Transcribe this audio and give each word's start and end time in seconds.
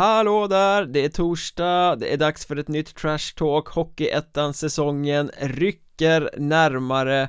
Hallå 0.00 0.46
där, 0.46 0.86
det 0.86 1.04
är 1.04 1.08
torsdag, 1.08 1.96
det 1.96 2.12
är 2.12 2.16
dags 2.16 2.46
för 2.46 2.56
ett 2.56 2.68
nytt 2.68 2.94
Trash 2.94 3.34
Talk 3.36 3.68
Hockeyettan-säsongen 3.68 5.30
rycker 5.40 6.30
närmare. 6.36 7.28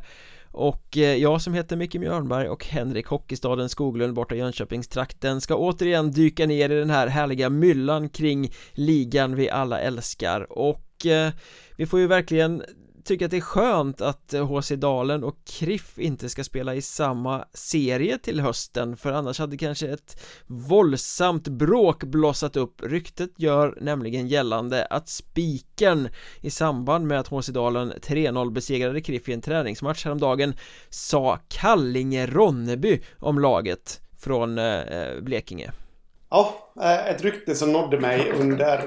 Och 0.51 0.97
eh, 0.97 1.15
jag 1.15 1.41
som 1.41 1.53
heter 1.53 1.75
Micke 1.75 1.95
Mjörnberg 1.95 2.49
och 2.49 2.65
Henrik 2.65 3.07
Hockeystaden 3.07 3.69
Skoglund 3.69 4.13
borta 4.13 4.35
i 4.35 4.37
Jönköpingstrakten 4.37 5.41
ska 5.41 5.55
återigen 5.55 6.11
dyka 6.11 6.45
ner 6.45 6.69
i 6.69 6.79
den 6.79 6.89
här 6.89 7.07
härliga 7.07 7.49
myllan 7.49 8.09
kring 8.09 8.51
ligan 8.73 9.35
vi 9.35 9.49
alla 9.49 9.79
älskar. 9.79 10.51
Och 10.51 11.05
eh, 11.05 11.31
vi 11.77 11.85
får 11.85 11.99
ju 11.99 12.07
verkligen 12.07 12.63
tycker 13.05 13.25
att 13.25 13.31
det 13.31 13.37
är 13.37 13.41
skönt 13.41 14.01
att 14.01 14.33
eh, 14.33 14.47
HC 14.47 14.69
Dalen 14.69 15.23
och 15.23 15.35
Kriff 15.45 15.99
inte 15.99 16.29
ska 16.29 16.43
spela 16.43 16.75
i 16.75 16.81
samma 16.81 17.45
serie 17.53 18.17
till 18.17 18.39
hösten 18.39 18.97
för 18.97 19.11
annars 19.11 19.39
hade 19.39 19.57
kanske 19.57 19.87
ett 19.87 20.21
våldsamt 20.47 21.47
bråk 21.47 22.03
blossat 22.03 22.55
upp. 22.55 22.81
Ryktet 22.83 23.29
gör 23.37 23.77
nämligen 23.81 24.27
gällande 24.27 24.85
att 24.85 25.09
spiken 25.09 26.09
i 26.41 26.49
samband 26.49 27.07
med 27.07 27.19
att 27.19 27.27
HC 27.27 27.47
Dalen 27.47 27.93
3-0 27.93 28.51
besegrade 28.51 29.01
Kriff 29.01 29.29
i 29.29 29.33
en 29.33 29.41
träningsmatch 29.41 30.05
häromdagen 30.05 30.53
sa 30.89 31.39
Kallinge-Ronneby 31.49 33.01
om 33.19 33.39
laget 33.39 34.01
från 34.19 34.57
eh, 34.57 34.79
eh, 34.79 35.21
Blekinge. 35.21 35.71
Ja, 36.29 36.73
ett 37.07 37.23
rykte 37.23 37.55
som 37.55 37.71
nådde 37.71 37.99
mig 37.99 38.31
under 38.39 38.77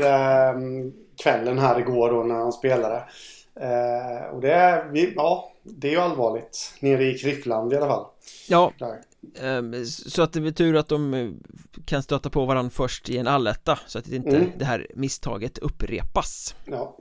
kvällen 1.23 1.59
här 1.59 1.81
igår 1.81 2.11
då 2.11 2.23
när 2.23 2.35
han 2.35 2.53
spelade. 2.53 3.03
Eh, 3.61 4.35
och 4.35 4.41
det 4.41 4.53
är, 4.53 4.89
vi, 4.93 5.13
ja, 5.17 5.53
det 5.63 5.89
är 5.89 5.93
ju 5.93 5.99
allvarligt. 5.99 6.75
Nere 6.81 7.05
i 7.05 7.19
Kriffland 7.19 7.73
i 7.73 7.77
alla 7.77 7.87
fall. 7.87 8.07
Ja, 8.49 8.73
eh, 9.41 9.83
så 9.85 10.23
att 10.23 10.33
det 10.33 10.47
är 10.47 10.51
tur 10.51 10.77
att 10.77 10.89
de 10.89 11.15
eh, 11.15 11.31
kan 11.85 12.03
stöta 12.03 12.31
på 12.31 12.45
varandra 12.45 12.71
först 12.71 13.09
i 13.09 13.19
en 13.19 13.27
alletta 13.27 13.79
så 13.87 13.99
att 13.99 14.09
inte 14.09 14.37
mm. 14.37 14.51
det 14.59 14.65
här 14.65 14.87
misstaget 14.95 15.59
upprepas. 15.59 16.55
Ja 16.65 16.97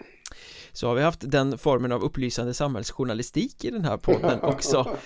så 0.74 0.88
har 0.88 0.96
vi 0.96 1.02
haft 1.02 1.32
den 1.32 1.58
formen 1.58 1.92
av 1.92 2.04
upplysande 2.04 2.54
samhällsjournalistik 2.54 3.66
i 3.66 3.72
den 3.72 3.86
här 3.86 3.98
podden 3.98 4.42
också. 4.42 4.98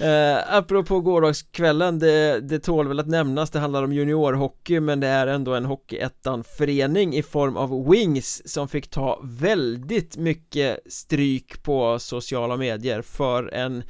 Eh, 0.00 0.54
Apropå 0.56 1.00
gårdagskvällen, 1.00 1.98
det, 1.98 2.40
det 2.40 2.58
tål 2.58 2.88
väl 2.88 3.00
att 3.00 3.08
nämnas, 3.08 3.50
det 3.50 3.58
handlar 3.58 3.82
om 3.82 3.92
juniorhockey 3.92 4.80
men 4.80 5.00
det 5.00 5.06
är 5.06 5.26
ändå 5.26 5.54
en 5.54 5.64
Hockeyettan-förening 5.64 7.14
i 7.14 7.22
form 7.22 7.56
av 7.56 7.90
Wings 7.90 8.42
som 8.52 8.68
fick 8.68 8.90
ta 8.90 9.20
väldigt 9.24 10.16
mycket 10.16 10.78
stryk 10.92 11.62
på 11.62 11.98
sociala 11.98 12.56
medier 12.56 13.02
för 13.02 13.54
en 13.54 13.82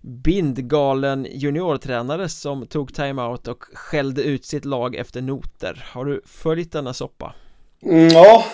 bindgalen 0.00 1.26
juniortränare 1.30 2.28
som 2.28 2.66
tog 2.66 2.94
timeout 2.94 3.48
och 3.48 3.64
skällde 3.72 4.22
ut 4.22 4.44
sitt 4.44 4.64
lag 4.64 4.94
efter 4.96 5.22
noter. 5.22 5.84
Har 5.92 6.04
du 6.04 6.22
följt 6.26 6.72
denna 6.72 6.94
soppa? 6.94 7.34
Mm, 7.82 8.08
ja, 8.08 8.44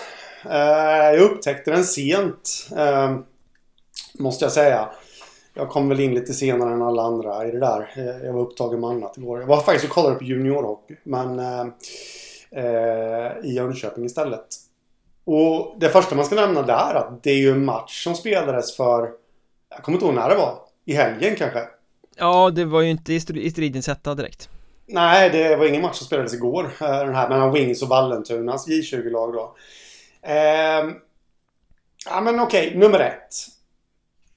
jag 0.49 1.19
upptäckte 1.19 1.71
den 1.71 1.83
sent. 1.83 2.67
Eh, 2.77 3.17
måste 4.19 4.45
jag 4.45 4.51
säga. 4.51 4.89
Jag 5.53 5.69
kom 5.69 5.89
väl 5.89 5.99
in 5.99 6.13
lite 6.13 6.33
senare 6.33 6.73
än 6.73 6.81
alla 6.81 7.03
andra 7.03 7.47
i 7.47 7.51
det 7.51 7.59
där. 7.59 7.93
Eh, 7.95 8.25
jag 8.25 8.33
var 8.33 8.41
upptagen 8.41 8.79
med 8.79 8.89
annat 8.89 9.17
igår. 9.17 9.39
Jag 9.39 9.47
var 9.47 9.61
faktiskt 9.61 9.85
och 9.85 9.91
kollade 9.91 10.15
på 10.15 10.23
juniorhockey. 10.23 10.95
Men 11.03 11.39
i 13.43 13.53
Jönköping 13.53 14.05
istället. 14.05 14.45
Och 15.25 15.75
det 15.79 15.89
första 15.89 16.15
man 16.15 16.25
ska 16.25 16.35
nämna 16.35 16.61
där 16.61 16.91
är 16.91 16.95
att 16.95 17.23
det 17.23 17.29
är 17.31 17.37
ju 17.37 17.51
en 17.51 17.65
match 17.65 18.03
som 18.03 18.15
spelades 18.15 18.75
för... 18.75 19.09
Jag 19.69 19.83
kommer 19.83 19.95
inte 19.95 20.05
ihåg 20.05 20.15
när 20.15 20.29
det 20.29 20.35
var. 20.35 20.57
I 20.85 20.93
helgen 20.93 21.35
kanske? 21.35 21.63
Ja, 22.15 22.49
det 22.49 22.65
var 22.65 22.81
ju 22.81 22.89
inte 22.89 23.13
i 23.13 23.19
stridens 23.51 23.87
hetta 23.87 24.15
direkt. 24.15 24.49
Nej, 24.87 25.29
det 25.29 25.55
var 25.55 25.65
ingen 25.65 25.81
match 25.81 25.95
som 25.95 26.07
spelades 26.07 26.33
igår. 26.33 26.71
Den 26.79 27.15
här 27.15 27.29
mellan 27.29 27.53
Wings 27.53 27.81
och 27.81 27.89
Vallentunas 27.89 28.67
J20-lag 28.67 29.33
då. 29.33 29.55
Eh, 30.25 30.95
ja 32.05 32.21
men 32.21 32.39
okej, 32.39 32.67
okay, 32.67 32.79
nummer 32.79 32.99
ett. 32.99 33.33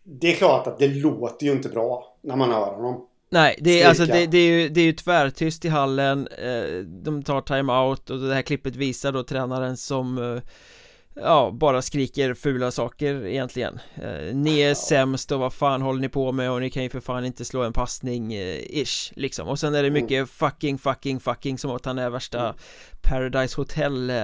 Det 0.02 0.32
är 0.32 0.36
klart 0.36 0.66
att 0.66 0.78
det 0.78 0.88
låter 0.88 1.46
ju 1.46 1.52
inte 1.52 1.68
bra 1.68 2.16
när 2.22 2.36
man 2.36 2.50
hör 2.50 2.74
honom. 2.74 3.04
Nej, 3.30 3.58
det 3.60 3.82
är, 3.82 3.88
alltså, 3.88 4.04
det, 4.06 4.26
det, 4.26 4.38
är 4.38 4.50
ju, 4.50 4.68
det 4.68 4.80
är 4.80 4.84
ju 4.84 4.92
tvärtyst 4.92 5.64
i 5.64 5.68
hallen 5.68 6.26
eh, 6.26 6.78
De 6.84 7.22
tar 7.22 7.40
timeout 7.40 8.10
och 8.10 8.18
det 8.18 8.34
här 8.34 8.42
klippet 8.42 8.76
visar 8.76 9.12
då 9.12 9.22
tränaren 9.22 9.76
som 9.76 10.18
eh, 10.18 10.42
Ja, 11.20 11.50
bara 11.54 11.82
skriker 11.82 12.34
fula 12.34 12.70
saker 12.70 13.26
egentligen 13.26 13.80
eh, 13.94 14.34
Ni 14.34 14.60
är 14.60 14.74
sämst 14.74 15.32
och 15.32 15.40
vad 15.40 15.52
fan 15.52 15.82
håller 15.82 16.00
ni 16.00 16.08
på 16.08 16.32
med 16.32 16.50
och 16.50 16.60
ni 16.60 16.70
kan 16.70 16.82
ju 16.82 16.88
för 16.88 17.00
fan 17.00 17.24
inte 17.24 17.44
slå 17.44 17.62
en 17.62 17.72
passning 17.72 18.34
eh, 18.34 18.82
ish 18.82 19.12
liksom 19.16 19.48
Och 19.48 19.58
sen 19.58 19.74
är 19.74 19.82
det 19.82 19.90
mycket 19.90 20.10
mm. 20.10 20.26
fucking 20.26 20.78
fucking 20.78 21.20
fucking 21.20 21.58
som 21.58 21.70
att 21.70 21.84
han 21.84 21.98
är 21.98 22.10
värsta 22.10 22.40
mm. 22.40 22.56
Paradise 23.02 23.56
Hotel 23.56 24.10
eh, 24.10 24.16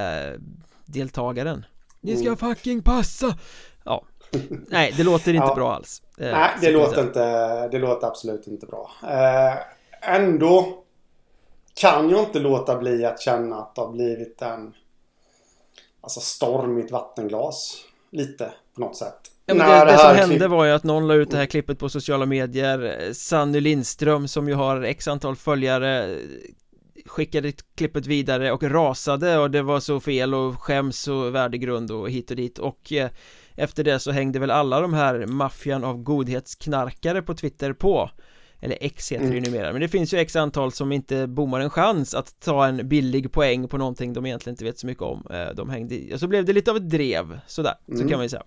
deltagaren. 0.84 1.66
Ni 2.00 2.16
ska 2.16 2.26
mm. 2.26 2.36
fucking 2.36 2.82
passa! 2.82 3.38
Ja. 3.84 4.04
Nej, 4.68 4.94
det 4.96 5.02
låter 5.02 5.34
inte 5.34 5.46
ja. 5.46 5.54
bra 5.54 5.74
alls. 5.74 6.02
Eh, 6.18 6.32
Nej, 6.32 6.50
det 6.60 6.70
låter 6.70 7.02
inte 7.02 7.68
Det 7.68 7.78
låter 7.78 8.06
absolut 8.06 8.46
inte 8.46 8.66
bra. 8.66 8.90
Eh, 9.02 9.58
Ändå 10.06 10.84
Kan 11.74 12.10
jag 12.10 12.20
inte 12.20 12.38
låta 12.38 12.78
bli 12.78 13.04
att 13.04 13.20
känna 13.20 13.56
att 13.56 13.74
det 13.74 13.80
har 13.80 13.92
blivit 13.92 14.42
en 14.42 14.74
Alltså 16.00 16.20
storm 16.20 16.78
i 16.78 16.80
ett 16.80 16.90
vattenglas. 16.90 17.76
Lite 18.10 18.52
på 18.74 18.80
något 18.80 18.96
sätt. 18.96 19.20
Ja, 19.46 19.54
det, 19.54 19.60
det, 19.60 19.92
det 19.92 19.98
som 19.98 20.16
hände 20.16 20.48
var 20.48 20.64
ju 20.64 20.70
att 20.70 20.84
någon 20.84 21.06
la 21.06 21.14
ut 21.14 21.30
det 21.30 21.36
här 21.36 21.46
klippet 21.46 21.78
på 21.78 21.88
sociala 21.88 22.26
medier. 22.26 23.12
Sanny 23.12 23.60
Lindström 23.60 24.28
som 24.28 24.48
ju 24.48 24.54
har 24.54 24.82
x 24.82 25.08
antal 25.08 25.36
följare 25.36 26.18
skickade 27.06 27.52
klippet 27.74 28.06
vidare 28.06 28.52
och 28.52 28.62
rasade 28.62 29.38
och 29.38 29.50
det 29.50 29.62
var 29.62 29.80
så 29.80 30.00
fel 30.00 30.34
och 30.34 30.62
skäms 30.62 31.08
och 31.08 31.34
värdegrund 31.34 31.90
och 31.90 32.10
hit 32.10 32.30
och 32.30 32.36
dit. 32.36 32.58
Och 32.58 32.92
eh, 32.92 33.10
efter 33.56 33.84
det 33.84 33.98
så 33.98 34.10
hängde 34.10 34.38
väl 34.38 34.50
alla 34.50 34.80
de 34.80 34.94
här 34.94 35.26
maffian 35.26 35.84
av 35.84 36.02
godhetsknarkare 36.02 37.22
på 37.22 37.34
Twitter 37.34 37.72
på. 37.72 38.10
Eller 38.60 38.78
X 38.80 39.12
heter 39.12 39.24
det 39.24 39.32
ju 39.32 39.38
mm. 39.38 39.52
numera, 39.52 39.72
men 39.72 39.80
det 39.80 39.88
finns 39.88 40.14
ju 40.14 40.18
X 40.18 40.36
antal 40.36 40.72
som 40.72 40.92
inte 40.92 41.26
bommar 41.26 41.60
en 41.60 41.70
chans 41.70 42.14
att 42.14 42.40
ta 42.40 42.66
en 42.66 42.88
billig 42.88 43.32
poäng 43.32 43.68
på 43.68 43.78
någonting 43.78 44.12
de 44.12 44.26
egentligen 44.26 44.52
inte 44.52 44.64
vet 44.64 44.78
så 44.78 44.86
mycket 44.86 45.02
om 45.02 45.26
eh, 45.30 45.54
De 45.54 45.70
hängde, 45.70 46.14
och 46.14 46.20
så 46.20 46.26
blev 46.26 46.44
det 46.44 46.52
lite 46.52 46.70
av 46.70 46.76
ett 46.76 46.90
drev, 46.90 47.38
sådär, 47.46 47.74
mm. 47.88 48.00
så 48.00 48.08
kan 48.08 48.18
man 48.18 48.24
ju 48.24 48.28
säga. 48.28 48.42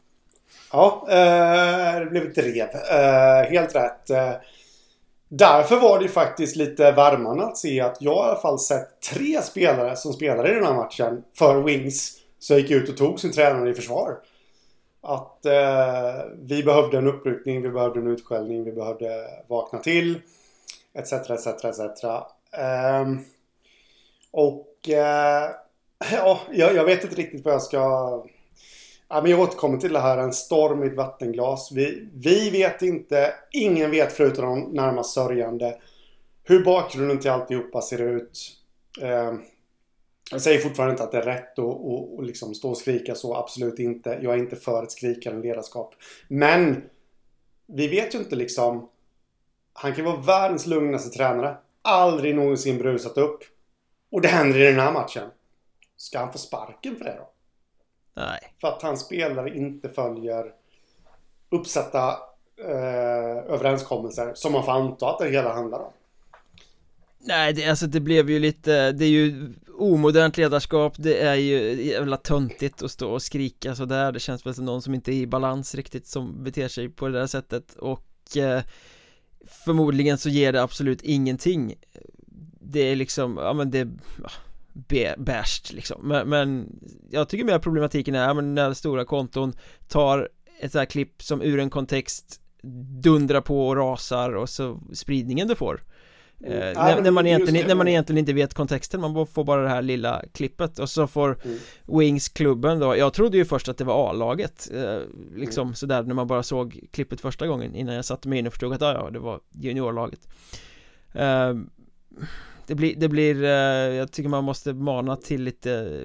Ja, 0.71 1.07
eh, 1.09 1.99
det 1.99 2.05
blev 2.11 2.23
ett 2.23 2.35
drev, 2.35 2.67
eh, 2.91 3.49
helt 3.49 3.75
rätt 3.75 4.09
Därför 5.29 5.79
var 5.79 5.99
det 5.99 6.07
faktiskt 6.07 6.55
lite 6.55 6.91
värmande 6.91 7.43
att 7.43 7.57
se 7.57 7.81
att 7.81 7.97
jag 8.01 8.15
i 8.15 8.29
alla 8.29 8.41
fall 8.41 8.59
sett 8.59 9.01
tre 9.01 9.41
spelare 9.41 9.95
som 9.95 10.13
spelade 10.13 10.51
i 10.51 10.53
den 10.53 10.63
här 10.63 10.73
matchen 10.73 11.23
för 11.33 11.61
Wings. 11.61 12.17
Så 12.39 12.57
gick 12.57 12.71
ut 12.71 12.89
och 12.89 12.97
tog 12.97 13.19
sin 13.19 13.31
tränare 13.31 13.69
i 13.69 13.73
försvar. 13.73 14.17
Att 15.01 15.45
eh, 15.45 16.25
vi 16.41 16.63
behövde 16.63 16.97
en 16.97 17.07
uppryckning, 17.07 17.61
vi 17.61 17.69
behövde 17.69 17.99
en 17.99 18.07
utskällning, 18.07 18.63
vi 18.63 18.71
behövde 18.71 19.27
vakna 19.47 19.79
till. 19.79 20.21
Etc, 20.93 21.13
etc, 21.13 21.47
etc. 21.47 22.03
Eh, 22.51 23.05
och 24.31 24.89
eh, 24.89 25.49
ja, 26.11 26.39
jag, 26.51 26.83
vet 26.83 27.03
inte 27.03 27.15
riktigt 27.15 27.45
vad 27.45 27.53
jag 27.53 27.61
ska 27.61 28.23
Ja, 29.09 29.21
men 29.21 29.31
jag 29.31 29.39
återkommer 29.39 29.77
till 29.77 29.93
det 29.93 29.99
här, 29.99 30.17
en 30.17 30.33
storm 30.33 30.83
i 30.83 30.87
ett 30.87 30.95
vattenglas. 30.95 31.71
Vi, 31.71 32.09
vi 32.13 32.49
vet 32.49 32.81
inte, 32.81 33.33
ingen 33.51 33.91
vet 33.91 34.13
förutom 34.13 34.45
de 34.45 34.59
närmast 34.61 35.13
sörjande 35.13 35.77
hur 36.43 36.63
bakgrunden 36.63 37.19
till 37.19 37.31
alltihopa 37.31 37.81
ser 37.81 38.01
ut. 38.01 38.57
Eh, 39.01 39.33
jag 40.31 40.41
säger 40.41 40.59
fortfarande 40.59 40.91
inte 40.91 41.03
att 41.03 41.11
det 41.11 41.17
är 41.17 41.21
rätt 41.21 41.59
att 41.59 42.25
liksom 42.25 42.55
stå 42.55 42.69
och 42.69 42.77
skrika 42.77 43.15
så, 43.15 43.35
absolut 43.35 43.79
inte. 43.79 44.19
Jag 44.21 44.33
är 44.33 44.37
inte 44.37 44.55
för 44.55 44.83
ett 44.83 44.91
skrikande 44.91 45.47
ledarskap. 45.47 45.95
Men 46.27 46.83
vi 47.67 47.87
vet 47.87 48.15
ju 48.15 48.19
inte 48.19 48.35
liksom. 48.35 48.89
Han 49.73 49.95
kan 49.95 50.05
vara 50.05 50.21
världens 50.21 50.67
lugnaste 50.67 51.17
tränare. 51.17 51.57
Aldrig 51.81 52.35
någonsin 52.35 52.77
brusat 52.77 53.17
upp. 53.17 53.39
Och 54.11 54.21
det 54.21 54.27
händer 54.27 54.59
i 54.59 54.63
den 54.63 54.79
här 54.79 54.91
matchen. 54.91 55.29
Ska 55.97 56.19
han 56.19 56.31
få 56.31 56.37
sparken 56.37 56.95
för 56.95 57.05
det 57.05 57.15
då? 57.19 57.29
Nej. 58.17 58.53
För 58.61 58.67
att 58.67 58.81
hans 58.81 59.01
spelare 59.01 59.57
inte 59.57 59.89
följer 59.89 60.53
uppsatta 61.49 62.17
eh, 62.65 63.53
överenskommelser 63.53 64.31
som 64.35 64.53
man 64.53 64.65
får 64.65 64.71
anta 64.71 65.09
att 65.09 65.19
det 65.19 65.29
hela 65.29 65.53
handlar 65.53 65.79
om. 65.79 65.91
Nej, 67.19 67.53
det, 67.53 67.69
alltså 67.69 67.87
det 67.87 67.99
blev 67.99 68.29
ju 68.29 68.39
lite, 68.39 68.91
det 68.91 69.05
är 69.05 69.09
ju 69.09 69.53
omodernt 69.77 70.37
ledarskap, 70.37 70.93
det 70.97 71.21
är 71.21 71.35
ju 71.35 71.83
jävla 71.83 72.17
töntigt 72.17 72.83
att 72.83 72.91
stå 72.91 73.11
och 73.11 73.21
skrika 73.21 73.75
sådär, 73.75 74.11
det 74.11 74.19
känns 74.19 74.45
väl 74.45 74.53
som 74.53 74.65
någon 74.65 74.81
som 74.81 74.93
inte 74.93 75.11
är 75.11 75.15
i 75.15 75.27
balans 75.27 75.75
riktigt 75.75 76.07
som 76.07 76.43
beter 76.43 76.67
sig 76.67 76.89
på 76.89 77.07
det 77.07 77.19
där 77.19 77.27
sättet 77.27 77.75
och 77.75 78.37
eh, 78.37 78.61
förmodligen 79.45 80.17
så 80.17 80.29
ger 80.29 80.53
det 80.53 80.61
absolut 80.61 81.01
ingenting 81.01 81.75
det 82.59 82.79
är 82.79 82.95
liksom, 82.95 83.37
ja 83.37 83.53
men 83.53 83.71
det 83.71 83.87
bärst 85.17 85.73
liksom 85.73 86.07
men, 86.07 86.29
men 86.29 86.79
jag 87.09 87.29
tycker 87.29 87.45
mer 87.45 87.59
problematiken 87.59 88.15
är 88.15 88.33
men 88.33 88.55
när 88.55 88.73
stora 88.73 89.05
konton 89.05 89.53
tar 89.87 90.29
ett 90.59 90.71
sånt 90.71 90.79
här 90.79 90.85
klipp 90.85 91.21
som 91.21 91.41
ur 91.41 91.59
en 91.59 91.69
kontext 91.69 92.41
dundrar 93.01 93.41
på 93.41 93.67
och 93.67 93.75
rasar 93.75 94.35
och 94.35 94.49
så 94.49 94.79
spridningen 94.93 95.47
det 95.47 95.55
får 95.55 95.81
Eh, 96.45 96.51
mm. 96.51 96.73
när, 96.73 97.01
när, 97.01 97.11
man 97.11 97.27
egentligen, 97.27 97.67
när 97.67 97.75
man 97.75 97.87
egentligen 97.87 98.17
inte 98.17 98.33
vet 98.33 98.53
kontexten, 98.53 99.01
man 99.01 99.27
får 99.27 99.43
bara 99.43 99.61
det 99.61 99.69
här 99.69 99.81
lilla 99.81 100.23
klippet 100.33 100.79
och 100.79 100.89
så 100.89 101.07
får 101.07 101.39
mm. 101.45 101.57
Wings 101.99 102.29
klubben 102.29 102.79
då, 102.79 102.97
jag 102.97 103.13
trodde 103.13 103.37
ju 103.37 103.45
först 103.45 103.67
att 103.67 103.77
det 103.77 103.83
var 103.83 104.09
A-laget 104.09 104.69
eh, 104.73 104.99
Liksom 105.35 105.67
mm. 105.67 105.75
sådär 105.75 106.03
när 106.03 106.15
man 106.15 106.27
bara 106.27 106.43
såg 106.43 106.79
klippet 106.91 107.21
första 107.21 107.47
gången 107.47 107.75
innan 107.75 107.95
jag 107.95 108.05
satte 108.05 108.29
mig 108.29 108.39
in 108.39 108.47
och 108.47 108.53
förstod 108.53 108.73
att 108.73 108.81
ah, 108.81 108.93
ja, 108.93 109.09
det 109.09 109.19
var 109.19 109.39
juniorlaget 109.51 110.27
eh, 111.13 111.53
Det 112.67 112.75
blir, 112.75 112.95
det 112.95 113.09
blir, 113.09 113.43
eh, 113.43 113.49
jag 113.95 114.11
tycker 114.11 114.29
man 114.29 114.43
måste 114.43 114.73
mana 114.73 115.15
till 115.15 115.43
lite 115.43 116.01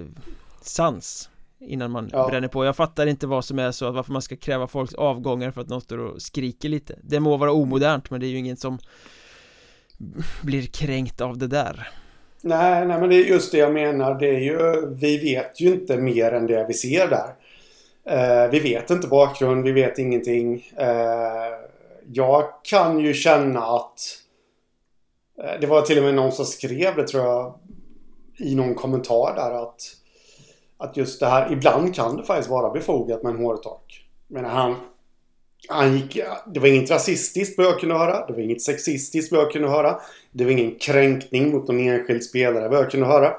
sans 0.63 1.29
Innan 1.61 1.91
man 1.91 2.11
ja. 2.13 2.29
bränner 2.29 2.49
på 2.49 2.65
Jag 2.65 2.77
fattar 2.77 3.07
inte 3.07 3.27
vad 3.27 3.45
som 3.45 3.59
är 3.59 3.73
så 3.73 3.91
varför 3.91 4.13
man 4.13 4.23
ska 4.23 4.37
kräva 4.37 4.67
folks 4.67 4.95
avgångar 4.95 5.51
för 5.51 5.61
att 5.61 5.69
någon 5.69 5.81
står 5.81 5.99
och 5.99 6.23
skriker 6.23 6.69
lite 6.69 6.99
Det 7.03 7.21
må 7.21 7.37
vara 7.37 7.53
omodernt 7.53 8.11
men 8.11 8.21
det 8.21 8.27
är 8.27 8.29
ju 8.29 8.39
ingen 8.39 8.57
som 8.57 8.79
blir 10.43 10.67
kränkt 10.67 11.21
av 11.21 11.39
det 11.39 11.47
där. 11.47 11.89
Nej, 12.41 12.87
nej 12.87 13.01
men 13.01 13.09
det 13.09 13.17
är 13.17 13.25
just 13.25 13.53
det 13.53 13.59
jag 13.59 13.73
menar. 13.73 14.15
Det 14.15 14.29
är 14.29 14.41
ju, 14.41 14.87
vi 14.95 15.19
vet 15.19 15.61
ju 15.61 15.73
inte 15.73 15.97
mer 15.97 16.33
än 16.33 16.47
det 16.47 16.65
vi 16.69 16.75
ser 16.75 17.09
där. 17.09 17.35
Eh, 18.05 18.51
vi 18.51 18.61
vet 18.61 18.91
inte 18.91 19.07
bakgrund, 19.09 19.65
vi 19.65 19.73
vet 19.73 19.99
ingenting. 19.99 20.67
Eh, 20.77 20.87
jag 22.13 22.45
kan 22.63 23.01
ju 23.01 23.15
känna 23.15 23.61
att 23.61 24.01
eh, 24.01 24.22
det 25.61 25.67
var 25.67 25.83
till 25.83 25.99
och 25.99 26.05
med 26.05 26.15
någon 26.15 26.33
som 26.33 26.45
skrev 26.45 26.97
det 26.97 27.07
tror 27.07 27.25
jag 27.25 27.55
i 28.39 28.55
någon 28.55 28.75
kommentar 28.75 29.35
där 29.37 29.63
att 29.63 29.97
att 30.79 30.97
just 30.97 31.21
det 31.21 31.27
här, 31.27 31.53
ibland 31.53 31.95
kan 31.95 32.17
det 32.17 32.25
faktiskt 32.25 32.51
vara 32.51 32.71
befogat 32.71 33.23
med 33.23 33.31
en 33.31 33.45
hårtork. 33.45 34.07
Men 34.29 34.45
han 34.45 34.77
han 35.69 35.97
gick, 35.97 36.19
det 36.55 36.61
var 36.61 36.69
inget 36.69 36.91
rasistiskt 36.91 37.59
vad 37.59 37.67
jag 37.67 37.81
kunde 37.81 37.95
höra. 37.95 38.27
Det 38.27 38.33
var 38.33 38.41
inget 38.41 38.63
sexistiskt 38.63 39.33
vad 39.33 39.41
jag 39.41 39.53
kunde 39.53 39.69
höra. 39.69 39.99
Det 40.33 40.45
var 40.45 40.51
ingen 40.51 40.75
kränkning 40.75 41.51
mot 41.51 41.69
någon 41.69 41.81
enskild 41.81 42.25
spelare 42.25 42.69
vad 42.69 42.79
jag 42.79 42.91
kunde 42.91 43.07
höra. 43.07 43.33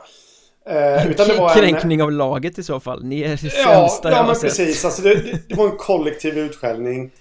Eh, 0.65 1.11
utan 1.11 1.27
det 1.27 1.37
var 1.37 1.53
Kränkning 1.53 1.99
en, 1.99 2.05
av 2.05 2.11
laget 2.11 2.57
i 2.57 2.63
så 2.63 2.79
fall. 2.79 3.03
Ni 3.03 3.21
är 3.21 3.29
det 3.29 3.37
sämsta 3.37 4.11
ja, 4.11 4.17
ja, 4.17 4.25
men 4.27 4.35
precis. 4.35 4.85
Alltså 4.85 5.01
det, 5.01 5.15
det, 5.15 5.39
det, 5.49 5.55
var 5.55 5.65
en 5.65 5.77
kollektiv 5.77 6.37
utskällning. 6.37 7.11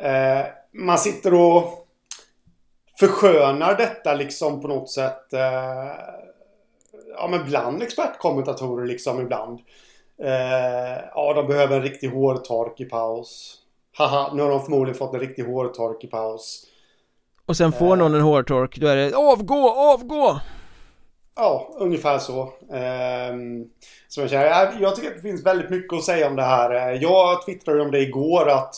Eh, 0.00 0.46
man 0.72 0.98
sitter 0.98 1.34
och 1.34 1.83
förskönar 3.00 3.76
detta 3.76 4.14
liksom 4.14 4.60
på 4.60 4.68
något 4.68 4.90
sätt. 4.90 5.32
Eh, 5.32 5.92
ja, 7.16 7.28
men 7.30 7.44
bland 7.44 7.82
expertkommentatorer 7.82 8.86
liksom 8.86 9.20
ibland. 9.20 9.60
Eh, 10.22 11.04
ja, 11.14 11.32
de 11.34 11.46
behöver 11.46 11.76
en 11.76 11.82
riktig 11.82 12.08
hårtork 12.08 12.80
i 12.80 12.84
paus. 12.84 13.58
Haha, 13.96 14.34
nu 14.34 14.42
har 14.42 14.50
de 14.50 14.62
förmodligen 14.62 14.98
fått 14.98 15.14
en 15.14 15.20
riktig 15.20 15.42
hårtork 15.42 16.04
i 16.04 16.06
paus. 16.06 16.66
Och 17.46 17.56
sen 17.56 17.72
får 17.72 17.96
någon 17.96 18.14
en 18.14 18.20
hårtork, 18.20 18.78
då 18.78 18.86
är 18.86 18.96
det 18.96 19.16
avgå, 19.16 19.70
avgå! 19.70 20.40
Ja, 21.36 21.74
ungefär 21.78 22.18
så. 22.18 22.42
Um, 22.42 23.70
som 24.08 24.22
jag, 24.22 24.30
känner. 24.30 24.46
Jag, 24.46 24.80
jag 24.80 24.96
tycker 24.96 25.08
att 25.08 25.16
det 25.16 25.22
finns 25.22 25.46
väldigt 25.46 25.70
mycket 25.70 25.92
att 25.92 26.04
säga 26.04 26.26
om 26.26 26.36
det 26.36 26.42
här. 26.42 26.98
Jag 27.02 27.46
twittrade 27.46 27.82
om 27.82 27.90
det 27.90 28.00
igår 28.00 28.48
att 28.48 28.74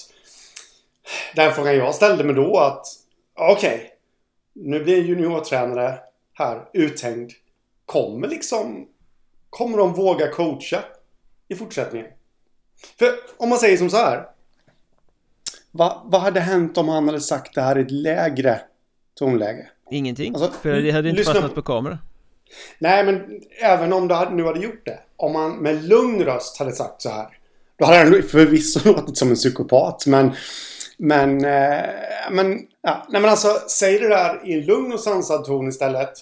den 1.34 1.52
frågan 1.52 1.76
jag 1.76 1.94
ställde 1.94 2.24
mig 2.24 2.34
då 2.34 2.58
att 2.58 2.86
okej, 3.34 3.74
okay, 3.74 3.86
nu 4.56 4.84
blir 4.84 4.98
en 4.98 5.06
juniortränare 5.06 5.98
här 6.32 6.68
uthängd. 6.72 7.32
Kommer 7.84 8.28
liksom 8.28 8.86
Kommer 9.50 9.78
de 9.78 9.92
våga 9.92 10.28
coacha 10.28 10.84
i 11.48 11.54
fortsättningen? 11.54 12.06
För 12.98 13.08
om 13.36 13.48
man 13.48 13.58
säger 13.58 13.76
som 13.76 13.90
så 13.90 13.96
här. 13.96 14.26
Va, 15.70 16.02
vad 16.04 16.20
hade 16.20 16.40
hänt 16.40 16.78
om 16.78 16.88
han 16.88 17.06
hade 17.06 17.20
sagt 17.20 17.54
det 17.54 17.60
här 17.60 17.78
i 17.78 17.82
ett 17.82 17.90
lägre 17.90 18.60
tonläge? 19.18 19.70
Ingenting, 19.90 20.34
alltså, 20.34 20.50
för 20.62 20.72
det 20.72 20.90
hade 20.90 21.08
inte 21.08 21.24
fastnat 21.24 21.54
på 21.54 21.62
kamera 21.62 21.98
Nej, 22.78 23.04
men 23.04 23.40
även 23.62 23.92
om 23.92 24.08
du 24.08 24.30
nu 24.30 24.44
hade 24.44 24.60
gjort 24.60 24.82
det 24.84 24.98
Om 25.16 25.32
man 25.32 25.56
med 25.56 25.84
lugn 25.84 26.24
röst 26.24 26.58
hade 26.58 26.72
sagt 26.72 27.02
så 27.02 27.10
här 27.10 27.38
Då 27.78 27.84
hade 27.84 27.98
han 27.98 28.22
förvisso 28.22 28.92
låtit 28.92 29.18
som 29.18 29.28
en 29.28 29.34
psykopat, 29.34 30.06
men 30.06 30.32
Men, 30.96 31.44
eh, 31.44 31.90
men, 32.30 32.66
ja, 32.82 33.06
nej 33.08 33.20
men 33.20 33.30
alltså 33.30 33.48
säg 33.68 33.98
det 33.98 34.08
där 34.08 34.40
i 34.44 34.52
en 34.52 34.66
lugn 34.66 34.92
och 34.92 35.00
sansad 35.00 35.44
ton 35.44 35.68
istället 35.68 36.12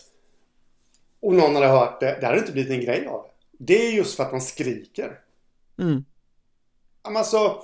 Och 1.21 1.35
någon 1.35 1.55
hade 1.55 1.67
hört 1.67 2.01
det, 2.01 2.19
det 2.21 2.27
hade 2.27 2.39
inte 2.39 2.53
blivit 2.53 2.73
en 2.73 2.81
grej 2.81 3.07
av 3.07 3.23
det 3.23 3.75
Det 3.75 3.87
är 3.87 3.93
just 3.93 4.17
för 4.17 4.25
att 4.25 4.33
man 4.33 4.41
skriker 4.41 5.19
Mm 5.79 6.05
Men 7.05 7.17
alltså 7.17 7.63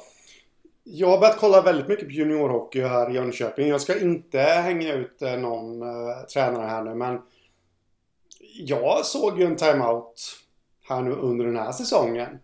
jag 0.84 1.08
har 1.08 1.18
börjat 1.18 1.38
kolla 1.38 1.62
väldigt 1.62 1.88
mycket 1.88 2.06
på 2.06 2.12
juniorhockey 2.12 2.80
här 2.80 3.10
i 3.10 3.14
Jönköping. 3.14 3.68
Jag 3.68 3.80
ska 3.80 4.00
inte 4.00 4.40
hänga 4.40 4.94
ut 4.94 5.22
eh, 5.22 5.36
någon 5.36 5.82
uh, 5.82 6.22
tränare 6.32 6.66
här 6.66 6.82
nu 6.82 6.94
men 6.94 7.20
jag 8.54 9.06
såg 9.06 9.40
ju 9.40 9.46
en 9.46 9.56
timeout 9.56 10.36
här 10.88 11.02
nu 11.02 11.10
under 11.10 11.44
den 11.44 11.56
här 11.56 11.72
säsongen. 11.72 12.38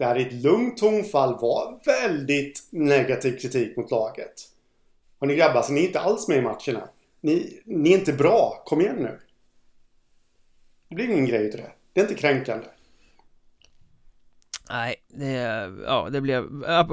Det 0.00 0.06
här 0.06 0.18
i 0.18 0.22
ett 0.22 0.32
lugnt 0.32 0.76
tonfall 0.76 1.38
var 1.40 1.78
väldigt 1.84 2.68
negativ 2.70 3.38
kritik 3.38 3.76
mot 3.76 3.90
laget. 3.90 4.34
Och 5.18 5.28
ni 5.28 5.36
grabbar, 5.36 5.62
så 5.62 5.72
ni 5.72 5.80
är 5.80 5.86
inte 5.86 6.00
alls 6.00 6.28
med 6.28 6.38
i 6.38 6.40
matcherna. 6.40 6.88
Ni, 7.20 7.62
ni 7.64 7.92
är 7.92 7.98
inte 7.98 8.12
bra. 8.12 8.62
Kom 8.64 8.80
igen 8.80 8.96
nu. 8.96 9.18
Det 10.88 10.94
blir 10.94 11.10
ingen 11.10 11.26
grej 11.26 11.50
till 11.50 11.60
det. 11.60 11.72
Det 11.92 12.00
är 12.00 12.04
inte 12.04 12.20
kränkande. 12.20 12.66
Nej, 14.70 14.94
det, 15.08 15.32
ja, 15.86 16.08
det 16.12 16.20
blev, 16.20 16.44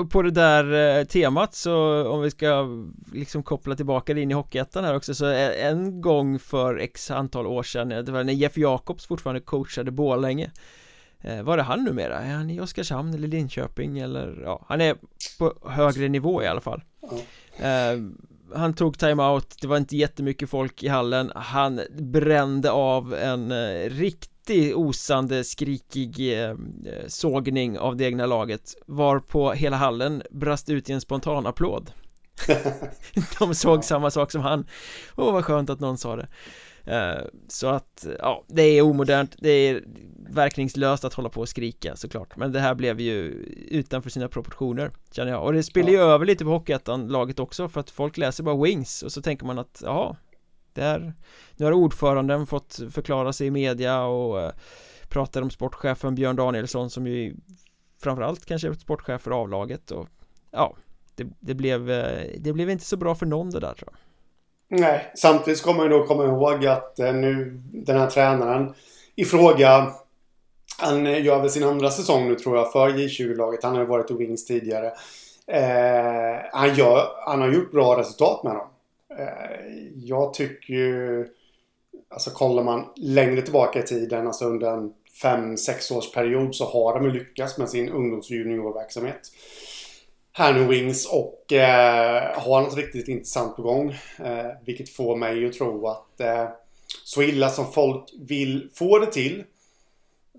på 0.10 0.22
det 0.22 0.32
där 0.32 0.98
eh, 1.00 1.06
temat 1.06 1.56
så 1.56 2.08
om 2.08 2.22
vi 2.22 2.32
ska 2.32 2.68
liksom 3.14 3.44
koppla 3.44 3.76
tillbaka 3.76 4.14
det 4.14 4.22
in 4.22 4.32
i 4.32 4.34
Hockeyettan 4.34 4.84
här 4.84 4.96
också 4.96 5.16
så 5.16 5.26
en 5.26 6.02
gång 6.02 6.40
för 6.40 6.78
x 6.78 7.12
antal 7.12 7.48
år 7.48 7.64
sedan, 7.64 7.90
det 7.90 8.12
var 8.12 8.24
när 8.24 8.34
Jeff 8.34 8.58
Jacobs 8.58 9.06
fortfarande 9.06 9.42
coachade 9.42 9.92
Borlänge 9.92 10.52
eh, 11.22 11.42
Var 11.42 11.58
är 11.58 11.64
han 11.64 11.84
numera? 11.84 12.20
Är 12.20 12.34
han 12.34 12.50
i 12.50 12.60
Oskarshamn 12.60 13.14
eller 13.14 13.28
Linköping 13.28 14.00
eller 14.00 14.42
ja, 14.44 14.66
han 14.68 14.82
är 14.82 14.96
på 15.40 15.54
högre 15.70 16.10
nivå 16.10 16.44
i 16.44 16.48
alla 16.48 16.62
fall. 16.62 16.84
Mm. 17.60 18.18
Han 18.56 18.74
tog 18.74 19.00
timeout, 19.00 19.58
det 19.62 19.68
var 19.68 19.78
inte 19.78 19.98
jättemycket 19.98 20.50
folk 20.50 20.84
i 20.84 20.88
hallen. 20.88 21.32
Han 21.36 21.82
brände 22.00 22.72
av 22.72 23.14
en 23.14 23.52
riktig 23.90 24.32
riktig 24.48 24.78
osande 24.78 25.44
skrikig 25.44 26.42
eh, 26.44 26.56
sågning 27.08 27.80
av 27.80 27.96
det 27.96 28.06
egna 28.06 28.26
laget 28.26 28.76
Varpå 28.86 29.52
hela 29.52 29.78
hallen 29.78 30.24
brast 30.32 30.70
ut 30.70 30.90
i 30.90 30.94
en 30.94 31.02
spontan 31.02 31.48
applåd. 31.48 31.92
De 33.40 33.56
såg 33.56 33.84
samma 33.84 34.12
sak 34.12 34.32
som 34.32 34.42
han. 34.42 34.68
Åh 35.16 35.34
vad 35.34 35.46
skönt 35.46 35.70
att 35.70 35.80
någon 35.80 35.98
sa 35.98 36.16
det. 36.16 36.22
eh, 36.24 36.28
Så 37.48 37.68
att, 37.68 38.08
ja, 38.20 38.44
det 38.48 38.62
är 38.62 38.82
omodernt 38.82 39.36
Det 39.40 39.50
är 39.50 39.84
verkningslöst 40.30 41.06
att 41.06 41.14
hålla 41.14 41.30
på 41.30 41.42
och 41.42 41.50
skrika 41.50 41.96
såklart. 41.96 42.36
Men 42.36 42.52
det 42.52 42.60
här 42.60 42.76
blev 42.76 43.00
ju 43.00 43.24
utanför 43.70 44.10
sina 44.10 44.28
proportioner 44.28 44.92
Känner 45.12 45.32
jag. 45.32 45.44
Och 45.44 45.54
det 45.54 45.64
spiller 45.64 45.92
ju 45.92 46.00
över 46.00 46.26
lite 46.26 46.44
på 46.44 46.50
Hockeyettan-laget 46.50 47.40
också 47.40 47.70
För 47.70 47.80
att 47.80 47.90
folk 47.90 48.18
läser 48.18 48.44
bara 48.44 48.64
Wings 48.64 49.04
och 49.04 49.12
så 49.12 49.22
tänker 49.22 49.46
man 49.46 49.60
att, 49.60 49.82
ja 49.86 50.16
där 50.78 51.14
Nu 51.56 51.66
har 51.66 51.72
ordföranden 51.72 52.48
fått 52.48 52.80
förklara 52.92 53.34
sig 53.34 53.48
i 53.48 53.52
media 53.52 54.04
och 54.04 54.42
eh, 54.42 54.52
pratar 55.10 55.42
om 55.42 55.50
sportchefen 55.50 56.16
Björn 56.16 56.36
Danielsson 56.36 56.90
som 56.90 57.08
ju 57.08 57.36
framförallt 58.02 58.46
kanske 58.46 58.68
är 58.68 58.74
sportchef 58.74 59.22
för 59.22 59.32
avlaget 59.32 59.92
och 59.92 60.08
ja 60.52 60.76
det, 61.16 61.28
det, 61.40 61.56
blev, 61.56 61.92
eh, 61.92 62.28
det 62.40 62.54
blev 62.54 62.70
inte 62.70 62.86
så 62.86 62.98
bra 62.98 63.16
för 63.16 63.26
någon 63.26 63.50
det 63.50 63.60
där 63.60 63.74
tror 63.74 63.90
jag 63.92 64.07
Nej, 64.70 65.12
samtidigt 65.16 65.60
ska 65.60 65.74
man 65.74 65.86
ju 65.86 65.90
då 65.90 66.08
komma 66.08 66.26
ihåg 66.26 66.66
att 66.66 67.00
eh, 67.00 67.14
nu 67.14 67.62
den 67.72 67.98
här 67.98 68.08
tränaren 68.08 68.74
i 69.16 69.26
fråga 69.26 69.94
han 70.78 71.08
eh, 71.08 71.26
gör 71.26 71.40
väl 71.40 71.50
sin 71.50 71.64
andra 71.64 71.92
säsong 71.92 72.28
nu 72.28 72.36
tror 72.36 72.58
jag 72.58 72.72
för 72.72 72.90
J20-laget. 72.90 73.64
Han 73.64 73.74
har 73.74 73.82
ju 73.82 73.88
varit 73.88 74.12
i 74.12 74.14
Wings 74.14 74.46
tidigare. 74.46 74.92
Eh, 75.48 76.42
han, 76.52 76.76
gör, 76.76 77.08
han 77.26 77.42
har 77.42 77.48
gjort 77.48 77.72
bra 77.72 78.00
resultat 78.00 78.44
med 78.44 78.56
dem. 78.56 78.68
Eh, 79.18 79.68
jag 79.96 80.34
tycker 80.34 80.74
ju... 80.74 81.28
Alltså 82.10 82.30
kollar 82.30 82.64
man 82.64 82.86
längre 82.96 83.42
tillbaka 83.42 83.80
i 83.80 83.84
tiden, 83.84 84.28
alltså 84.28 84.46
under 84.46 84.72
en 84.72 84.94
5-6 85.24 85.98
års 85.98 86.12
period 86.12 86.56
så 86.56 86.66
har 86.66 87.00
de 87.00 87.10
lyckats 87.10 87.58
med 87.58 87.70
sin 87.70 87.90
ungdoms 87.90 88.30
och 88.30 88.36
juniorverksamhet. 88.36 89.22
Eh, 89.22 89.67
nu 90.40 90.68
Wings 90.68 91.06
och 91.06 91.54
eh, 91.54 92.40
har 92.40 92.62
något 92.62 92.78
riktigt 92.78 93.08
intressant 93.08 93.56
på 93.56 93.62
gång. 93.62 93.90
Eh, 94.20 94.46
vilket 94.66 94.90
får 94.90 95.16
mig 95.16 95.46
att 95.46 95.54
tro 95.54 95.88
att 95.88 96.20
eh, 96.20 96.50
så 97.04 97.22
illa 97.22 97.50
som 97.50 97.72
folk 97.72 98.04
vill 98.20 98.70
få 98.74 99.00
det 99.00 99.12
till, 99.12 99.44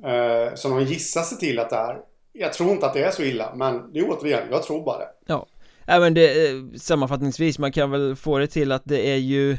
eh, 0.04 0.54
som 0.54 0.70
de 0.70 0.84
gissar 0.84 1.22
sig 1.22 1.38
till 1.38 1.58
att 1.58 1.70
det 1.70 1.76
är. 1.76 2.00
Jag 2.32 2.52
tror 2.52 2.70
inte 2.70 2.86
att 2.86 2.94
det 2.94 3.04
är 3.04 3.10
så 3.10 3.22
illa, 3.22 3.54
men 3.54 3.92
det 3.92 3.98
är 3.98 4.10
återigen, 4.10 4.48
jag 4.50 4.62
tror 4.62 4.84
bara 4.84 4.98
det. 4.98 5.08
Ja, 5.26 5.46
Även 5.90 6.14
det, 6.14 6.48
eh, 6.48 6.56
sammanfattningsvis, 6.76 7.58
man 7.58 7.72
kan 7.72 7.90
väl 7.90 8.16
få 8.16 8.38
det 8.38 8.46
till 8.46 8.72
att 8.72 8.82
det 8.84 9.10
är 9.10 9.16
ju 9.16 9.52
eh, 9.52 9.58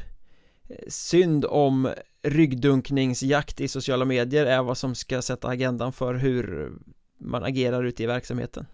synd 0.88 1.46
om 1.46 1.90
ryggdunkningsjakt 2.24 3.62
i 3.62 3.68
sociala 3.68 4.06
medier 4.06 4.46
är 4.46 4.64
vad 4.64 4.78
som 4.78 4.96
ska 4.96 5.22
sätta 5.22 5.48
agendan 5.48 5.94
för 5.94 6.14
hur 6.14 6.72
man 7.18 7.44
agerar 7.44 7.84
ute 7.84 8.04
i 8.04 8.06
verksamheten 8.06 8.66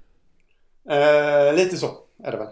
eh, 0.89 1.55
Lite 1.55 1.77
så 1.77 1.91
är 2.23 2.31
det 2.31 2.37
väl 2.37 2.47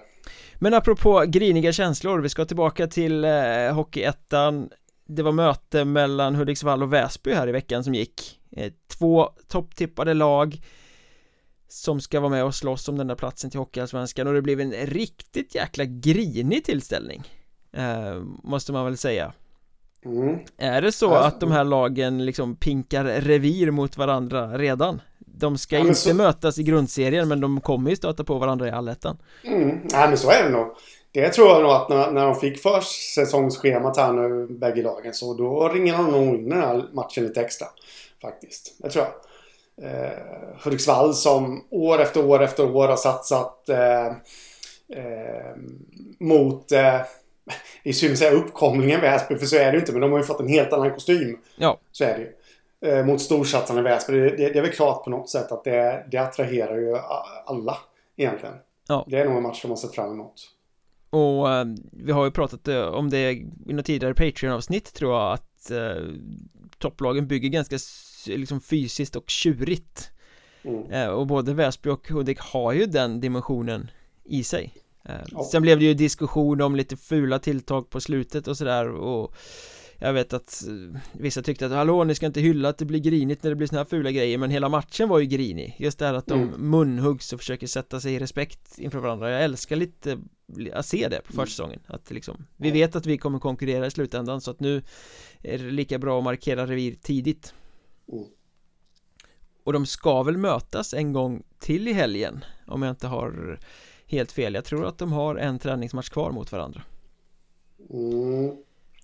Men 0.60 0.74
apropå 0.74 1.24
griniga 1.28 1.72
känslor, 1.72 2.20
vi 2.20 2.30
ska 2.30 2.46
tillbaka 2.46 2.88
till 2.88 3.25
eh, 3.25 3.74
Hockeyettan 3.74 4.70
Det 5.06 5.24
var 5.24 5.32
möte 5.32 5.86
mellan 5.86 6.36
Hudiksvall 6.36 6.84
och 6.84 6.94
Väsby 6.94 7.34
här 7.34 7.48
i 7.48 7.52
veckan 7.52 7.84
som 7.84 7.94
gick 7.94 8.40
eh, 8.52 8.74
Två 8.88 9.30
topptippade 9.48 10.13
lag 10.13 10.62
Som 11.68 12.02
ska 12.02 12.20
vara 12.20 12.32
med 12.32 12.44
och 12.44 12.56
slåss 12.56 12.90
om 12.90 12.98
den 12.98 13.08
där 13.08 13.16
platsen 13.16 13.50
till 13.50 13.60
Hockeyallsvenskan 13.60 14.28
och 14.28 14.34
det 14.34 14.42
blev 14.42 14.62
en 14.62 14.72
riktigt 14.72 15.56
jäkla 15.56 15.86
grinig 15.86 16.63
tillställning 16.66 17.24
eh, 17.72 18.16
Måste 18.44 18.72
man 18.72 18.86
väl 18.86 18.98
säga 18.98 19.34
mm. 20.06 20.40
Är 20.58 20.82
det 20.82 20.92
så 20.92 21.13
alltså, 21.13 21.28
att 21.28 21.40
de 21.40 21.52
här 21.52 21.63
lagen 21.63 22.25
liksom 22.25 22.56
pinkar 22.56 23.06
revir 23.06 23.72
mot 23.72 23.98
varandra 23.98 24.58
redan? 24.58 25.02
De 25.38 25.58
ska 25.58 25.75
ja, 25.75 25.82
inte 25.82 25.96
så... 25.96 26.13
mötas 26.13 26.58
i 26.58 26.63
grundserien 26.63 27.28
men 27.28 27.42
de 27.42 27.62
kommer 27.62 27.90
ju 27.90 27.96
stöta 27.96 28.24
på 28.24 28.38
varandra 28.38 28.68
i 28.68 28.72
allettan 28.72 29.18
mm. 29.44 29.80
Nej 29.84 30.08
men 30.08 30.18
så 30.18 30.30
är 30.30 30.44
det 30.44 30.50
nog 30.50 30.75
det 31.13 31.30
tror 31.30 31.50
jag 31.50 31.62
nog 31.62 31.72
att 31.72 31.90
när, 31.90 32.12
när 32.12 32.25
de 32.25 32.36
fick 32.36 32.62
försäsongsschemat 32.62 33.98
här 33.98 34.13
nu, 34.13 34.48
bägge 34.48 34.82
lagen, 34.82 35.13
så 35.13 35.34
då 35.34 35.70
ringer 35.70 35.98
de 35.98 36.12
nog 36.12 36.36
in 36.36 36.50
den 36.50 36.62
här 36.62 36.86
matchen 36.94 37.24
lite 37.24 37.42
extra. 37.42 37.68
Faktiskt. 38.22 38.75
Det 38.78 38.90
tror 38.90 39.06
jag. 39.06 39.13
Eh, 39.86 40.12
Hudiksvall 40.63 41.13
som 41.13 41.66
år 41.70 42.02
efter 42.02 42.25
år 42.25 42.44
efter 42.44 42.75
år 42.75 42.88
har 42.88 42.96
satsat 42.96 43.70
eh, 43.70 44.08
eh, 45.00 45.56
mot 46.20 46.72
eh, 46.72 47.02
är 47.84 47.94
synd 47.94 48.13
att 48.13 48.20
säga 48.20 48.32
uppkomlingen 48.32 49.02
Väsby, 49.02 49.38
för 49.38 49.46
så 49.46 49.56
är 49.56 49.66
det 49.66 49.74
ju 49.74 49.80
inte. 49.80 49.92
Men 49.92 50.02
de 50.02 50.12
har 50.12 50.20
ju 50.20 50.25
fått 50.25 50.40
en 50.40 50.48
helt 50.48 50.74
annan 50.74 50.92
kostym. 50.92 51.38
Ja. 51.56 51.80
Så 51.92 52.04
är 52.04 52.18
det 52.18 52.22
ju. 52.22 52.32
Eh, 52.84 53.06
mot 53.06 53.22
storsatsarna 53.22 53.80
i 53.80 53.84
Väsby. 53.84 54.13
Det, 54.13 54.30
det, 54.30 54.38
det, 54.38 54.60
är 54.60 54.62
väl 54.62 54.72
klart 54.72 55.04
på 55.04 55.10
något 55.10 55.30
sätt 55.30 55.52
att 55.52 55.63
det, 55.63 56.06
det 56.12 56.18
attraherar 56.18 56.78
ju 56.78 56.96
alla 57.46 57.78
egentligen. 58.18 58.56
Ja. 58.88 59.06
Det 59.08 59.18
är 59.18 59.25
nog 59.25 59.38
en 59.38 59.44
match 59.44 59.62
de 59.62 59.68
har 59.68 59.75
sett 59.75 59.96
fram 59.96 60.12
emot. 60.12 60.34
Och 61.10 61.52
eh, 61.52 61.66
vi 61.92 62.12
har 62.12 62.25
ju 62.25 62.32
pratat 62.32 62.68
eh, 62.68 62.86
om 62.86 63.10
det 63.10 63.32
i 63.32 63.74
något 63.74 63.86
tidigare 63.86 64.13
Patreon-avsnitt 64.13 64.94
tror 64.94 65.13
jag 65.13 65.34
att 65.34 65.72
eh, 65.72 66.04
topplagen 66.78 67.28
bygger 67.28 67.50
ganska 67.50 67.78
liksom 68.28 68.62
fysiskt 68.62 69.16
och 69.16 69.30
tjurigt 69.30 70.12
mm. 70.63 70.92
eh, 70.92 71.08
och 71.08 71.28
både 71.28 71.54
Väsby 71.54 71.90
och 71.90 72.10
Hudik 72.10 72.40
har 72.40 72.74
ju 72.74 72.86
den 72.86 73.20
dimensionen 73.20 73.92
i 74.24 74.44
sig 74.44 74.74
eh, 75.06 75.16
ja. 75.32 75.44
Sen 75.44 75.62
blev 75.62 75.80
det 75.80 75.86
ju 75.86 75.94
diskussion 75.94 76.62
om 76.62 76.75
lite 76.75 76.98
fula 76.98 77.40
tilltag 77.40 77.90
på 77.90 78.02
slutet 78.02 78.48
och 78.48 78.58
sådär 78.58 78.90
och 78.90 79.36
jag 80.04 80.14
vet 80.14 80.34
att 80.34 80.64
eh, 80.68 81.00
vissa 81.12 81.42
tyckte 81.42 81.66
att 81.66 81.72
hallå 81.72 82.04
ni 82.04 82.16
ska 82.16 82.26
inte 82.26 82.42
hylla 82.42 82.70
att 82.70 82.78
det 82.78 82.86
blir 82.86 83.00
grinigt 83.00 83.44
när 83.44 83.50
det 83.50 83.56
blir 83.56 83.68
såna 83.68 83.80
här 83.80 83.86
fula 83.86 84.12
grejer 84.12 84.38
men 84.38 84.52
hela 84.52 84.70
matchen 84.70 85.10
var 85.10 85.20
ju 85.20 85.26
grinig 85.26 85.76
just 85.80 86.00
det 86.00 86.06
här 86.06 86.14
att 86.14 86.28
de 86.28 86.42
mm. 86.42 86.70
munhuggs 86.70 87.34
och 87.34 87.40
försöker 87.40 87.68
sätta 87.68 88.00
sig 88.00 88.14
i 88.14 88.20
respekt 88.20 88.80
inför 88.80 89.00
varandra 89.00 89.32
jag 89.32 89.44
älskar 89.44 89.76
lite 89.76 90.20
att 90.74 90.86
se 90.86 91.08
det 91.08 91.22
på 91.22 91.34
mm. 91.34 91.46
försäsongen 91.46 91.80
att 91.88 92.12
liksom 92.12 92.46
vi 92.58 92.72
vet 92.72 92.96
att 92.96 93.06
vi 93.06 93.18
kommer 93.18 93.40
konkurrera 93.40 93.88
i 93.88 93.92
slutändan 93.92 94.42
så 94.42 94.52
att 94.52 94.60
nu 94.60 94.84
är 95.42 95.58
det 95.58 95.72
lika 95.72 96.00
bra 96.00 96.18
att 96.18 96.24
markera 96.24 96.68
revir 96.68 96.96
tidigt 97.02 97.54
mm. 98.12 98.26
och 99.64 99.74
de 99.74 99.86
ska 99.86 100.24
väl 100.24 100.38
mötas 100.38 100.94
en 100.94 101.14
gång 101.14 101.44
till 101.60 101.88
i 101.88 101.94
helgen 101.94 102.46
om 102.68 102.82
jag 102.82 102.92
inte 102.92 103.08
har 103.08 103.60
helt 104.06 104.32
fel 104.32 104.54
jag 104.54 104.66
tror 104.66 104.86
att 104.86 104.98
de 104.98 105.12
har 105.12 105.36
en 105.36 105.60
träningsmatch 105.60 106.10
kvar 106.10 106.32
mot 106.32 106.52
varandra 106.52 106.84
mm. 107.90 108.58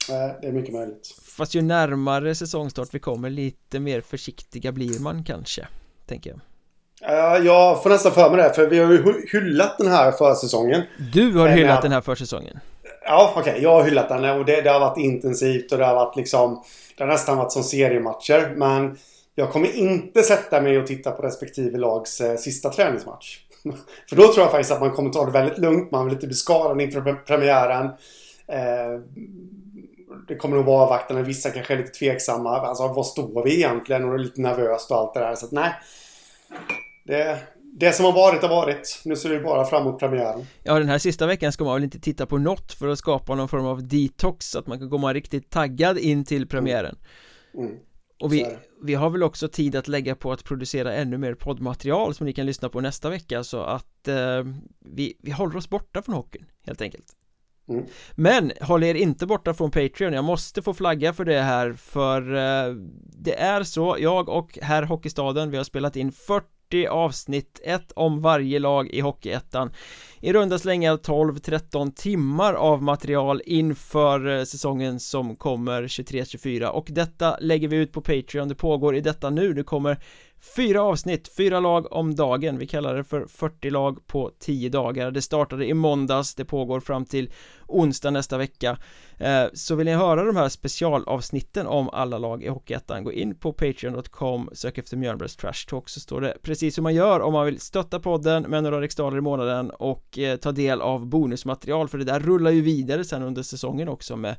Nej, 0.09 0.35
det 0.41 0.47
är 0.47 0.51
mycket 0.51 0.73
möjligt 0.73 1.15
Fast 1.37 1.55
ju 1.55 1.61
närmare 1.61 2.35
säsongstart 2.35 2.89
vi 2.91 2.99
kommer 2.99 3.29
lite 3.29 3.79
mer 3.79 4.01
försiktiga 4.01 4.71
blir 4.71 4.99
man 4.99 5.23
kanske 5.23 5.67
Tänker 6.05 6.29
jag 6.29 6.39
Uh, 7.07 7.45
jag 7.45 7.83
får 7.83 7.89
nästan 7.89 8.11
för 8.11 8.29
mig 8.29 8.43
det, 8.43 8.53
för 8.53 8.67
vi 8.67 8.79
har 8.79 8.91
ju 8.91 9.27
hyllat 9.31 9.77
den 9.77 9.87
här 9.87 10.11
försäsongen. 10.11 10.81
Du 11.13 11.37
har 11.37 11.47
hyllat 11.47 11.69
jag... 11.69 11.83
den 11.83 11.91
här 11.91 12.01
försäsongen? 12.01 12.59
Ja, 13.03 13.33
okej. 13.35 13.51
Okay, 13.51 13.63
jag 13.63 13.69
har 13.69 13.83
hyllat 13.83 14.09
den 14.09 14.39
och 14.39 14.45
det, 14.45 14.61
det, 14.61 14.69
har 14.69 14.79
varit 14.79 14.97
intensivt 14.97 15.71
och 15.71 15.77
det 15.77 15.85
har 15.85 15.95
varit 15.95 16.15
liksom... 16.15 16.63
Det 16.97 17.03
har 17.03 17.11
nästan 17.11 17.37
varit 17.37 17.51
som 17.51 17.63
seriematcher. 17.63 18.53
Men 18.55 18.97
jag 19.35 19.51
kommer 19.51 19.75
inte 19.75 20.23
sätta 20.23 20.61
mig 20.61 20.77
och 20.77 20.87
titta 20.87 21.11
på 21.11 21.21
respektive 21.21 21.77
lags 21.77 22.21
eh, 22.21 22.37
sista 22.37 22.69
träningsmatch. 22.69 23.39
för 24.09 24.15
då 24.15 24.23
tror 24.23 24.39
jag 24.39 24.51
faktiskt 24.51 24.71
att 24.71 24.79
man 24.79 24.91
kommer 24.91 25.09
ta 25.09 25.25
det 25.25 25.31
väldigt 25.31 25.57
lugnt. 25.57 25.91
Man 25.91 26.05
vill 26.05 26.13
inte 26.13 26.27
bli 26.27 26.35
skadad 26.35 26.81
inför 26.81 27.13
premiären. 27.13 27.85
Eh, 28.47 29.01
det 30.27 30.35
kommer 30.35 30.55
nog 30.55 30.65
vara 30.65 30.83
avvaktande. 30.83 31.23
Vissa 31.23 31.49
kanske 31.49 31.73
är 31.73 31.77
lite 31.77 31.91
tveksamma. 31.91 32.49
Alltså, 32.49 32.87
var 32.87 33.03
står 33.03 33.43
vi 33.43 33.55
egentligen? 33.55 34.05
Och 34.05 34.13
är 34.13 34.17
lite 34.17 34.41
nervöst 34.41 34.91
och 34.91 34.97
allt 34.97 35.13
det 35.13 35.19
där. 35.19 35.35
Så 35.35 35.45
att, 35.45 35.51
nej. 35.51 35.73
Det, 37.05 37.39
det 37.79 37.91
som 37.91 38.05
har 38.05 38.11
varit 38.11 38.41
har 38.41 38.49
varit. 38.49 39.01
Nu 39.05 39.15
ser 39.15 39.29
vi 39.29 39.39
bara 39.39 39.65
fram 39.65 39.81
emot 39.81 39.99
premiären. 39.99 40.45
Ja, 40.63 40.79
den 40.79 40.89
här 40.89 40.97
sista 40.97 41.27
veckan 41.27 41.51
ska 41.51 41.63
man 41.63 41.73
väl 41.73 41.83
inte 41.83 41.99
titta 41.99 42.25
på 42.25 42.37
något 42.37 42.73
för 42.73 42.87
att 42.87 42.99
skapa 42.99 43.35
någon 43.35 43.47
form 43.47 43.65
av 43.65 43.87
detox 43.87 44.45
så 44.45 44.59
att 44.59 44.67
man 44.67 44.79
kan 44.79 44.89
komma 44.89 45.13
riktigt 45.13 45.49
taggad 45.49 45.97
in 45.97 46.25
till 46.25 46.47
premiären. 46.47 46.95
Mm. 47.53 47.67
Mm. 47.67 47.79
Och 48.19 48.33
vi, 48.33 48.47
vi 48.83 48.93
har 48.93 49.09
väl 49.09 49.23
också 49.23 49.47
tid 49.47 49.75
att 49.75 49.87
lägga 49.87 50.15
på 50.15 50.31
att 50.31 50.43
producera 50.43 50.93
ännu 50.93 51.17
mer 51.17 51.33
poddmaterial 51.33 52.13
som 52.13 52.25
ni 52.25 52.33
kan 52.33 52.45
lyssna 52.45 52.69
på 52.69 52.81
nästa 52.81 53.09
vecka 53.09 53.43
så 53.43 53.61
att 53.61 54.07
eh, 54.07 54.43
vi, 54.79 55.17
vi 55.21 55.31
håller 55.31 55.57
oss 55.57 55.69
borta 55.69 56.01
från 56.01 56.15
hockeyn 56.15 56.45
helt 56.65 56.81
enkelt. 56.81 57.05
Mm. 57.69 57.85
Men 58.15 58.51
håll 58.61 58.83
er 58.83 58.95
inte 58.95 59.25
borta 59.25 59.53
från 59.53 59.71
Patreon, 59.71 60.13
jag 60.13 60.25
måste 60.25 60.61
få 60.61 60.73
flagga 60.73 61.13
för 61.13 61.25
det 61.25 61.41
här 61.41 61.73
för 61.73 62.35
eh, 62.35 62.75
det 63.23 63.39
är 63.39 63.63
så, 63.63 63.95
jag 63.99 64.29
och 64.29 64.59
herr 64.61 64.83
Hockeystaden, 64.83 65.51
vi 65.51 65.57
har 65.57 65.63
spelat 65.63 65.95
in 65.95 66.11
40 66.11 66.87
avsnitt, 66.89 67.61
ett 67.63 67.91
om 67.91 68.21
varje 68.21 68.59
lag 68.59 68.89
i 68.89 68.99
Hockeyettan 68.99 69.71
I 70.21 70.33
runda 70.33 70.59
slängar 70.59 70.97
12-13 70.97 71.93
timmar 71.95 72.53
av 72.53 72.83
material 72.83 73.41
inför 73.45 74.37
eh, 74.37 74.43
säsongen 74.43 74.99
som 74.99 75.35
kommer 75.35 75.83
23-24 75.83 76.65
och 76.65 76.87
detta 76.89 77.37
lägger 77.41 77.67
vi 77.67 77.75
ut 77.75 77.91
på 77.91 78.01
Patreon, 78.01 78.47
det 78.47 78.55
pågår 78.55 78.95
i 78.95 79.01
detta 79.01 79.29
nu, 79.29 79.53
det 79.53 79.63
kommer 79.63 79.99
Fyra 80.41 80.81
avsnitt, 80.81 81.27
fyra 81.37 81.59
lag 81.59 81.93
om 81.93 82.15
dagen, 82.15 82.57
vi 82.57 82.67
kallar 82.67 82.95
det 82.95 83.03
för 83.03 83.25
40 83.27 83.69
lag 83.69 84.07
på 84.07 84.31
10 84.39 84.69
dagar. 84.69 85.11
Det 85.11 85.21
startade 85.21 85.65
i 85.65 85.73
måndags, 85.73 86.35
det 86.35 86.45
pågår 86.45 86.79
fram 86.79 87.05
till 87.05 87.31
onsdag 87.67 88.11
nästa 88.11 88.37
vecka. 88.37 88.77
Eh, 89.17 89.43
så 89.53 89.75
vill 89.75 89.85
ni 89.85 89.93
höra 89.93 90.23
de 90.23 90.35
här 90.35 90.49
specialavsnitten 90.49 91.67
om 91.67 91.89
alla 91.89 92.17
lag 92.17 92.43
i 92.43 92.47
Hockeyettan 92.47 93.03
Gå 93.03 93.11
in 93.11 93.35
på 93.35 93.53
Patreon.com, 93.53 94.49
sök 94.53 94.77
efter 94.77 94.97
Mjölnbergs 94.97 95.35
Trash 95.35 95.67
Talk 95.69 95.89
så 95.89 95.99
står 95.99 96.21
det 96.21 96.37
precis 96.41 96.77
hur 96.77 96.83
man 96.83 96.95
gör 96.95 97.19
om 97.19 97.33
man 97.33 97.45
vill 97.45 97.59
stötta 97.59 97.99
podden 97.99 98.43
med 98.43 98.63
några 98.63 98.81
riksdaler 98.81 99.17
i 99.17 99.21
månaden 99.21 99.69
och 99.69 100.19
eh, 100.19 100.37
ta 100.37 100.51
del 100.51 100.81
av 100.81 101.05
bonusmaterial 101.05 101.87
för 101.87 101.97
det 101.97 102.03
där 102.03 102.19
rullar 102.19 102.51
ju 102.51 102.61
vidare 102.61 103.03
sen 103.03 103.23
under 103.23 103.43
säsongen 103.43 103.89
också 103.89 104.15
med 104.15 104.35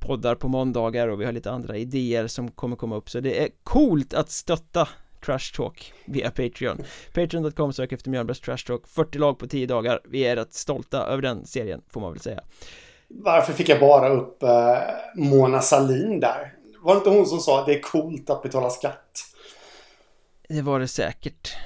poddar 0.00 0.34
på 0.34 0.48
måndagar 0.48 1.08
och 1.08 1.20
vi 1.20 1.24
har 1.24 1.32
lite 1.32 1.50
andra 1.50 1.76
idéer 1.76 2.26
som 2.26 2.50
kommer 2.50 2.76
komma 2.76 2.96
upp. 2.96 3.10
Så 3.10 3.20
det 3.20 3.42
är 3.42 3.48
coolt 3.62 4.14
att 4.14 4.30
stötta 4.30 4.88
Trash 5.24 5.56
Talk 5.56 5.92
via 6.04 6.30
Patreon 6.30 6.84
Patreon.com 7.14 7.72
sök 7.72 7.92
efter 7.92 8.10
Mjölnbergs 8.10 8.40
Trash 8.40 8.66
Talk 8.66 8.88
40 8.88 9.18
lag 9.18 9.38
på 9.38 9.46
10 9.46 9.66
dagar 9.66 10.00
Vi 10.04 10.20
är 10.20 10.36
rätt 10.36 10.54
stolta 10.54 11.06
över 11.06 11.22
den 11.22 11.46
serien 11.46 11.82
får 11.88 12.00
man 12.00 12.12
väl 12.12 12.20
säga 12.20 12.40
Varför 13.08 13.52
fick 13.52 13.68
jag 13.68 13.80
bara 13.80 14.08
upp 14.08 14.42
eh, 14.42 14.78
Mona 15.14 15.60
Salin 15.60 16.20
där? 16.20 16.52
Var 16.82 16.94
det 16.94 16.98
inte 16.98 17.10
hon 17.10 17.26
som 17.26 17.38
sa 17.38 17.60
att 17.60 17.66
det 17.66 17.74
är 17.74 17.80
coolt 17.80 18.30
att 18.30 18.42
betala 18.42 18.70
skatt? 18.70 19.20
Det 20.48 20.62
var 20.62 20.80
det 20.80 20.88
säkert 20.88 21.56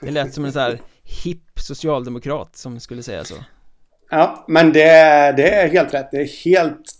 Det 0.00 0.10
lät 0.10 0.34
som 0.34 0.44
en 0.44 0.52
sån 0.52 0.62
här 0.62 0.80
hipp 1.02 1.58
socialdemokrat 1.60 2.56
som 2.56 2.80
skulle 2.80 3.02
säga 3.02 3.24
så 3.24 3.34
Ja, 4.10 4.44
men 4.48 4.72
det, 4.72 4.82
det 5.36 5.50
är 5.50 5.68
helt 5.68 5.94
rätt. 5.94 6.10
Det 6.10 6.16
är 6.16 6.44
helt 6.44 6.94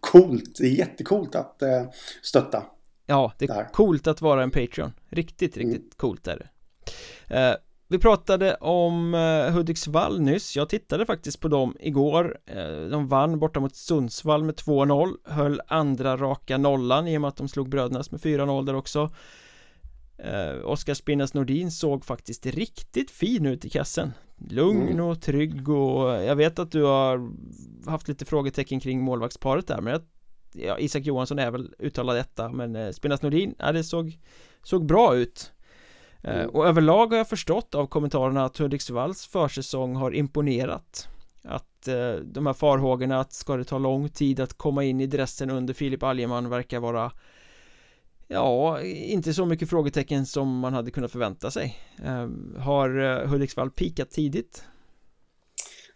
coolt. 0.00 0.58
Det 0.58 0.66
är 0.66 0.70
jättecoolt 0.70 1.34
att 1.34 1.62
eh, 1.62 1.82
stötta. 2.22 2.62
Ja, 3.10 3.32
det 3.38 3.44
är 3.44 3.54
där. 3.54 3.68
coolt 3.72 4.06
att 4.06 4.20
vara 4.22 4.42
en 4.42 4.50
Patreon. 4.50 4.92
Riktigt, 5.08 5.56
riktigt 5.56 5.76
mm. 5.76 5.90
coolt 5.96 6.26
är 6.28 6.38
det. 6.38 6.48
Eh, 7.36 7.54
Vi 7.88 7.98
pratade 7.98 8.54
om 8.54 9.14
eh, 9.14 9.52
Hudiksvall 9.54 10.20
nyss. 10.20 10.56
Jag 10.56 10.68
tittade 10.68 11.06
faktiskt 11.06 11.40
på 11.40 11.48
dem 11.48 11.76
igår. 11.80 12.38
Eh, 12.46 12.88
De 12.90 13.08
vann 13.08 13.38
borta 13.38 13.60
mot 13.60 13.76
Sundsvall 13.76 14.44
med 14.44 14.54
2-0 14.54 15.14
Höll 15.24 15.60
andra 15.66 16.16
raka 16.16 16.58
nollan 16.58 17.08
i 17.08 17.16
och 17.16 17.20
med 17.20 17.28
att 17.28 17.36
de 17.36 17.48
slog 17.48 17.68
Brödernas 17.68 18.10
med 18.10 18.20
4-0 18.20 18.66
där 18.66 18.74
också. 18.74 19.10
Eh, 20.18 20.64
Oskar 20.64 20.94
Spinnas 20.94 21.34
Nordin 21.34 21.70
såg 21.70 22.04
faktiskt 22.04 22.46
riktigt 22.46 23.10
fin 23.10 23.46
ut 23.46 23.64
i 23.64 23.70
kassen. 23.70 24.12
Lugn 24.50 24.88
mm. 24.88 25.04
och 25.04 25.22
trygg 25.22 25.68
och 25.68 26.08
jag 26.08 26.36
vet 26.36 26.58
att 26.58 26.72
du 26.72 26.82
har 26.82 27.30
haft 27.90 28.08
lite 28.08 28.24
frågetecken 28.24 28.80
kring 28.80 29.00
målvaktsparet 29.00 29.66
där 29.66 29.80
men 29.80 29.92
jag 29.92 30.02
ja, 30.52 30.78
Isak 30.78 31.04
Johansson 31.04 31.38
är 31.38 31.50
väl 31.50 31.74
uttalad 31.78 32.16
detta 32.16 32.48
men 32.48 32.76
eh, 32.76 32.90
Spinas 32.90 33.22
Nordin, 33.22 33.54
ja 33.58 33.72
det 33.72 33.84
såg 33.84 34.18
Såg 34.62 34.86
bra 34.86 35.16
ut 35.16 35.52
eh, 36.22 36.40
mm. 36.40 36.50
Och 36.50 36.66
överlag 36.66 37.06
har 37.06 37.16
jag 37.16 37.28
förstått 37.28 37.74
av 37.74 37.86
kommentarerna 37.86 38.44
att 38.44 38.58
Hudiksvalls 38.58 39.26
försäsong 39.26 39.96
har 39.96 40.14
imponerat 40.14 41.08
Att 41.42 41.88
eh, 41.88 42.12
de 42.12 42.46
här 42.46 42.52
farhågorna 42.52 43.20
att 43.20 43.32
ska 43.32 43.56
det 43.56 43.64
ta 43.64 43.78
lång 43.78 44.08
tid 44.08 44.40
att 44.40 44.58
komma 44.58 44.84
in 44.84 45.00
i 45.00 45.06
dressen 45.06 45.50
under 45.50 45.74
Filip 45.74 46.02
Algeman 46.02 46.48
verkar 46.48 46.80
vara 46.80 47.12
Ja, 48.30 48.80
inte 48.82 49.34
så 49.34 49.46
mycket 49.46 49.70
frågetecken 49.70 50.26
som 50.26 50.58
man 50.58 50.74
hade 50.74 50.90
kunnat 50.90 51.12
förvänta 51.12 51.50
sig 51.50 51.78
eh, 52.04 52.28
Har 52.60 53.26
Hudiksvall 53.26 53.70
pikat 53.70 54.10
tidigt? 54.10 54.64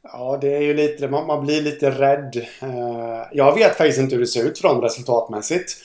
Ja, 0.03 0.39
det 0.41 0.57
är 0.57 0.61
ju 0.61 0.75
lite, 0.75 1.09
man, 1.09 1.27
man 1.27 1.47
blir 1.47 1.63
lite 1.63 1.91
rädd. 1.91 2.47
Uh, 2.63 3.23
jag 3.33 3.55
vet 3.55 3.77
faktiskt 3.77 3.99
inte 3.99 4.15
hur 4.15 4.21
det 4.21 4.27
ser 4.27 4.45
ut 4.45 4.59
för 4.59 4.69
dem 4.69 4.81
resultatmässigt. 4.81 5.77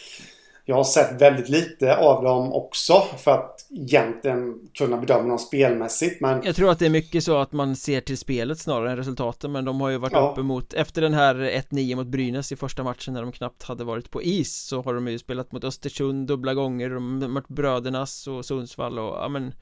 Jag 0.70 0.76
har 0.76 0.84
sett 0.84 1.22
väldigt 1.22 1.50
lite 1.50 1.98
av 1.98 2.24
dem 2.24 2.54
också 2.54 3.04
för 3.18 3.32
att 3.32 3.66
egentligen 3.70 4.70
kunna 4.74 4.98
bedöma 4.98 5.30
dem 5.30 5.40
spelmässigt 5.40 6.22
men 6.22 6.42
Jag 6.44 6.56
tror 6.56 6.72
att 6.72 6.80
det 6.80 6.86
är 6.86 6.90
mycket 6.90 7.24
så 7.24 7.38
att 7.38 7.52
man 7.52 7.76
ser 7.76 8.02
till 8.02 8.18
spelet 8.18 8.60
snarare 8.60 8.92
än 8.92 8.98
resultaten 8.98 9.52
men 9.52 9.66
de 9.66 9.82
har 9.82 9.90
ju 9.90 9.98
varit 9.98 10.14
ja. 10.14 10.32
uppe 10.32 10.42
mot 10.42 10.74
Efter 10.74 11.02
den 11.02 11.14
här 11.14 11.36
1-9 11.36 11.96
mot 11.96 12.08
Brynäs 12.08 12.52
i 12.52 12.56
första 12.56 12.84
matchen 12.84 13.14
när 13.14 13.22
de 13.22 13.32
knappt 13.32 13.64
hade 13.64 13.84
varit 13.84 14.12
på 14.12 14.24
is 14.24 14.56
så 14.56 14.82
har 14.82 14.94
de 14.94 15.08
ju 15.08 15.20
spelat 15.20 15.52
mot 15.52 15.64
Östersund 15.64 16.28
dubbla 16.28 16.54
gånger 16.54 16.90
de 16.90 17.22
har 17.22 17.30
mött 17.30 17.48
Brödernas 17.48 18.28
och 18.28 18.46
Sundsvall 18.46 19.00
och 19.00 19.16
ja 19.16 19.28
men 19.30 19.54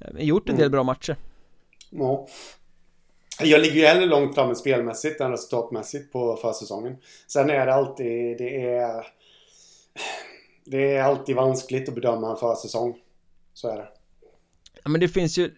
eh, 0.00 0.24
Gjort 0.24 0.48
en 0.48 0.56
del 0.56 0.64
mm. 0.64 0.72
bra 0.72 0.82
matcher 0.82 1.16
Ja 1.90 2.26
jag 3.40 3.60
ligger 3.60 3.74
ju 3.74 3.86
hellre 3.86 4.06
långt 4.06 4.34
framme 4.34 4.54
spelmässigt 4.54 5.20
än 5.20 5.30
resultatmässigt 5.30 6.12
på 6.12 6.36
försäsongen. 6.36 6.96
Sen 7.26 7.50
är 7.50 7.66
det 7.66 7.74
alltid, 7.74 8.38
det 8.38 8.66
är... 8.66 9.06
Det 10.64 10.96
är 10.96 11.02
alltid 11.02 11.36
vanskligt 11.36 11.88
att 11.88 11.94
bedöma 11.94 12.30
en 12.30 12.36
försäsong. 12.36 12.96
Så 13.54 13.68
är 13.68 13.76
det. 13.76 13.88
Ja, 14.84 14.90
men 14.90 15.00
det 15.00 15.08
finns 15.08 15.38
ju 15.38 15.50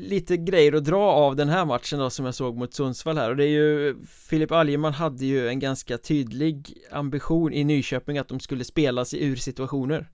lite 0.00 0.36
grejer 0.36 0.72
att 0.72 0.84
dra 0.84 1.02
av 1.02 1.36
den 1.36 1.48
här 1.48 1.64
matchen 1.64 1.98
då 1.98 2.10
som 2.10 2.24
jag 2.24 2.34
såg 2.34 2.56
mot 2.56 2.74
Sundsvall 2.74 3.18
här 3.18 3.30
och 3.30 3.36
det 3.36 3.44
är 3.44 3.48
ju 3.48 3.96
Filip 4.06 4.52
Algeman 4.52 4.92
hade 4.92 5.24
ju 5.26 5.48
en 5.48 5.58
ganska 5.58 5.98
tydlig 5.98 6.74
ambition 6.90 7.52
i 7.52 7.64
Nyköping 7.64 8.18
att 8.18 8.28
de 8.28 8.40
skulle 8.40 8.64
spela 8.64 9.04
sig 9.04 9.24
ur 9.24 9.36
situationer 9.36 10.10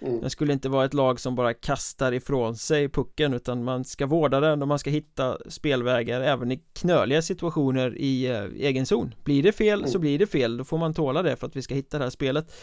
mm. 0.00 0.20
Det 0.20 0.30
skulle 0.30 0.52
inte 0.52 0.68
vara 0.68 0.84
ett 0.84 0.94
lag 0.94 1.20
som 1.20 1.34
bara 1.34 1.54
kastar 1.54 2.12
ifrån 2.12 2.56
sig 2.56 2.88
pucken 2.88 3.34
utan 3.34 3.64
man 3.64 3.84
ska 3.84 4.06
vårda 4.06 4.40
den 4.40 4.62
och 4.62 4.68
man 4.68 4.78
ska 4.78 4.90
hitta 4.90 5.38
spelvägar 5.48 6.20
även 6.20 6.52
i 6.52 6.62
knöliga 6.72 7.22
situationer 7.22 7.98
i 7.98 8.26
eh, 8.26 8.44
egen 8.56 8.86
zon 8.86 9.14
Blir 9.24 9.42
det 9.42 9.52
fel 9.52 9.78
mm. 9.78 9.90
så 9.90 9.98
blir 9.98 10.18
det 10.18 10.26
fel, 10.26 10.56
då 10.56 10.64
får 10.64 10.78
man 10.78 10.94
tåla 10.94 11.22
det 11.22 11.36
för 11.36 11.46
att 11.46 11.56
vi 11.56 11.62
ska 11.62 11.74
hitta 11.74 11.98
det 11.98 12.04
här 12.04 12.10
spelet 12.10 12.54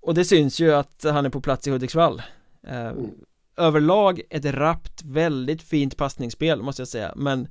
Och 0.00 0.14
det 0.14 0.24
syns 0.24 0.60
ju 0.60 0.74
att 0.74 1.04
han 1.04 1.26
är 1.26 1.30
på 1.30 1.40
plats 1.40 1.66
i 1.66 1.70
Hudiksvall 1.70 2.22
Eh, 2.66 2.86
mm. 2.86 3.10
Överlag 3.56 4.20
ett 4.30 4.44
rappt, 4.44 5.02
väldigt 5.04 5.62
fint 5.62 5.96
passningsspel 5.96 6.62
måste 6.62 6.82
jag 6.82 6.88
säga 6.88 7.12
men 7.16 7.48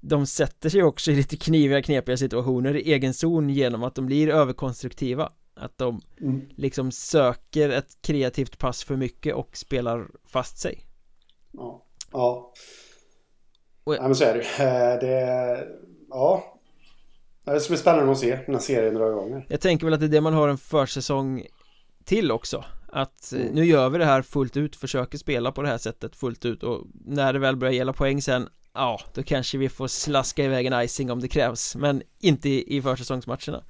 de 0.00 0.26
sätter 0.26 0.68
sig 0.68 0.82
också 0.82 1.10
i 1.10 1.16
lite 1.16 1.36
kniviga, 1.36 1.82
knepiga 1.82 2.16
situationer 2.16 2.76
i 2.76 2.92
egen 2.92 3.14
zon 3.14 3.50
genom 3.50 3.82
att 3.82 3.94
de 3.94 4.06
blir 4.06 4.28
överkonstruktiva 4.28 5.32
att 5.58 5.78
de 5.78 6.00
mm. 6.20 6.48
liksom 6.56 6.92
söker 6.92 7.70
ett 7.70 8.02
kreativt 8.02 8.58
pass 8.58 8.84
för 8.84 8.96
mycket 8.96 9.34
och 9.34 9.56
spelar 9.56 10.06
fast 10.24 10.58
sig. 10.58 10.84
Ja, 11.52 11.84
ja. 12.12 12.52
Och, 13.84 13.94
Ja 13.94 14.02
men 14.02 14.14
så 14.14 14.24
är 14.24 14.34
det 14.34 14.40
eh, 14.40 15.00
Det, 15.00 15.68
ja. 16.08 16.54
Det 17.44 17.60
ska 17.60 17.70
bli 17.70 17.78
spännande 17.78 18.12
att 18.12 18.18
se 18.18 18.38
när 18.48 18.58
serien 18.58 18.94
drar 18.94 19.10
igång 19.10 19.46
Jag 19.48 19.60
tänker 19.60 19.86
väl 19.86 19.94
att 19.94 20.00
det 20.00 20.06
är 20.06 20.10
det 20.10 20.20
man 20.20 20.34
har 20.34 20.48
en 20.48 20.58
försäsong 20.58 21.46
till 22.04 22.32
också. 22.32 22.64
Att 22.92 23.32
mm. 23.32 23.46
nu 23.46 23.64
gör 23.64 23.88
vi 23.88 23.98
det 23.98 24.04
här 24.04 24.22
fullt 24.22 24.56
ut, 24.56 24.76
försöker 24.76 25.18
spela 25.18 25.52
på 25.52 25.62
det 25.62 25.68
här 25.68 25.78
sättet 25.78 26.16
fullt 26.16 26.44
ut 26.44 26.62
och 26.62 26.86
när 27.04 27.32
det 27.32 27.38
väl 27.38 27.56
börjar 27.56 27.74
gälla 27.74 27.92
poäng 27.92 28.22
sen 28.22 28.48
Ja, 28.74 29.00
då 29.14 29.22
kanske 29.22 29.58
vi 29.58 29.68
får 29.68 29.88
slaska 29.88 30.44
iväg 30.44 30.66
en 30.66 30.82
icing 30.82 31.10
om 31.10 31.20
det 31.20 31.28
krävs 31.28 31.76
Men 31.76 32.02
inte 32.20 32.48
i, 32.48 32.76
i 32.76 32.82
försäsongsmatcherna 32.82 33.62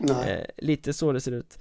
eh, 0.00 0.44
Lite 0.56 0.92
så 0.92 1.12
det 1.12 1.20
ser 1.20 1.32
ut 1.32 1.58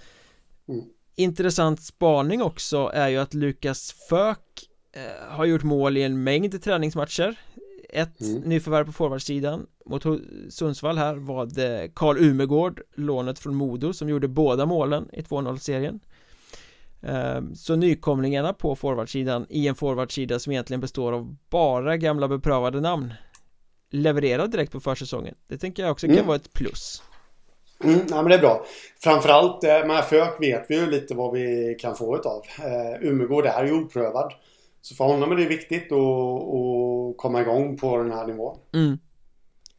mm. 0.68 0.84
Intressant 1.16 1.82
spaning 1.82 2.42
också 2.42 2.92
är 2.94 3.08
ju 3.08 3.18
att 3.18 3.34
Lukas 3.34 3.96
Fök 4.10 4.70
eh, 4.94 5.36
Har 5.36 5.46
gjort 5.46 5.64
mål 5.64 5.98
i 5.98 6.04
en 6.04 6.24
mängd 6.24 6.64
träningsmatcher 6.64 7.40
Ett 7.90 8.22
mm. 8.22 8.42
nyförvärv 8.42 8.86
på 8.86 8.92
forwardsidan 8.92 9.68
Mot 9.86 10.04
Sundsvall 10.50 10.98
här 10.98 11.16
var 11.16 11.46
det 11.46 11.92
Karl 11.96 12.18
Umegård 12.18 12.82
Lånet 12.96 13.40
från 13.40 13.56
Modo 13.56 13.94
som 13.94 14.10
gjorde 14.10 14.28
båda 14.28 14.66
målen 14.66 15.10
i 15.14 15.22
2-0-serien 15.22 16.00
Ehm, 17.06 17.56
så 17.56 17.76
nykomlingarna 17.76 18.54
på 18.54 18.76
forwardsidan 18.76 19.46
i 19.50 19.68
en 19.68 19.76
forwardsida 19.76 20.40
som 20.40 20.52
egentligen 20.52 20.82
består 20.82 21.14
av 21.14 21.36
bara 21.50 21.98
gamla 21.98 22.28
beprövade 22.28 22.82
namn 22.82 23.14
levererar 23.90 24.48
direkt 24.48 24.72
på 24.72 24.80
försäsongen 24.80 25.36
Det 25.48 25.58
tänker 25.58 25.84
jag 25.84 25.92
också 25.92 26.08
kan 26.08 26.16
mm. 26.16 26.28
vara 26.28 26.36
ett 26.36 26.54
plus 26.54 27.04
Mm, 27.84 28.00
ja, 28.10 28.16
men 28.16 28.26
det 28.26 28.36
är 28.36 28.40
bra. 28.40 28.66
Framförallt 29.00 29.64
eh, 29.64 29.86
med 29.86 30.04
Fök 30.04 30.42
vet 30.42 30.66
vi 30.70 30.76
ju 30.76 30.92
lite 30.92 31.16
vad 31.16 31.34
vi 31.34 31.76
kan 31.80 31.96
få 31.96 32.18
utav. 32.18 32.42
Eh, 32.60 33.08
Umegård 33.08 33.46
är 33.46 33.66
ju 33.66 33.74
oprövad. 33.74 34.34
Så 34.82 34.96
för 34.96 35.06
honom 35.06 35.32
är 35.32 35.36
det 35.36 35.46
viktigt 35.46 35.92
att, 35.92 35.98
att 35.98 37.18
komma 37.18 37.42
igång 37.42 37.78
på 37.78 37.98
den 37.98 38.12
här 38.12 38.28
nivån. 38.28 38.58
Mm. 38.74 38.98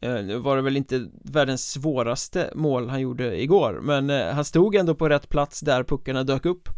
Eh, 0.01 0.25
nu 0.25 0.37
var 0.37 0.55
det 0.55 0.61
väl 0.61 0.77
inte 0.77 1.07
världens 1.23 1.71
svåraste 1.71 2.51
mål 2.55 2.89
han 2.89 3.01
gjorde 3.01 3.41
igår 3.41 3.79
Men 3.81 4.09
han 4.09 4.45
stod 4.45 4.75
ändå 4.75 4.95
på 4.95 5.09
rätt 5.09 5.29
plats 5.29 5.59
där 5.59 5.83
puckarna 5.83 6.23
dök 6.23 6.45
upp 6.45 6.69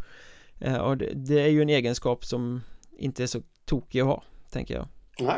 och 0.82 0.97
det, 0.97 1.12
det, 1.15 1.41
är 1.41 1.47
ju 1.47 1.62
en 1.62 1.69
egenskap 1.69 2.25
som 2.25 2.62
inte 2.97 3.23
är 3.23 3.27
så 3.27 3.41
tokig 3.65 3.99
att 3.99 4.05
ha, 4.05 4.23
tänker 4.51 4.75
jag 4.75 4.88
Nej, 5.19 5.36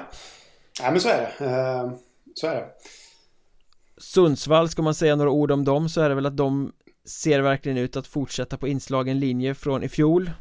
Nej 0.81 0.91
men 0.91 1.01
så 1.01 1.09
är 1.09 1.21
det 1.21 1.97
Så 2.35 2.47
är 2.47 2.55
det 2.55 2.67
Sundsvall, 4.01 4.69
ska 4.69 4.81
man 4.81 4.95
säga 4.95 5.15
några 5.15 5.31
ord 5.31 5.51
om 5.51 5.63
dem 5.63 5.89
så 5.89 6.01
är 6.01 6.09
det 6.09 6.15
väl 6.15 6.25
att 6.25 6.37
de 6.37 6.73
ser 7.05 7.41
verkligen 7.41 7.77
ut 7.77 7.95
att 7.95 8.07
fortsätta 8.07 8.57
på 8.57 8.67
inslagen 8.67 9.19
linje 9.19 9.53
från 9.53 9.83
i 9.83 9.89
fjol 9.89 10.31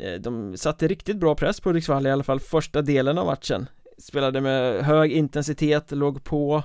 eh, 0.00 0.12
De 0.12 0.56
satte 0.56 0.88
riktigt 0.88 1.16
bra 1.16 1.34
press 1.34 1.60
på 1.60 1.68
Hudiksvall 1.68 2.06
i 2.06 2.10
alla 2.10 2.24
fall 2.24 2.40
första 2.40 2.82
delen 2.82 3.18
av 3.18 3.26
matchen 3.26 3.66
Spelade 3.98 4.40
med 4.40 4.84
hög 4.84 5.12
intensitet, 5.12 5.90
låg 5.90 6.24
på 6.24 6.62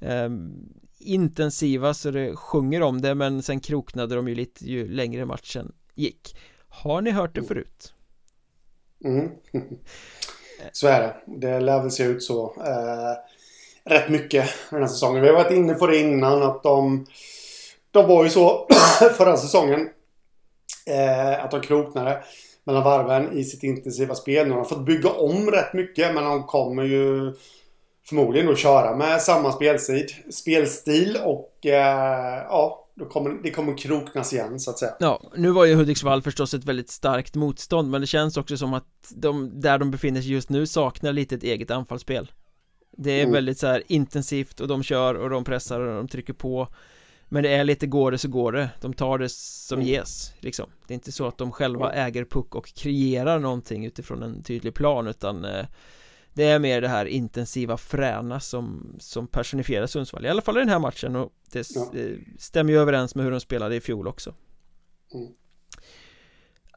eh, 0.00 0.28
Intensiva 0.98 1.94
så 1.94 2.10
det 2.10 2.36
sjunger 2.36 2.82
om 2.82 3.02
det 3.02 3.14
men 3.14 3.42
sen 3.42 3.60
kroknade 3.60 4.14
de 4.14 4.28
ju 4.28 4.34
lite 4.34 4.64
ju 4.64 4.88
längre 4.88 5.24
matchen 5.24 5.72
gick 5.94 6.36
har 6.68 7.00
ni 7.00 7.10
hört 7.10 7.34
det 7.34 7.40
mm. 7.40 7.48
förut? 7.48 7.94
Mm. 9.04 9.30
Så 10.72 10.86
är 10.86 11.00
det. 11.00 11.16
Det 11.38 11.60
lär 11.60 11.80
väl 11.80 11.90
se 11.90 12.04
ut 12.04 12.22
så. 12.22 12.44
Eh, 12.44 13.35
rätt 13.86 14.08
mycket 14.08 14.48
den 14.70 14.80
här 14.80 14.88
säsongen. 14.88 15.22
Vi 15.22 15.28
har 15.28 15.36
varit 15.36 15.52
inne 15.52 15.74
på 15.74 15.86
det 15.86 15.98
innan 15.98 16.42
att 16.42 16.62
de... 16.62 17.06
De 17.90 18.08
var 18.08 18.24
ju 18.24 18.30
så 18.30 18.66
förra 19.16 19.36
säsongen. 19.36 19.88
Eh, 20.86 21.44
att 21.44 21.50
de 21.50 21.60
kroknade 21.60 22.22
mellan 22.64 22.82
varven 22.82 23.38
i 23.38 23.44
sitt 23.44 23.62
intensiva 23.62 24.14
spel. 24.14 24.46
Nu 24.46 24.52
har 24.52 24.60
de 24.60 24.68
fått 24.68 24.86
bygga 24.86 25.10
om 25.10 25.50
rätt 25.50 25.72
mycket 25.72 26.14
men 26.14 26.24
de 26.24 26.42
kommer 26.42 26.82
ju 26.82 27.34
förmodligen 28.08 28.48
att 28.48 28.58
köra 28.58 28.96
med 28.96 29.22
samma 29.22 29.52
spelsid 29.52 30.10
spelstil 30.30 31.18
och 31.24 31.66
eh, 31.66 32.44
ja, 32.48 32.88
då 32.94 33.04
kommer, 33.04 33.30
det 33.42 33.50
kommer 33.50 33.78
kroknas 33.78 34.32
igen 34.32 34.60
så 34.60 34.70
att 34.70 34.78
säga 34.78 34.92
Ja, 34.98 35.22
nu 35.36 35.50
var 35.50 35.64
ju 35.64 35.74
Hudiksvall 35.74 36.22
förstås 36.22 36.54
ett 36.54 36.64
väldigt 36.64 36.90
starkt 36.90 37.34
motstånd 37.34 37.90
Men 37.90 38.00
det 38.00 38.06
känns 38.06 38.36
också 38.36 38.56
som 38.56 38.74
att 38.74 38.84
de, 39.10 39.60
där 39.60 39.78
de 39.78 39.90
befinner 39.90 40.20
sig 40.20 40.32
just 40.32 40.50
nu 40.50 40.66
saknar 40.66 41.12
lite 41.12 41.34
ett 41.34 41.42
eget 41.42 41.70
anfallsspel 41.70 42.30
det 42.96 43.10
är 43.10 43.22
mm. 43.22 43.32
väldigt 43.32 43.58
så 43.58 43.66
här 43.66 43.82
intensivt 43.86 44.60
och 44.60 44.68
de 44.68 44.82
kör 44.82 45.14
och 45.14 45.30
de 45.30 45.44
pressar 45.44 45.80
och 45.80 45.96
de 45.96 46.08
trycker 46.08 46.32
på 46.32 46.68
Men 47.28 47.42
det 47.42 47.48
är 47.48 47.64
lite 47.64 47.86
går 47.86 48.10
det 48.10 48.18
så 48.18 48.28
går 48.28 48.52
det 48.52 48.70
De 48.80 48.92
tar 48.92 49.18
det 49.18 49.30
som 49.32 49.78
mm. 49.78 49.88
ges 49.88 50.32
liksom 50.40 50.70
Det 50.86 50.92
är 50.92 50.94
inte 50.94 51.12
så 51.12 51.26
att 51.26 51.38
de 51.38 51.52
själva 51.52 51.92
mm. 51.92 52.06
äger 52.06 52.24
puck 52.24 52.54
och 52.54 52.74
kreerar 52.74 53.38
någonting 53.38 53.86
utifrån 53.86 54.22
en 54.22 54.42
tydlig 54.42 54.74
plan 54.74 55.06
utan 55.06 55.44
eh, 55.44 55.66
det 56.34 56.44
är 56.44 56.58
mer 56.58 56.80
det 56.80 56.88
här 56.88 57.06
intensiva 57.06 57.76
fräna 57.76 58.40
som, 58.40 58.96
som 58.98 59.26
personifierar 59.26 59.86
Sundsvall 59.86 60.26
I 60.26 60.28
alla 60.28 60.42
fall 60.42 60.56
i 60.56 60.60
den 60.60 60.68
här 60.68 60.78
matchen 60.78 61.16
och 61.16 61.32
det 61.52 61.66
ja. 61.74 61.92
stämmer 62.38 62.72
ju 62.72 62.78
överens 62.78 63.14
med 63.14 63.24
hur 63.24 63.30
de 63.30 63.40
spelade 63.40 63.76
i 63.76 63.80
fjol 63.80 64.08
också 64.08 64.34
mm. 65.14 65.28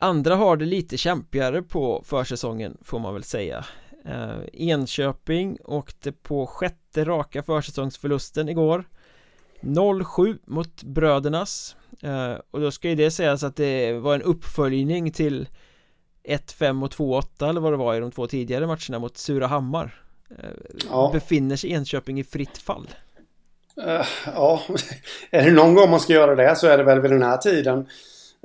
Andra 0.01 0.35
har 0.35 0.57
det 0.57 0.65
lite 0.65 0.97
kämpigare 0.97 1.61
på 1.61 2.03
försäsongen 2.05 2.77
får 2.81 2.99
man 2.99 3.13
väl 3.13 3.23
säga 3.23 3.65
eh, 4.05 4.39
Enköping 4.53 5.57
åkte 5.65 6.11
på 6.11 6.47
sjätte 6.47 7.03
raka 7.05 7.43
försäsongsförlusten 7.43 8.49
igår 8.49 8.83
0-7 9.61 10.39
mot 10.45 10.83
Brödernas 10.83 11.75
eh, 12.03 12.33
Och 12.51 12.61
då 12.61 12.71
ska 12.71 12.89
ju 12.89 12.95
det 12.95 13.11
sägas 13.11 13.43
att 13.43 13.55
det 13.55 13.93
var 13.93 14.15
en 14.15 14.21
uppföljning 14.21 15.11
till 15.11 15.49
1-5 16.23 16.83
och 16.83 16.91
2-8 16.91 17.49
eller 17.49 17.61
vad 17.61 17.73
det 17.73 17.77
var 17.77 17.95
i 17.95 17.99
de 17.99 18.11
två 18.11 18.27
tidigare 18.27 18.67
matcherna 18.67 18.99
mot 18.99 19.17
Surahammar 19.17 20.03
eh, 20.29 20.49
ja. 20.89 21.09
Befinner 21.13 21.55
sig 21.55 21.71
Enköping 21.71 22.19
i 22.19 22.23
fritt 22.23 22.57
fall? 22.57 22.87
Uh, 23.87 24.05
ja, 24.25 24.61
är 25.31 25.45
det 25.45 25.51
någon 25.51 25.75
gång 25.75 25.89
man 25.89 25.99
ska 25.99 26.13
göra 26.13 26.35
det 26.35 26.55
så 26.55 26.67
är 26.67 26.77
det 26.77 26.83
väl 26.83 27.01
vid 27.01 27.11
den 27.11 27.23
här 27.23 27.37
tiden 27.37 27.77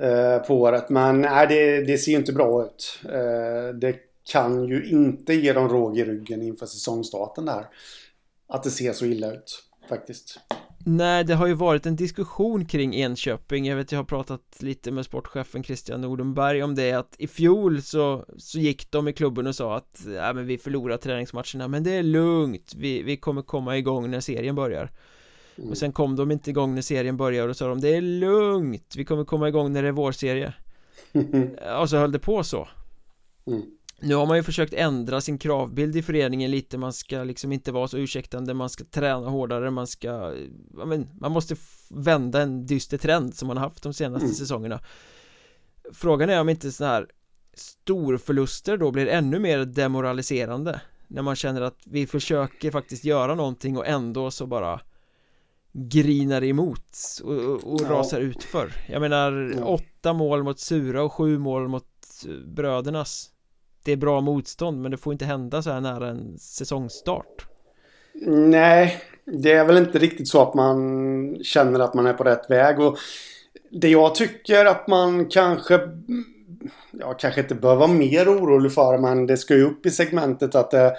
uh, 0.02 0.38
på 0.46 0.60
året. 0.60 0.88
Men 0.88 1.20
nej, 1.20 1.46
det, 1.46 1.82
det 1.82 1.98
ser 1.98 2.12
ju 2.12 2.18
inte 2.18 2.32
bra 2.32 2.64
ut. 2.64 3.00
Uh, 3.04 3.74
det 3.74 3.96
kan 4.32 4.68
ju 4.68 4.84
inte 4.90 5.34
ge 5.34 5.52
dem 5.52 5.68
råg 5.68 5.98
i 5.98 6.04
ryggen 6.04 6.42
inför 6.42 6.66
säsongstarten 6.66 7.44
där. 7.44 7.66
Att 8.46 8.62
det 8.62 8.70
ser 8.70 8.92
så 8.92 9.06
illa 9.06 9.32
ut 9.32 9.62
faktiskt. 9.88 10.40
Nej, 10.86 11.24
det 11.24 11.34
har 11.34 11.46
ju 11.46 11.54
varit 11.54 11.86
en 11.86 11.96
diskussion 11.96 12.64
kring 12.64 12.94
Enköping 12.94 13.66
Jag 13.66 13.76
vet, 13.76 13.92
jag 13.92 13.98
har 13.98 14.04
pratat 14.04 14.56
lite 14.58 14.90
med 14.90 15.04
sportchefen 15.04 15.64
Christian 15.64 16.00
Nordenberg 16.00 16.62
om 16.62 16.74
det 16.74 16.92
att 16.92 17.14
i 17.18 17.26
fjol 17.26 17.82
så, 17.82 18.24
så 18.36 18.58
gick 18.58 18.90
de 18.90 19.08
i 19.08 19.12
klubben 19.12 19.46
och 19.46 19.54
sa 19.54 19.76
att 19.76 20.06
ja, 20.16 20.32
men 20.32 20.46
vi 20.46 20.58
förlorar 20.58 20.96
träningsmatcherna 20.96 21.68
men 21.68 21.84
det 21.84 21.90
är 21.90 22.02
lugnt 22.02 22.74
vi, 22.76 23.02
vi 23.02 23.16
kommer 23.16 23.42
komma 23.42 23.78
igång 23.78 24.10
när 24.10 24.20
serien 24.20 24.54
börjar 24.54 24.92
mm. 25.58 25.70
Och 25.70 25.78
sen 25.78 25.92
kom 25.92 26.16
de 26.16 26.30
inte 26.30 26.50
igång 26.50 26.74
när 26.74 26.82
serien 26.82 27.16
börjar 27.16 27.48
och 27.48 27.56
sa 27.56 27.68
de 27.68 27.80
det 27.80 27.96
är 27.96 28.00
lugnt 28.00 28.94
vi 28.96 29.04
kommer 29.04 29.24
komma 29.24 29.48
igång 29.48 29.72
när 29.72 29.82
det 29.82 29.88
är 29.88 29.92
vårserie 29.92 30.54
Och 31.80 31.90
så 31.90 31.96
höll 31.96 32.12
det 32.12 32.18
på 32.18 32.44
så 32.44 32.68
mm. 33.46 33.62
Nu 34.00 34.14
har 34.14 34.26
man 34.26 34.36
ju 34.36 34.42
försökt 34.42 34.74
ändra 34.74 35.20
sin 35.20 35.38
kravbild 35.38 35.96
i 35.96 36.02
föreningen 36.02 36.50
lite 36.50 36.78
Man 36.78 36.92
ska 36.92 37.24
liksom 37.24 37.52
inte 37.52 37.72
vara 37.72 37.88
så 37.88 37.98
ursäktande 37.98 38.54
Man 38.54 38.70
ska 38.70 38.84
träna 38.84 39.28
hårdare 39.28 39.70
Man 39.70 39.86
ska 39.86 40.34
ja, 40.78 40.84
men, 40.84 41.08
Man 41.20 41.32
måste 41.32 41.56
vända 41.90 42.42
en 42.42 42.66
dyster 42.66 42.98
trend 42.98 43.34
som 43.34 43.48
man 43.48 43.56
har 43.56 43.64
haft 43.64 43.82
de 43.82 43.94
senaste 43.94 44.24
mm. 44.24 44.34
säsongerna 44.34 44.80
Frågan 45.92 46.30
är 46.30 46.40
om 46.40 46.48
inte 46.48 46.72
sådana 46.72 46.94
här 46.94 47.06
Storförluster 47.54 48.76
då 48.76 48.90
blir 48.90 49.06
ännu 49.06 49.38
mer 49.38 49.58
demoraliserande 49.58 50.80
När 51.08 51.22
man 51.22 51.36
känner 51.36 51.60
att 51.60 51.78
vi 51.84 52.06
försöker 52.06 52.70
faktiskt 52.70 53.04
göra 53.04 53.34
någonting 53.34 53.76
och 53.76 53.86
ändå 53.86 54.30
så 54.30 54.46
bara 54.46 54.80
Grinar 55.72 56.44
emot 56.44 56.96
och, 57.24 57.34
och, 57.34 57.72
och 57.72 57.80
ja. 57.82 57.90
rasar 57.90 58.20
utför 58.20 58.72
Jag 58.88 59.00
menar 59.00 59.54
ja. 59.58 59.64
åtta 59.64 60.12
mål 60.12 60.42
mot 60.42 60.58
Sura 60.58 61.02
och 61.02 61.12
sju 61.12 61.38
mål 61.38 61.68
mot 61.68 61.86
Brödernas 62.46 63.33
det 63.84 63.92
är 63.92 63.96
bra 63.96 64.20
motstånd 64.20 64.82
men 64.82 64.90
det 64.90 64.96
får 64.96 65.12
inte 65.12 65.24
hända 65.24 65.62
så 65.62 65.70
här 65.70 65.80
nära 65.80 66.08
en 66.08 66.38
säsongstart. 66.38 67.46
Nej, 68.26 69.00
det 69.24 69.52
är 69.52 69.64
väl 69.64 69.76
inte 69.76 69.98
riktigt 69.98 70.28
så 70.28 70.42
att 70.42 70.54
man 70.54 71.38
känner 71.42 71.80
att 71.80 71.94
man 71.94 72.06
är 72.06 72.12
på 72.12 72.24
rätt 72.24 72.50
väg. 72.50 72.80
Och 72.80 72.98
det 73.70 73.88
jag 73.88 74.14
tycker 74.14 74.64
att 74.64 74.88
man 74.88 75.26
kanske 75.26 75.80
ja, 76.90 77.14
kanske 77.14 77.40
inte 77.40 77.54
bör 77.54 77.76
vara 77.76 77.88
mer 77.88 78.28
orolig 78.28 78.72
för 78.72 78.98
men 78.98 79.26
det 79.26 79.36
ska 79.36 79.54
ju 79.54 79.64
upp 79.64 79.86
i 79.86 79.90
segmentet 79.90 80.54
att 80.54 80.70
det, 80.70 80.96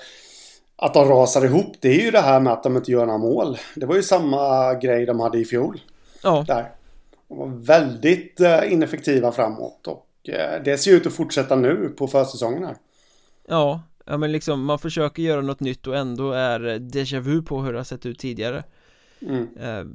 att 0.75 0.93
de 0.93 1.09
rasar 1.09 1.45
ihop. 1.45 1.75
Det 1.79 1.89
är 1.89 2.05
ju 2.05 2.11
det 2.11 2.21
här 2.21 2.39
med 2.39 2.53
att 2.53 2.63
de 2.63 2.77
inte 2.77 2.91
gör 2.91 3.05
några 3.05 3.17
mål. 3.17 3.57
Det 3.75 3.85
var 3.85 3.95
ju 3.95 4.03
samma 4.03 4.73
grej 4.73 5.05
de 5.05 5.19
hade 5.19 5.39
i 5.39 5.45
fjol. 5.45 5.81
Ja. 6.23 6.45
Där. 6.47 6.71
De 7.27 7.37
var 7.37 7.47
väldigt 7.47 8.39
eh, 8.39 8.73
ineffektiva 8.73 9.31
framåt. 9.31 9.87
Och 9.87 10.04
Eh, 10.04 10.04
det 10.65 10.79
ser 10.81 10.95
ut 10.95 11.07
att 11.07 11.13
fortsätta 11.13 11.55
nu 11.55 11.89
på 11.97 12.07
försäsongen 12.07 12.63
här. 12.63 12.75
Ja, 13.47 13.83
ja 14.05 14.17
men 14.17 14.31
liksom 14.31 14.65
man 14.65 14.79
försöker 14.79 15.23
göra 15.23 15.41
något 15.41 15.59
nytt 15.59 15.88
och 15.88 15.97
ändå 15.97 16.31
är 16.31 16.59
déjà 16.79 17.19
vu 17.19 17.41
på 17.41 17.61
hur 17.61 17.73
det 17.73 17.79
har 17.79 17.83
sett 17.83 18.05
ut 18.05 18.19
tidigare. 18.19 18.63
Mm. 19.21 19.57
Eh, 19.57 19.85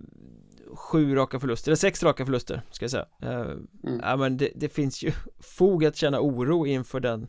sju 0.75 1.15
raka 1.15 1.41
förluster, 1.41 1.71
eller 1.71 1.77
sex 1.77 2.03
raka 2.03 2.25
förluster 2.25 2.63
ska 2.71 2.85
jag 2.85 2.91
säga. 2.91 3.07
Eh, 3.23 3.41
mm. 3.85 4.01
Ja 4.03 4.17
men 4.17 4.37
det, 4.37 4.51
det, 4.55 4.69
finns 4.69 5.03
ju 5.03 5.13
fog 5.39 5.85
att 5.85 5.97
känna 5.97 6.21
oro 6.21 6.67
inför 6.67 7.01
den 7.01 7.29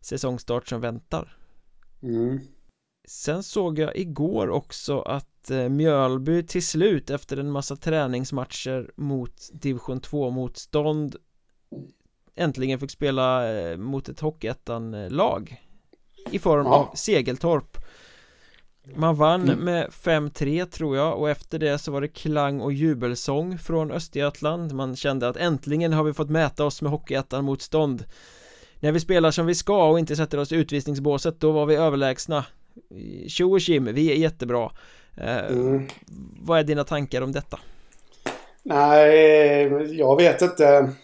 säsongstart 0.00 0.68
som 0.68 0.80
väntar. 0.80 1.36
Mm. 2.02 2.40
Sen 3.08 3.42
såg 3.42 3.78
jag 3.78 3.96
igår 3.96 4.50
också 4.50 5.00
att 5.00 5.50
eh, 5.50 5.68
Mjölby 5.68 6.46
till 6.46 6.66
slut 6.66 7.10
efter 7.10 7.36
en 7.36 7.50
massa 7.50 7.76
träningsmatcher 7.76 8.90
mot 8.96 9.50
division 9.52 10.00
2 10.00 10.30
motstånd 10.30 11.16
äntligen 12.38 12.78
fick 12.78 12.90
spela 12.90 13.52
eh, 13.52 13.76
mot 13.76 14.08
ett 14.08 14.20
Hockeyettan-lag 14.20 15.62
I 16.30 16.38
form 16.38 16.66
ja. 16.66 16.72
av 16.72 16.94
Segeltorp 16.94 17.78
Man 18.94 19.16
vann 19.16 19.42
mm. 19.42 19.58
med 19.58 19.88
5-3 19.88 20.66
tror 20.66 20.96
jag 20.96 21.18
och 21.18 21.30
efter 21.30 21.58
det 21.58 21.78
så 21.78 21.92
var 21.92 22.00
det 22.00 22.08
klang 22.08 22.60
och 22.60 22.72
jubelsång 22.72 23.58
från 23.58 23.90
Östergötland 23.90 24.72
Man 24.72 24.96
kände 24.96 25.28
att 25.28 25.36
äntligen 25.36 25.92
har 25.92 26.04
vi 26.04 26.12
fått 26.12 26.30
mäta 26.30 26.64
oss 26.64 26.82
med 26.82 26.92
Hockeyettan-motstånd 26.92 28.04
När 28.80 28.92
vi 28.92 29.00
spelar 29.00 29.30
som 29.30 29.46
vi 29.46 29.54
ska 29.54 29.90
och 29.90 29.98
inte 29.98 30.16
sätter 30.16 30.38
oss 30.38 30.52
i 30.52 30.56
utvisningsbåset 30.56 31.40
då 31.40 31.52
var 31.52 31.66
vi 31.66 31.74
överlägsna 31.74 32.44
Tjo 33.26 33.52
och 33.54 33.60
Kim, 33.60 33.84
vi 33.84 34.12
är 34.12 34.16
jättebra 34.16 34.70
eh, 35.16 35.46
mm. 35.46 35.86
Vad 36.40 36.58
är 36.58 36.64
dina 36.64 36.84
tankar 36.84 37.22
om 37.22 37.32
detta? 37.32 37.58
Nej, 38.62 39.96
jag 39.98 40.16
vet 40.16 40.42
inte 40.42 40.94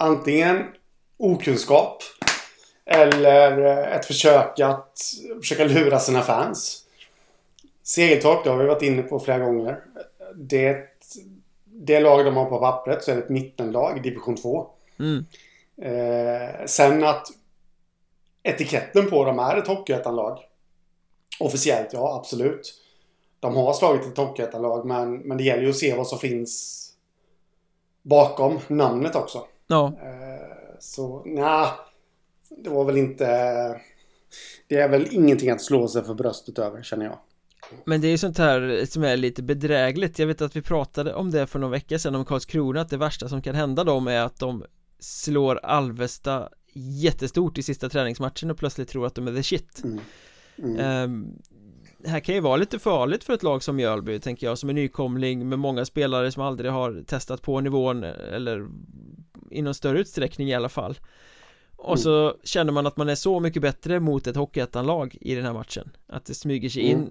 antingen 0.00 0.64
okunskap 1.16 2.02
eller 2.84 3.58
ett 3.88 4.06
försök 4.06 4.60
att 4.60 4.98
försöka 5.40 5.64
lura 5.64 5.98
sina 5.98 6.22
fans. 6.22 6.84
Segeltorp, 7.82 8.44
det 8.44 8.50
har 8.50 8.58
vi 8.58 8.66
varit 8.66 8.82
inne 8.82 9.02
på 9.02 9.20
flera 9.20 9.38
gånger. 9.38 9.80
Det, 10.34 10.88
det 11.64 12.00
lag 12.00 12.24
de 12.24 12.36
har 12.36 12.44
på 12.44 12.58
pappret 12.58 13.04
så 13.04 13.10
är 13.10 13.16
det 13.16 13.22
ett 13.22 13.28
mittenlag, 13.28 14.02
division 14.02 14.36
2. 14.36 14.66
Mm. 14.98 15.24
Eh, 15.82 16.66
sen 16.66 17.04
att 17.04 17.26
etiketten 18.42 19.10
på 19.10 19.24
dem 19.24 19.38
är 19.38 19.56
ett 19.56 19.68
Hockeyettan-lag. 19.68 20.38
Officiellt, 21.40 21.92
ja 21.92 22.16
absolut. 22.16 22.82
De 23.40 23.56
har 23.56 23.72
slagit 23.72 24.06
ett 24.06 24.16
Hockeyettan-lag 24.16 24.86
men, 24.86 25.18
men 25.18 25.36
det 25.36 25.44
gäller 25.44 25.62
ju 25.62 25.70
att 25.70 25.76
se 25.76 25.94
vad 25.94 26.06
som 26.06 26.18
finns 26.18 26.86
bakom 28.02 28.58
namnet 28.68 29.16
också. 29.16 29.46
Ja. 29.70 29.86
Eh, 30.02 30.76
så 30.78 31.22
nej, 31.26 31.66
det 32.64 32.70
var 32.70 32.84
väl 32.84 32.96
inte... 32.96 33.26
Det 34.68 34.76
är 34.76 34.88
väl 34.88 35.08
ingenting 35.10 35.50
att 35.50 35.60
slå 35.60 35.88
sig 35.88 36.04
för 36.04 36.14
bröstet 36.14 36.58
över 36.58 36.82
känner 36.82 37.04
jag. 37.04 37.18
Men 37.84 38.00
det 38.00 38.06
är 38.06 38.10
ju 38.10 38.18
sånt 38.18 38.38
här 38.38 38.84
som 38.86 39.04
är 39.04 39.16
lite 39.16 39.42
bedrägligt 39.42 40.18
Jag 40.18 40.26
vet 40.26 40.40
att 40.42 40.56
vi 40.56 40.62
pratade 40.62 41.14
om 41.14 41.30
det 41.30 41.46
för 41.46 41.58
någon 41.58 41.70
vecka 41.70 41.98
sedan 41.98 42.14
om 42.14 42.24
Karlskrona 42.24 42.80
Att 42.80 42.88
det 42.88 42.96
värsta 42.96 43.28
som 43.28 43.42
kan 43.42 43.54
hända 43.54 43.84
dem 43.84 44.08
är 44.08 44.20
att 44.20 44.38
de 44.38 44.64
slår 44.98 45.56
Alvesta 45.56 46.48
jättestort 46.74 47.58
i 47.58 47.62
sista 47.62 47.88
träningsmatchen 47.88 48.50
och 48.50 48.56
plötsligt 48.56 48.88
tror 48.88 49.06
att 49.06 49.14
de 49.14 49.28
är 49.28 49.34
the 49.34 49.42
shit 49.42 49.84
mm. 49.84 50.00
Mm. 50.58 51.04
Um, 51.04 51.38
här 52.04 52.20
kan 52.20 52.34
ju 52.34 52.40
vara 52.40 52.56
lite 52.56 52.78
farligt 52.78 53.24
för 53.24 53.32
ett 53.32 53.42
lag 53.42 53.62
som 53.62 53.76
Mjölby 53.76 54.20
tänker 54.20 54.46
jag 54.46 54.58
som 54.58 54.68
är 54.68 54.74
nykomling 54.74 55.48
med 55.48 55.58
många 55.58 55.84
spelare 55.84 56.32
som 56.32 56.42
aldrig 56.42 56.70
har 56.70 57.02
testat 57.06 57.42
på 57.42 57.60
nivån 57.60 58.04
eller 58.04 58.68
i 59.50 59.62
någon 59.62 59.74
större 59.74 60.00
utsträckning 60.00 60.48
i 60.48 60.54
alla 60.54 60.68
fall 60.68 60.98
och 61.76 61.88
mm. 61.88 61.98
så 61.98 62.36
känner 62.44 62.72
man 62.72 62.86
att 62.86 62.96
man 62.96 63.08
är 63.08 63.14
så 63.14 63.40
mycket 63.40 63.62
bättre 63.62 64.00
mot 64.00 64.26
ett 64.26 64.36
Hockeyettan-lag 64.36 65.16
i 65.20 65.34
den 65.34 65.44
här 65.44 65.52
matchen 65.52 65.90
Att 66.06 66.24
det 66.24 66.34
smyger 66.34 66.68
sig 66.68 66.90
mm. 66.90 67.02
in 67.02 67.10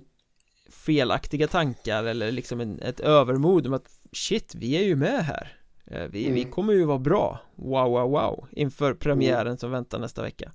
felaktiga 0.70 1.48
tankar 1.48 2.04
eller 2.04 2.32
liksom 2.32 2.60
en, 2.60 2.82
ett 2.82 3.00
övermod 3.00 3.68
om 3.68 3.74
att 3.74 3.86
shit, 4.12 4.56
vi 4.56 4.78
är 4.78 4.84
ju 4.84 4.96
med 4.96 5.26
här 5.26 5.58
eh, 5.86 6.04
vi, 6.12 6.24
mm. 6.24 6.36
vi 6.36 6.44
kommer 6.44 6.74
ju 6.74 6.86
vara 6.86 7.00
bra 7.00 7.40
Wow, 7.56 7.92
wow, 7.92 8.12
wow 8.12 8.48
Inför 8.52 8.94
premiären 8.94 9.48
mm. 9.48 9.58
som 9.58 9.72
väntar 9.72 10.00
nästa 10.00 10.22
vecka 10.22 10.52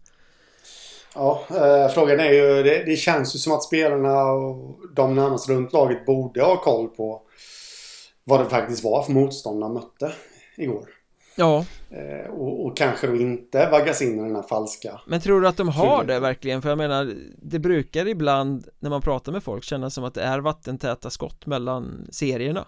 Ja, 1.14 1.44
eh, 1.50 1.88
frågan 1.88 2.20
är 2.20 2.32
ju 2.32 2.62
det, 2.62 2.84
det, 2.86 2.96
känns 2.96 3.34
ju 3.34 3.38
som 3.38 3.52
att 3.52 3.62
spelarna 3.62 4.22
och 4.22 4.76
de 4.96 5.14
närmast 5.14 5.48
runt 5.48 5.72
laget 5.72 6.06
borde 6.06 6.42
ha 6.42 6.56
koll 6.56 6.88
på 6.88 7.22
vad 8.24 8.40
det 8.40 8.50
faktiskt 8.50 8.84
var 8.84 9.02
för 9.02 9.12
motstånd 9.12 9.60
de 9.60 9.74
mötte 9.74 10.12
igår. 10.56 10.88
Ja. 11.36 11.64
Eh, 11.90 12.30
och, 12.30 12.66
och, 12.66 12.76
kanske 12.76 13.06
då 13.06 13.16
inte 13.16 13.68
vaggas 13.70 14.02
in 14.02 14.18
i 14.18 14.22
den 14.22 14.34
här 14.34 14.42
falska 14.42 15.00
Men 15.06 15.20
tror 15.20 15.40
du 15.40 15.48
att 15.48 15.56
de 15.56 15.68
har 15.68 16.04
det 16.04 16.20
verkligen? 16.20 16.62
För 16.62 16.68
jag 16.68 16.78
menar 16.78 17.14
Det 17.36 17.58
brukar 17.58 18.08
ibland 18.08 18.68
när 18.78 18.90
man 18.90 19.00
pratar 19.00 19.32
med 19.32 19.42
folk 19.42 19.64
kännas 19.64 19.94
som 19.94 20.04
att 20.04 20.14
det 20.14 20.22
är 20.22 20.38
vattentäta 20.38 21.10
skott 21.10 21.46
mellan 21.46 22.08
serierna. 22.10 22.66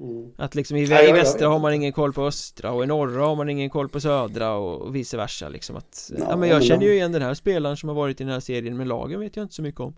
Mm. 0.00 0.32
Att 0.36 0.54
liksom 0.54 0.76
i, 0.76 0.82
i 0.82 1.12
västra 1.12 1.48
har 1.48 1.58
man 1.58 1.74
ingen 1.74 1.92
koll 1.92 2.12
på 2.12 2.26
östra 2.26 2.72
och 2.72 2.84
i 2.84 2.86
norra 2.86 3.26
har 3.26 3.36
man 3.36 3.48
ingen 3.48 3.70
koll 3.70 3.88
på 3.88 4.00
södra 4.00 4.52
och 4.52 4.96
vice 4.96 5.16
versa 5.16 5.48
liksom 5.48 5.76
att 5.76 6.10
Ja, 6.18 6.24
ja 6.28 6.36
men 6.36 6.48
jag 6.48 6.64
känner 6.64 6.86
ju 6.86 6.94
igen 6.94 7.12
den 7.12 7.22
här 7.22 7.34
spelaren 7.34 7.76
som 7.76 7.88
har 7.88 7.96
varit 7.96 8.20
i 8.20 8.24
den 8.24 8.32
här 8.32 8.40
serien 8.40 8.76
med 8.76 8.86
lagen 8.86 9.20
vet 9.20 9.36
jag 9.36 9.44
inte 9.44 9.54
så 9.54 9.62
mycket 9.62 9.80
om 9.80 9.94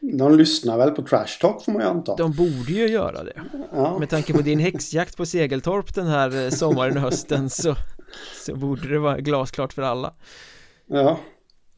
de 0.00 0.36
lyssnar 0.36 0.78
väl 0.78 0.90
på 0.90 1.02
Trash 1.02 1.40
Talk 1.40 1.64
får 1.64 1.72
man 1.72 1.82
ju 1.82 1.88
anta. 1.88 2.16
De 2.16 2.32
borde 2.32 2.72
ju 2.72 2.86
göra 2.86 3.24
det. 3.24 3.40
Ja. 3.72 3.98
Med 3.98 4.08
tanke 4.08 4.32
på 4.32 4.42
din 4.42 4.58
häxjakt 4.58 5.16
på 5.16 5.26
Segeltorp 5.26 5.94
den 5.94 6.06
här 6.06 6.44
eh, 6.44 6.50
sommaren 6.50 6.96
och 6.96 7.02
hösten 7.02 7.50
så 7.50 7.74
Så 8.44 8.56
borde 8.56 8.88
det 8.88 8.98
vara 8.98 9.20
glasklart 9.20 9.72
för 9.72 9.82
alla. 9.82 10.14
Ja. 10.86 11.18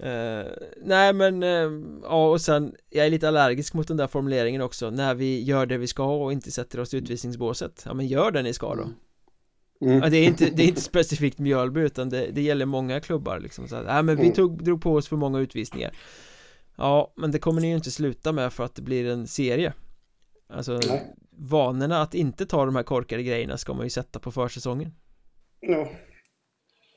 Uh, 0.02 0.46
Nej 0.84 1.12
men 1.12 1.42
uh, 1.42 1.84
Ja 2.02 2.30
och 2.30 2.40
sen 2.40 2.74
Jag 2.90 3.06
är 3.06 3.10
lite 3.10 3.28
allergisk 3.28 3.74
mot 3.74 3.88
den 3.88 3.96
där 3.96 4.06
formuleringen 4.06 4.62
också. 4.62 4.90
När 4.90 5.14
vi 5.14 5.42
gör 5.42 5.66
det 5.66 5.78
vi 5.78 5.86
ska 5.86 6.24
och 6.24 6.32
inte 6.32 6.50
sätter 6.50 6.80
oss 6.80 6.94
i 6.94 6.96
utvisningsbåset. 6.96 7.82
Ja 7.86 7.94
men 7.94 8.06
gör 8.06 8.30
det 8.30 8.42
ni 8.42 8.52
ska 8.52 8.74
då. 8.74 8.88
Mm. 9.82 10.02
Ja, 10.02 10.08
det, 10.08 10.16
är 10.16 10.26
inte, 10.26 10.50
det 10.50 10.62
är 10.62 10.68
inte 10.68 10.80
specifikt 10.80 11.38
Mjölby 11.38 11.80
utan 11.80 12.08
det, 12.08 12.26
det 12.32 12.42
gäller 12.42 12.66
många 12.66 13.00
klubbar 13.00 13.40
liksom. 13.40 13.68
Så 13.68 13.76
här, 13.76 13.82
Nej 13.82 14.02
men 14.02 14.16
vi 14.16 14.22
mm. 14.22 14.34
tog, 14.34 14.64
drog 14.64 14.82
på 14.82 14.94
oss 14.94 15.08
för 15.08 15.16
många 15.16 15.38
utvisningar 15.38 15.92
Ja, 16.80 17.12
men 17.16 17.30
det 17.30 17.38
kommer 17.38 17.60
ni 17.60 17.68
ju 17.68 17.74
inte 17.74 17.90
sluta 17.90 18.32
med 18.32 18.52
för 18.52 18.64
att 18.64 18.74
det 18.74 18.82
blir 18.82 19.10
en 19.10 19.26
serie. 19.26 19.72
Alltså 20.48 20.72
Nej. 20.72 21.14
vanorna 21.30 22.02
att 22.02 22.14
inte 22.14 22.46
ta 22.46 22.64
de 22.64 22.76
här 22.76 22.82
korkade 22.82 23.22
grejerna 23.22 23.56
ska 23.56 23.74
man 23.74 23.86
ju 23.86 23.90
sätta 23.90 24.18
på 24.18 24.32
försäsongen. 24.32 24.94
Ja. 25.60 25.88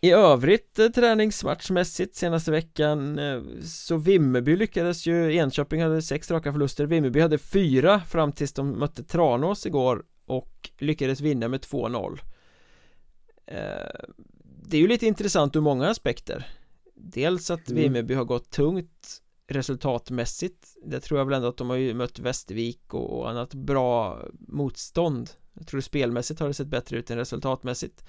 I 0.02 0.12
övrigt 0.12 0.80
eh, 0.80 0.88
träningsmatchmässigt 0.88 2.15
senaste 2.15 2.52
veckan 2.52 3.19
eh, 3.19 3.41
så 3.63 3.98
Vimmerby 3.98 4.56
lyckades 4.56 5.08
ju 5.08 5.36
Enköping 5.36 5.82
hade 5.82 6.02
sex 6.02 6.32
raka 6.32 6.52
förluster. 6.52 6.86
Vimmerby 6.86 7.19
hade 7.19 7.38
fyra 7.38 8.00
fram 8.00 8.32
tills 8.32 8.54
de 8.54 8.80
mötte 8.80 9.04
Tranås 9.04 9.65
igår 9.65 10.06
och 10.26 10.69
lyckades 10.78 11.22
vinna 11.22 11.48
med 11.48 11.60
2-0 11.60 12.19
eh, 13.46 13.58
Det 14.65 14.78
är 14.78 14.82
ju 14.82 14.88
lite 14.88 15.08
intressant 15.08 15.56
ur 15.56 15.62
många 15.62 15.89
aspekter. 15.89 16.48
Dels 16.96 17.52
att 17.52 17.69
mm. 17.69 17.82
Vimmerby 17.82 18.13
har 18.13 18.26
gått 18.26 18.50
tungt 18.50 19.23
resultatmässigt 19.47 20.77
Det 20.84 20.99
tror 20.99 21.19
jag 21.19 21.25
väl 21.25 21.36
ändå 21.36 21.47
att 21.47 21.58
de 21.58 21.69
har 21.69 21.77
ju 21.77 21.93
mött 21.93 22.19
Västervik 22.19 22.93
och 22.93 23.29
annat 23.29 23.53
bra 23.53 24.19
motstånd 24.47 25.29
Jag 25.53 25.67
tror 25.67 25.82
spelmässigt 25.82 26.39
har 26.39 26.47
det 26.47 26.53
sett 26.53 26.67
bättre 26.67 26.97
ut 26.97 27.12
än 27.12 27.17
resultatmässigt 27.17 28.03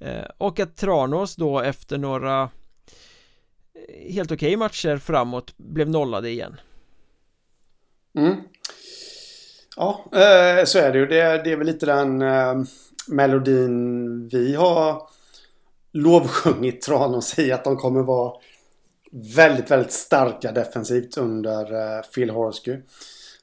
eh, 0.00 0.24
och 0.38 0.60
att 0.60 0.76
Tranås 0.76 1.36
då 1.36 1.60
efter 1.60 1.98
några 1.98 2.42
eh, 3.74 4.12
helt 4.12 4.32
okej 4.32 4.48
okay 4.48 4.56
matcher 4.56 4.96
framåt 4.96 5.54
blev 5.56 5.88
nollade 5.88 6.30
igen. 6.30 6.60
Mm. 8.18 8.36
Ja, 9.76 10.04
eh, 10.12 10.64
så 10.64 10.78
är 10.78 10.92
det 10.92 10.98
ju. 10.98 11.06
Det, 11.06 11.44
det 11.44 11.52
är 11.52 11.56
väl 11.56 11.66
lite 11.66 11.86
den 11.86 12.24
melodin 13.08 14.28
vi 14.28 14.54
har 14.54 15.02
lovsjungit 15.92 16.82
Tranås 16.82 17.38
i 17.38 17.52
att 17.52 17.64
de 17.64 17.76
kommer 17.76 18.02
vara 18.02 18.32
väldigt, 19.36 19.70
väldigt 19.70 19.92
starka 19.92 20.52
defensivt 20.52 21.16
under 21.16 22.02
Phil 22.02 22.30
Horsky 22.30 22.76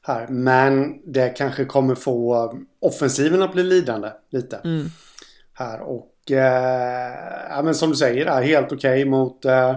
här. 0.01 0.27
Men 0.27 1.01
det 1.11 1.29
kanske 1.29 1.65
kommer 1.65 1.95
få 1.95 2.53
offensiven 2.79 3.41
att 3.41 3.53
bli 3.53 3.63
lidande 3.63 4.09
lite. 4.31 4.57
Mm. 4.63 4.89
Här 5.53 5.81
och 5.81 6.31
eh, 6.31 7.13
ja, 7.49 7.61
men 7.63 7.75
som 7.75 7.89
du 7.89 7.95
säger, 7.95 8.25
är 8.25 8.41
helt 8.41 8.71
okej 8.71 9.01
okay 9.01 9.05
mot 9.05 9.45
eh, 9.45 9.75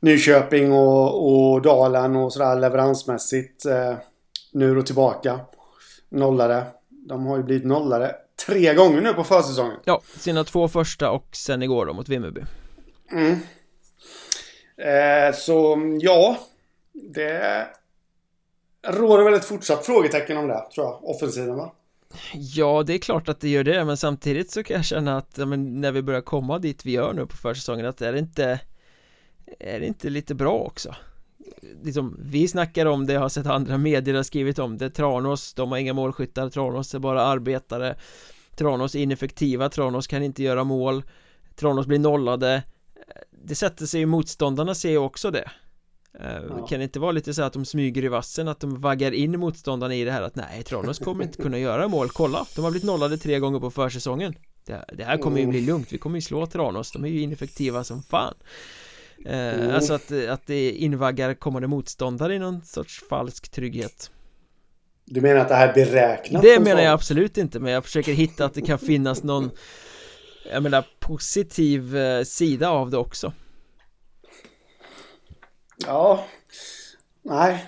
Nyköping 0.00 0.72
och, 0.72 1.52
och 1.52 1.62
Dalen 1.62 2.16
och 2.16 2.32
sådär 2.32 2.56
leveransmässigt. 2.56 3.66
Eh, 3.66 3.94
nu 4.52 4.78
och 4.78 4.86
tillbaka. 4.86 5.40
Nollade. 6.08 6.64
De 6.88 7.26
har 7.26 7.36
ju 7.36 7.42
blivit 7.42 7.64
nollade 7.64 8.14
tre 8.46 8.74
gånger 8.74 9.00
nu 9.00 9.12
på 9.12 9.24
försäsongen. 9.24 9.78
Ja, 9.84 10.00
sina 10.16 10.44
två 10.44 10.68
första 10.68 11.10
och 11.10 11.28
sen 11.32 11.62
igår 11.62 11.86
då 11.86 11.92
mot 11.92 12.08
Vimmerby. 12.08 12.40
Mm. 13.12 13.36
Eh, 14.78 15.34
så 15.34 15.78
ja, 16.00 16.38
det 16.92 17.66
råder 18.86 19.24
väl 19.24 19.34
ett 19.34 19.44
fortsatt 19.44 19.86
frågetecken 19.86 20.36
om 20.36 20.48
det, 20.48 20.66
tror 20.74 20.86
jag. 20.86 21.04
Offensiven 21.04 21.56
va? 21.56 21.72
Ja, 22.34 22.82
det 22.86 22.94
är 22.94 22.98
klart 22.98 23.28
att 23.28 23.40
det 23.40 23.48
gör 23.48 23.64
det, 23.64 23.84
men 23.84 23.96
samtidigt 23.96 24.50
så 24.50 24.62
kan 24.62 24.76
jag 24.76 24.84
känna 24.84 25.16
att 25.16 25.36
men, 25.36 25.80
när 25.80 25.92
vi 25.92 26.02
börjar 26.02 26.20
komma 26.20 26.58
dit 26.58 26.84
vi 26.84 26.92
gör 26.92 27.12
nu 27.12 27.26
på 27.26 27.36
försäsongen 27.36 27.86
att 27.86 28.02
är 28.02 28.12
det 28.12 28.18
inte 28.18 28.60
är 29.58 29.80
det 29.80 29.86
inte 29.86 30.10
lite 30.10 30.34
bra 30.34 30.58
också? 30.58 30.94
Liksom, 31.82 32.16
vi 32.22 32.48
snackar 32.48 32.86
om 32.86 33.06
det, 33.06 33.12
jag 33.12 33.20
har 33.20 33.28
sett 33.28 33.46
andra 33.46 33.78
medier 33.78 34.14
har 34.14 34.22
skrivit 34.22 34.58
om 34.58 34.78
det 34.78 34.90
Tranås, 34.90 35.54
de 35.54 35.70
har 35.70 35.78
inga 35.78 35.92
målskyttar, 35.92 36.50
Tranås 36.50 36.94
är 36.94 36.98
bara 36.98 37.22
arbetare 37.22 37.96
Tranås 38.56 38.94
är 38.94 38.98
ineffektiva, 38.98 39.68
Tranås 39.68 40.06
kan 40.06 40.22
inte 40.22 40.42
göra 40.42 40.64
mål 40.64 41.02
Tranås 41.56 41.86
blir 41.86 41.98
nollade 41.98 42.62
det 43.30 43.54
sätter 43.54 43.86
sig 43.86 44.00
ju 44.00 44.06
motståndarna 44.06 44.74
ser 44.74 44.90
ju 44.90 44.98
också 44.98 45.30
det. 45.30 45.50
Eh, 46.20 46.42
ja. 46.48 46.66
Kan 46.66 46.78
det 46.78 46.84
inte 46.84 46.98
vara 46.98 47.12
lite 47.12 47.34
så 47.34 47.42
att 47.42 47.52
de 47.52 47.64
smyger 47.64 48.04
i 48.04 48.08
vassen, 48.08 48.48
att 48.48 48.60
de 48.60 48.80
vaggar 48.80 49.12
in 49.12 49.40
motståndarna 49.40 49.94
i 49.94 50.04
det 50.04 50.12
här 50.12 50.22
att 50.22 50.36
nej, 50.36 50.62
Tranås 50.62 50.98
kommer 50.98 51.24
inte 51.24 51.42
kunna 51.42 51.58
göra 51.58 51.88
mål, 51.88 52.08
kolla, 52.08 52.46
de 52.56 52.64
har 52.64 52.70
blivit 52.70 52.86
nollade 52.86 53.18
tre 53.18 53.38
gånger 53.38 53.60
på 53.60 53.70
försäsongen. 53.70 54.34
Det, 54.64 54.84
det 54.92 55.04
här 55.04 55.18
kommer 55.18 55.40
ju 55.40 55.46
bli 55.46 55.60
lugnt, 55.60 55.92
vi 55.92 55.98
kommer 55.98 56.16
ju 56.16 56.22
slå 56.22 56.46
Tranås, 56.46 56.92
de 56.92 57.04
är 57.04 57.08
ju 57.08 57.20
ineffektiva 57.20 57.84
som 57.84 58.02
fan. 58.02 58.34
Mm. 59.24 59.74
Alltså 59.74 59.94
att, 59.94 60.12
att 60.12 60.46
det 60.46 60.70
invaggar 60.70 61.34
kommande 61.34 61.68
motståndare 61.68 62.34
i 62.34 62.38
någon 62.38 62.62
sorts 62.62 63.02
falsk 63.08 63.48
trygghet. 63.48 64.10
Du 65.04 65.20
menar 65.20 65.40
att 65.40 65.48
det 65.48 65.54
här 65.54 65.68
är 65.68 65.74
beräknat? 65.74 66.42
Det 66.42 66.60
menar 66.60 66.82
jag 66.82 66.92
absolut 66.92 67.38
inte, 67.38 67.60
men 67.60 67.72
jag 67.72 67.84
försöker 67.84 68.12
hitta 68.12 68.44
att 68.44 68.54
det 68.54 68.60
kan 68.60 68.78
finnas 68.78 69.22
någon 69.22 69.50
Jag 70.50 70.62
menar 70.62 70.84
positiv 71.00 71.96
eh, 71.96 72.22
sida 72.22 72.70
av 72.70 72.90
det 72.90 72.96
också 72.96 73.32
Ja. 75.86 76.24
Nej. 77.22 77.64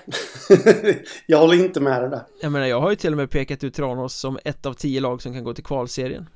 jag 1.27 1.39
håller 1.39 1.55
inte 1.55 1.81
med 1.81 2.03
det 2.03 2.09
där. 2.09 2.23
Jag 2.41 2.53
menar, 2.53 2.67
jag 2.67 2.81
har 2.81 2.91
ju 2.91 2.97
till 2.97 3.13
och 3.13 3.17
med 3.17 3.31
pekat 3.31 3.65
ut 3.65 3.75
Tranås 3.75 4.15
som 4.15 4.39
ett 4.45 4.67
av 4.67 4.75
tio 4.75 5.01
lag 5.01 5.23
som 5.23 5.35
kan 5.35 5.45
gå 5.45 5.55
till 5.55 5.65
kvalserien. 5.65 6.29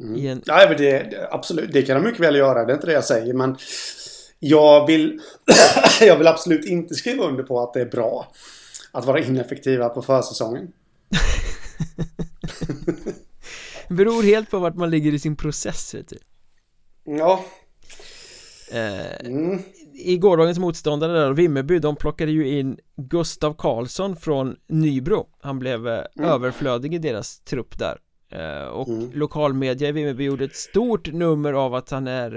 Mm. 0.00 0.26
En... 0.26 0.42
Nej, 0.46 0.68
men 0.68 0.76
det, 0.76 1.28
absolut. 1.30 1.72
Det 1.72 1.82
kan 1.82 1.96
de 1.96 2.08
mycket 2.08 2.20
väl 2.20 2.36
göra. 2.36 2.64
Det 2.64 2.72
är 2.72 2.74
inte 2.74 2.86
det 2.86 2.92
jag 2.92 3.04
säger. 3.04 3.34
Men 3.34 3.56
jag 4.38 4.86
vill, 4.86 5.20
jag 6.00 6.16
vill 6.16 6.26
absolut 6.26 6.64
inte 6.64 6.94
skriva 6.94 7.24
under 7.24 7.42
på 7.42 7.60
att 7.60 7.74
det 7.74 7.80
är 7.80 7.86
bra 7.86 8.32
att 8.92 9.04
vara 9.04 9.20
ineffektiva 9.20 9.88
på 9.88 10.02
försäsongen. 10.02 10.72
Beror 13.90 14.22
helt 14.22 14.50
på 14.50 14.58
vart 14.58 14.76
man 14.76 14.90
ligger 14.90 15.14
i 15.14 15.18
sin 15.18 15.36
process, 15.36 15.94
vet 15.94 16.08
du. 16.08 16.18
Ja. 17.04 17.44
Eh, 18.72 19.26
mm 19.26 19.62
i 19.98 20.18
gårdagens 20.18 20.58
motståndare 20.58 21.12
där, 21.12 21.32
Vimmerby, 21.32 21.78
de 21.78 21.96
plockade 21.96 22.32
ju 22.32 22.58
in 22.58 22.78
Gustav 22.96 23.54
Karlsson 23.58 24.16
från 24.16 24.56
Nybro 24.68 25.26
Han 25.40 25.58
blev 25.58 25.88
eh, 25.88 26.04
mm. 26.18 26.30
överflödig 26.30 26.94
i 26.94 26.98
deras 26.98 27.40
trupp 27.40 27.78
där 27.78 27.98
eh, 28.32 28.68
Och 28.68 28.88
mm. 28.88 29.10
lokalmedia 29.14 29.88
i 29.88 29.92
Vimmerby 29.92 30.24
gjorde 30.24 30.44
ett 30.44 30.56
stort 30.56 31.12
nummer 31.12 31.52
av 31.52 31.74
att 31.74 31.90
han 31.90 32.06
är 32.06 32.36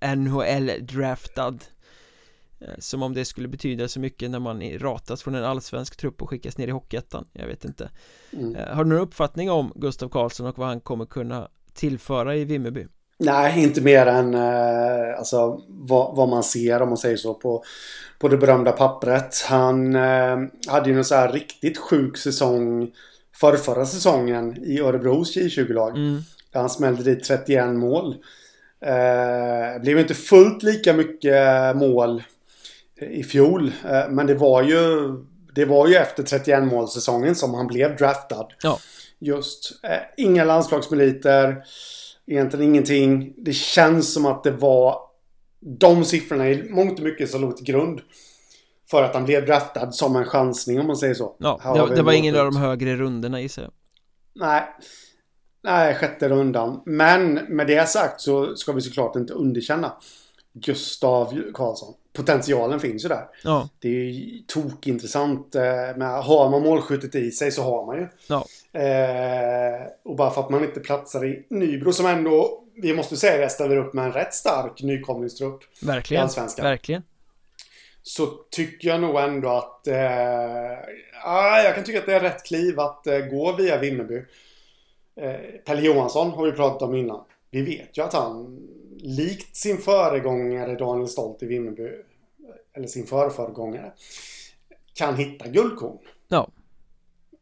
eh, 0.00 0.16
NHL-draftad 0.16 1.58
Som 2.78 3.02
om 3.02 3.14
det 3.14 3.24
skulle 3.24 3.48
betyda 3.48 3.88
så 3.88 4.00
mycket 4.00 4.30
när 4.30 4.38
man 4.38 4.78
ratas 4.78 5.22
från 5.22 5.34
en 5.34 5.44
allsvensk 5.44 5.96
trupp 5.96 6.22
och 6.22 6.30
skickas 6.30 6.58
ner 6.58 6.68
i 6.68 6.70
Hockeyettan 6.70 7.26
Jag 7.32 7.46
vet 7.46 7.64
inte 7.64 7.90
mm. 8.32 8.56
Har 8.76 8.84
du 8.84 8.90
någon 8.90 9.00
uppfattning 9.00 9.50
om 9.50 9.72
Gustav 9.74 10.08
Karlsson 10.08 10.46
och 10.46 10.58
vad 10.58 10.68
han 10.68 10.80
kommer 10.80 11.06
kunna 11.06 11.48
tillföra 11.74 12.36
i 12.36 12.44
Vimmerby? 12.44 12.86
Nej, 13.20 13.62
inte 13.62 13.80
mer 13.80 14.06
än 14.06 14.34
eh, 14.34 15.18
alltså, 15.18 15.60
vad, 15.68 16.16
vad, 16.16 16.28
man 16.28 16.42
ser 16.42 16.82
om 16.82 16.88
man 16.88 16.98
säger 16.98 17.16
så 17.16 17.34
på, 17.34 17.64
på 18.18 18.28
det 18.28 18.36
berömda 18.36 18.72
pappret. 18.72 19.44
Han 19.48 19.96
eh, 19.96 20.38
hade 20.68 20.90
ju 20.90 20.96
en 20.96 21.04
så 21.04 21.14
här 21.14 21.32
riktigt 21.32 21.78
sjuk 21.78 22.16
säsong 22.16 22.90
för 23.40 23.56
förra 23.56 23.86
säsongen 23.86 24.64
i 24.64 24.80
Örebros 24.80 25.36
J20-lag. 25.36 25.96
Mm. 25.96 26.20
Där 26.52 26.60
han 26.60 26.70
smällde 26.70 27.02
dit 27.02 27.24
31 27.24 27.68
mål. 27.68 28.16
Eh, 28.80 29.82
blev 29.82 29.98
inte 29.98 30.14
fullt 30.14 30.62
lika 30.62 30.92
mycket 30.92 31.76
mål 31.76 32.22
i 33.00 33.22
fjol. 33.22 33.72
Eh, 33.84 34.08
men 34.10 34.26
det 34.26 34.34
var 34.34 34.62
ju 34.62 35.12
det 35.54 35.64
var 35.64 35.86
ju 35.86 35.94
efter 35.94 36.22
31 36.22 36.64
målsäsongen 36.64 37.34
som 37.34 37.54
han 37.54 37.66
blev 37.66 37.96
draftad. 37.96 38.48
Ja. 38.62 38.78
Just. 39.18 39.84
Eh, 39.84 40.24
inga 40.24 40.44
landslagsmeriter. 40.44 41.64
Egentligen 42.26 42.64
ingenting. 42.64 43.34
Det 43.36 43.52
känns 43.52 44.12
som 44.12 44.26
att 44.26 44.44
det 44.44 44.50
var 44.50 44.98
de 45.60 46.04
siffrorna 46.04 46.50
i 46.50 46.70
mångt 46.70 46.98
och 46.98 47.04
mycket 47.04 47.30
som 47.30 47.40
låg 47.40 47.56
till 47.56 47.66
grund 47.66 48.00
för 48.90 49.02
att 49.02 49.14
han 49.14 49.24
blev 49.24 49.46
draftad 49.46 49.92
som 49.92 50.16
en 50.16 50.24
chansning 50.24 50.80
om 50.80 50.86
man 50.86 50.96
säger 50.96 51.14
så. 51.14 51.36
Ja, 51.38 51.86
det, 51.88 51.96
det 51.96 52.02
var 52.02 52.12
ingen 52.12 52.36
av 52.36 52.44
de 52.44 52.56
högre 52.56 52.96
rundorna 52.96 53.40
gissar 53.40 53.62
jag. 53.62 53.72
Nej. 54.34 54.62
Nej, 55.62 55.94
sjätte 55.94 56.28
rundan. 56.28 56.82
Men 56.86 57.34
med 57.34 57.66
det 57.66 57.88
sagt 57.88 58.20
så 58.20 58.56
ska 58.56 58.72
vi 58.72 58.80
såklart 58.80 59.16
inte 59.16 59.32
underkänna 59.32 59.92
Gustav 60.52 61.42
Karlsson. 61.54 61.94
Potentialen 62.12 62.80
finns 62.80 63.04
ju 63.04 63.08
där. 63.08 63.24
Ja. 63.44 63.68
Det 63.78 63.88
är 63.88 63.92
ju 63.92 64.42
tokintressant. 64.46 65.54
Eh, 65.54 65.62
men 65.96 66.02
har 66.02 66.50
man 66.50 66.62
målskyttet 66.62 67.14
i 67.14 67.30
sig 67.30 67.52
så 67.52 67.62
har 67.62 67.86
man 67.86 67.96
ju. 67.96 68.08
Ja. 68.26 68.44
Eh, 68.80 69.86
och 70.04 70.16
bara 70.16 70.30
för 70.30 70.40
att 70.40 70.50
man 70.50 70.64
inte 70.64 70.80
platsar 70.80 71.26
i 71.26 71.46
Nybro 71.50 71.92
som 71.92 72.06
ändå, 72.06 72.64
vi 72.82 72.92
måste 72.92 73.16
säga 73.16 73.36
det, 73.36 73.48
ställer 73.48 73.76
upp 73.76 73.94
med 73.94 74.04
en 74.04 74.12
rätt 74.12 74.34
stark 74.34 74.82
nykomlingstrupp. 74.82 75.60
Verkligen. 75.82 76.28
Verkligen. 76.58 77.02
Så 78.02 78.26
tycker 78.50 78.88
jag 78.88 79.00
nog 79.00 79.16
ändå 79.20 79.48
att... 79.48 79.86
Eh, 79.86 79.96
ja, 81.24 81.62
jag 81.62 81.74
kan 81.74 81.84
tycka 81.84 81.98
att 81.98 82.06
det 82.06 82.14
är 82.14 82.20
rätt 82.20 82.44
kliv 82.44 82.80
att 82.80 83.06
eh, 83.06 83.18
gå 83.18 83.56
via 83.56 83.78
Vimmerby. 83.78 84.22
Eh, 85.20 85.34
Pelle 85.66 85.82
Johansson 85.82 86.30
har 86.30 86.44
vi 86.44 86.52
pratat 86.52 86.82
om 86.82 86.94
innan. 86.94 87.24
Vi 87.50 87.62
vet 87.62 87.98
ju 87.98 88.02
att 88.02 88.12
han, 88.12 88.58
likt 89.02 89.56
sin 89.56 89.78
föregångare 89.78 90.74
Daniel 90.74 91.08
Stolt 91.08 91.42
i 91.42 91.46
Vimmerby, 91.46 91.88
eller 92.76 92.86
sin 92.86 93.06
förföregångare, 93.06 93.92
kan 94.94 95.16
hitta 95.16 95.48
guldkorn. 95.48 95.98
Ja. 96.28 96.48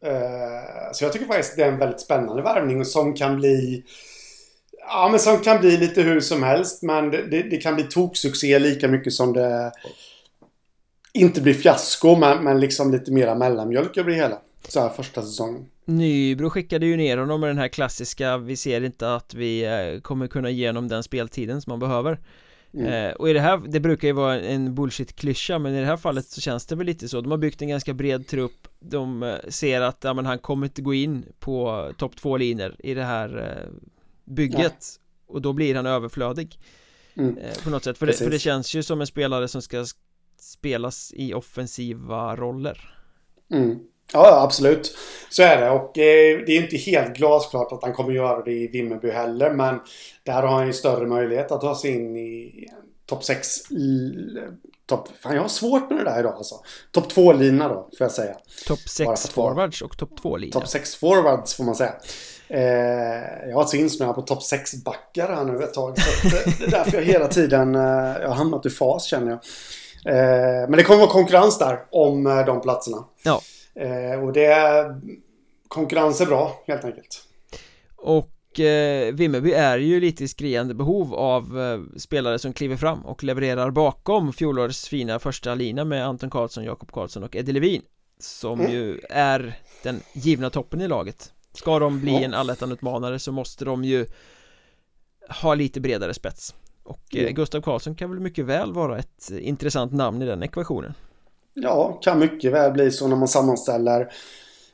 Eh, 0.04 0.92
så 0.92 1.04
jag 1.04 1.12
tycker 1.12 1.26
faktiskt 1.26 1.56
det 1.56 1.62
är 1.62 1.72
en 1.72 1.78
väldigt 1.78 2.00
spännande 2.00 2.42
värvning 2.42 2.84
som 2.84 3.14
kan 3.14 3.36
bli 3.36 3.84
Ja 4.88 5.08
men 5.10 5.20
som 5.20 5.38
kan 5.38 5.60
bli 5.60 5.76
lite 5.76 6.02
hur 6.02 6.20
som 6.20 6.42
helst 6.42 6.82
men 6.82 7.10
det, 7.10 7.42
det 7.50 7.56
kan 7.56 7.74
bli 7.74 7.84
toksuccé 7.84 8.58
lika 8.58 8.88
mycket 8.88 9.12
som 9.12 9.32
det 9.32 9.72
inte 11.12 11.40
blir 11.40 11.54
fiasko 11.54 12.16
men, 12.16 12.44
men 12.44 12.60
liksom 12.60 12.92
lite 12.92 13.12
mera 13.12 13.34
mellanmjölk 13.34 13.96
över 13.96 14.10
det 14.10 14.16
hela. 14.16 14.40
Så 14.68 14.80
här 14.80 14.88
första 14.88 15.22
säsongen. 15.22 15.66
Nybro 15.84 16.50
skickade 16.50 16.86
ju 16.86 16.96
ner 16.96 17.16
honom 17.16 17.40
med 17.40 17.50
den 17.50 17.58
här 17.58 17.68
klassiska 17.68 18.38
Vi 18.38 18.56
ser 18.56 18.80
inte 18.80 19.14
att 19.14 19.34
vi 19.34 19.64
eh, 19.64 20.00
kommer 20.00 20.26
kunna 20.26 20.50
ge 20.50 20.66
honom 20.66 20.88
den 20.88 21.02
speltiden 21.02 21.62
som 21.62 21.70
man 21.70 21.78
behöver 21.78 22.20
mm. 22.74 22.92
eh, 22.92 23.12
Och 23.12 23.30
i 23.30 23.32
det 23.32 23.40
här, 23.40 23.62
det 23.68 23.80
brukar 23.80 24.08
ju 24.08 24.14
vara 24.14 24.40
en 24.40 24.74
bullshit-klyscha 24.74 25.58
Men 25.58 25.74
i 25.74 25.80
det 25.80 25.86
här 25.86 25.96
fallet 25.96 26.26
så 26.26 26.40
känns 26.40 26.66
det 26.66 26.76
väl 26.76 26.86
lite 26.86 27.08
så 27.08 27.20
De 27.20 27.30
har 27.30 27.38
byggt 27.38 27.62
en 27.62 27.68
ganska 27.68 27.94
bred 27.94 28.26
trupp 28.26 28.68
De 28.80 29.22
eh, 29.22 29.34
ser 29.48 29.80
att, 29.80 29.98
ja 30.04 30.14
men 30.14 30.26
han 30.26 30.38
kommer 30.38 30.66
inte 30.66 30.82
gå 30.82 30.94
in 30.94 31.24
på 31.38 31.90
topp 31.98 32.16
två 32.16 32.36
linjer 32.36 32.76
i 32.78 32.94
det 32.94 33.04
här 33.04 33.38
eh, 33.38 33.72
bygget 34.24 34.60
Nej. 34.60 35.00
Och 35.26 35.42
då 35.42 35.52
blir 35.52 35.74
han 35.74 35.86
överflödig 35.86 36.58
mm. 37.14 37.38
eh, 37.38 37.64
På 37.64 37.70
något 37.70 37.84
sätt, 37.84 37.98
för 37.98 38.06
det, 38.06 38.12
för 38.12 38.30
det 38.30 38.38
känns 38.38 38.74
ju 38.74 38.82
som 38.82 39.00
en 39.00 39.06
spelare 39.06 39.48
som 39.48 39.62
ska 39.62 39.84
spelas 40.40 41.12
i 41.16 41.34
offensiva 41.34 42.36
roller 42.36 42.98
mm. 43.50 43.78
Ja, 44.12 44.42
absolut. 44.42 44.96
Så 45.30 45.42
är 45.42 45.60
det. 45.60 45.70
Och 45.70 45.98
eh, 45.98 46.44
det 46.46 46.56
är 46.56 46.62
inte 46.62 46.76
helt 46.76 47.16
glasklart 47.16 47.72
att 47.72 47.82
han 47.82 47.92
kommer 47.92 48.12
göra 48.12 48.42
det 48.42 48.52
i 48.52 48.66
Vimmerby 48.66 49.10
heller. 49.10 49.50
Men 49.50 49.80
där 50.22 50.42
har 50.42 50.48
han 50.48 50.66
ju 50.66 50.72
större 50.72 51.06
möjlighet 51.06 51.52
att 51.52 51.60
ta 51.60 51.74
sig 51.74 51.90
in 51.90 52.16
i 52.16 52.66
topp 53.06 53.24
6. 53.24 53.48
Top, 54.86 55.08
fan, 55.22 55.34
jag 55.34 55.42
har 55.42 55.48
svårt 55.48 55.90
med 55.90 55.98
det 55.98 56.04
där 56.04 56.20
idag 56.20 56.34
alltså. 56.36 56.54
Topp 56.92 57.12
2-lina 57.12 57.68
då, 57.68 57.74
får 57.74 58.04
jag 58.04 58.12
säga. 58.12 58.36
Topp 58.66 58.78
6 58.78 59.28
forwards 59.28 59.82
och 59.82 59.98
topp 59.98 60.10
2-lina. 60.22 60.52
Topp 60.52 60.68
6 60.68 60.94
forwards 60.94 61.54
får 61.54 61.64
man 61.64 61.74
säga. 61.74 61.94
Eh, 62.48 63.48
jag 63.48 63.56
har 63.56 63.64
så 63.64 63.76
insnöad 63.76 64.14
på 64.14 64.22
topp 64.22 64.42
6-backar 64.42 65.28
här 65.34 65.44
nu 65.44 65.64
ett 65.64 65.74
tag. 65.74 65.98
Så 65.98 66.28
det 66.28 66.66
är 66.66 66.70
därför 66.70 66.98
jag 66.98 67.04
hela 67.04 67.28
tiden 67.28 67.74
eh, 67.74 67.80
jag 68.20 68.28
har 68.28 68.34
hamnat 68.34 68.66
i 68.66 68.70
fas 68.70 69.04
känner 69.04 69.30
jag. 69.30 69.40
Eh, 70.14 70.68
men 70.68 70.72
det 70.72 70.82
kommer 70.82 71.00
vara 71.00 71.10
konkurrens 71.10 71.58
där 71.58 71.78
om 71.90 72.26
eh, 72.26 72.44
de 72.46 72.60
platserna. 72.60 73.04
Ja. 73.22 73.40
Eh, 73.76 74.24
och 74.24 74.32
det 74.32 74.44
är 74.44 75.00
konkurrens 75.68 76.20
är 76.20 76.26
bra 76.26 76.62
helt 76.66 76.84
enkelt. 76.84 77.22
Och 77.96 78.60
eh, 78.60 79.14
Vimmerby 79.14 79.52
är 79.52 79.78
ju 79.78 80.00
lite 80.00 80.24
i 80.24 80.28
skriande 80.28 80.74
behov 80.74 81.14
av 81.14 81.60
eh, 81.60 81.98
spelare 81.98 82.38
som 82.38 82.52
kliver 82.52 82.76
fram 82.76 83.06
och 83.06 83.24
levererar 83.24 83.70
bakom 83.70 84.32
fjolårets 84.32 84.88
fina 84.88 85.18
första 85.18 85.54
lina 85.54 85.84
med 85.84 86.06
Anton 86.06 86.30
Karlsson, 86.30 86.64
Jakob 86.64 86.92
Karlsson 86.92 87.22
och 87.22 87.36
Eddie 87.36 87.52
Levin 87.52 87.82
som 88.18 88.60
mm. 88.60 88.72
ju 88.72 89.00
är 89.10 89.58
den 89.82 90.00
givna 90.12 90.50
toppen 90.50 90.80
i 90.80 90.88
laget 90.88 91.32
Ska 91.52 91.78
de 91.78 92.00
bli 92.00 92.12
ja. 92.12 92.20
en 92.20 92.34
allettan-utmanare 92.34 93.18
så 93.18 93.32
måste 93.32 93.64
de 93.64 93.84
ju 93.84 94.06
ha 95.42 95.54
lite 95.54 95.80
bredare 95.80 96.14
spets 96.14 96.54
och 96.82 97.16
eh, 97.16 97.30
Gustav 97.30 97.60
Karlsson 97.60 97.94
kan 97.94 98.10
väl 98.10 98.20
mycket 98.20 98.44
väl 98.44 98.72
vara 98.72 98.98
ett 98.98 99.30
intressant 99.30 99.92
namn 99.92 100.22
i 100.22 100.26
den 100.26 100.42
ekvationen 100.42 100.94
Ja, 101.58 101.98
kan 102.02 102.18
mycket 102.18 102.52
väl 102.52 102.72
bli 102.72 102.90
så 102.90 103.08
när 103.08 103.16
man 103.16 103.28
sammanställer 103.28 104.12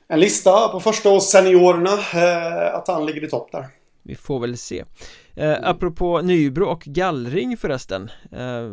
en 0.09 0.21
lista 0.21 0.68
på 0.68 0.81
första 0.81 1.11
års 1.11 1.23
seniorerna 1.23 1.92
eh, 1.92 2.75
att 2.75 2.88
han 2.88 3.07
ligger 3.07 3.25
i 3.25 3.31
topp 3.31 3.49
där. 3.53 3.66
Vi 4.03 4.14
får 4.14 4.40
väl 4.40 4.57
se. 4.57 4.85
Eh, 5.35 5.57
apropå 5.62 6.21
Nybro 6.21 6.64
och 6.64 6.81
gallring 6.81 7.57
förresten. 7.57 8.11
Eh, 8.33 8.71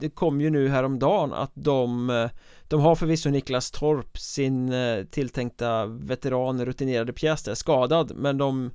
det 0.00 0.10
kom 0.10 0.40
ju 0.40 0.50
nu 0.50 0.68
häromdagen 0.68 1.32
att 1.32 1.52
de 1.54 2.10
eh, 2.10 2.30
De 2.68 2.80
har 2.80 2.94
förvisso 2.94 3.30
Niklas 3.30 3.70
Torp 3.70 4.18
sin 4.18 4.72
eh, 4.72 5.04
tilltänkta 5.04 5.86
veteran 5.86 6.64
rutinerade 6.64 7.12
pjäs 7.12 7.42
där 7.42 7.54
skadad 7.54 8.12
men 8.16 8.38
de 8.38 8.70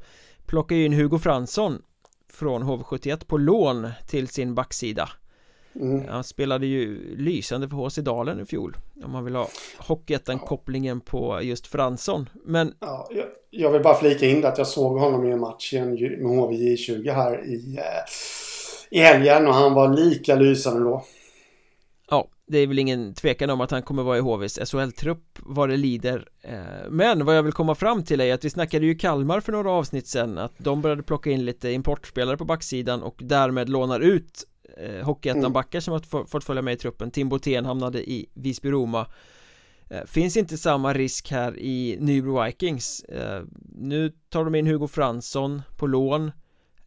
plockar 0.46 0.76
ju 0.76 0.86
in 0.86 0.94
Hugo 0.94 1.20
Fransson 1.20 1.82
från 2.34 2.63
HV71 2.63 3.26
på 3.26 3.38
lån 3.38 3.89
till 4.08 4.28
sin 4.28 4.56
backsida 4.56 5.10
Mm. 5.75 6.07
Han 6.07 6.23
spelade 6.23 6.65
ju 6.65 7.15
lysande 7.17 7.69
för 7.69 7.75
HC 7.75 7.95
Dalen 7.95 8.39
i 8.39 8.45
fjol 8.45 8.77
Om 9.03 9.12
man 9.12 9.25
vill 9.25 9.36
ha 9.36 9.47
Hockeyettan-kopplingen 9.77 11.01
på 11.01 11.41
just 11.41 11.67
Fransson. 11.67 12.29
Men 12.45 12.73
ja, 12.79 13.09
jag, 13.12 13.25
jag, 13.49 13.71
vill 13.71 13.81
bara 13.81 13.95
flika 13.95 14.25
in 14.25 14.45
att 14.45 14.57
jag 14.57 14.67
såg 14.67 14.99
honom 14.99 15.25
i 15.25 15.31
en 15.31 15.39
match 15.39 15.73
med 15.73 15.97
HVJ20 16.21 17.13
här 17.13 17.45
i, 17.45 17.77
eh, 17.77 18.97
i 18.97 18.99
helgen 18.99 19.47
och 19.47 19.53
han 19.53 19.73
var 19.73 19.95
lika 19.95 20.36
lysande 20.36 20.83
då. 20.83 21.05
Ja, 22.09 22.27
det 22.47 22.57
är 22.57 22.67
väl 22.67 22.79
ingen 22.79 23.13
tvekan 23.13 23.49
om 23.49 23.62
att 23.62 23.71
han 23.71 23.81
kommer 23.81 24.03
vara 24.03 24.17
i 24.17 24.21
HVs 24.21 24.59
SHL-trupp 24.71 25.39
vad 25.39 25.69
det 25.69 25.77
lider. 25.77 26.27
Eh, 26.41 26.89
Men 26.89 27.25
vad 27.25 27.38
jag 27.38 27.43
vill 27.43 27.53
komma 27.53 27.75
fram 27.75 28.03
till 28.03 28.21
är 28.21 28.33
att 28.33 28.45
vi 28.45 28.49
snackade 28.49 28.86
ju 28.86 28.95
Kalmar 28.95 29.39
för 29.39 29.51
några 29.51 29.71
avsnitt 29.71 30.07
sen 30.07 30.38
Att 30.38 30.53
de 30.57 30.81
började 30.81 31.03
plocka 31.03 31.31
in 31.31 31.45
lite 31.45 31.71
importspelare 31.71 32.38
på 32.38 32.45
backsidan 32.45 33.03
och 33.03 33.15
därmed 33.17 33.69
lånar 33.69 33.99
ut 33.99 34.47
eh, 34.78 35.06
Hockeyettan-backar 35.06 35.78
mm. 35.78 35.82
som 35.82 35.93
har 35.93 36.26
fått 36.26 36.43
följa 36.43 36.62
med 36.62 36.73
i 36.73 36.78
truppen. 36.78 37.12
Tim 37.12 37.30
Botén 37.30 37.65
hamnade 37.65 38.10
i 38.10 38.30
Visby-Roma 38.34 39.08
eh, 39.89 40.06
Finns 40.06 40.38
inte 40.38 40.58
samma 40.58 40.93
risk 40.93 41.32
här 41.32 41.60
i 41.60 41.97
Nybro 41.99 42.43
Vikings. 42.43 43.04
Eh, 43.04 43.43
Nu 43.76 44.13
tar 44.30 44.45
de 44.45 44.56
in 44.56 44.67
Hugo 44.67 44.88
Fransson 44.88 45.62
på 45.78 45.88
lån. 45.88 46.32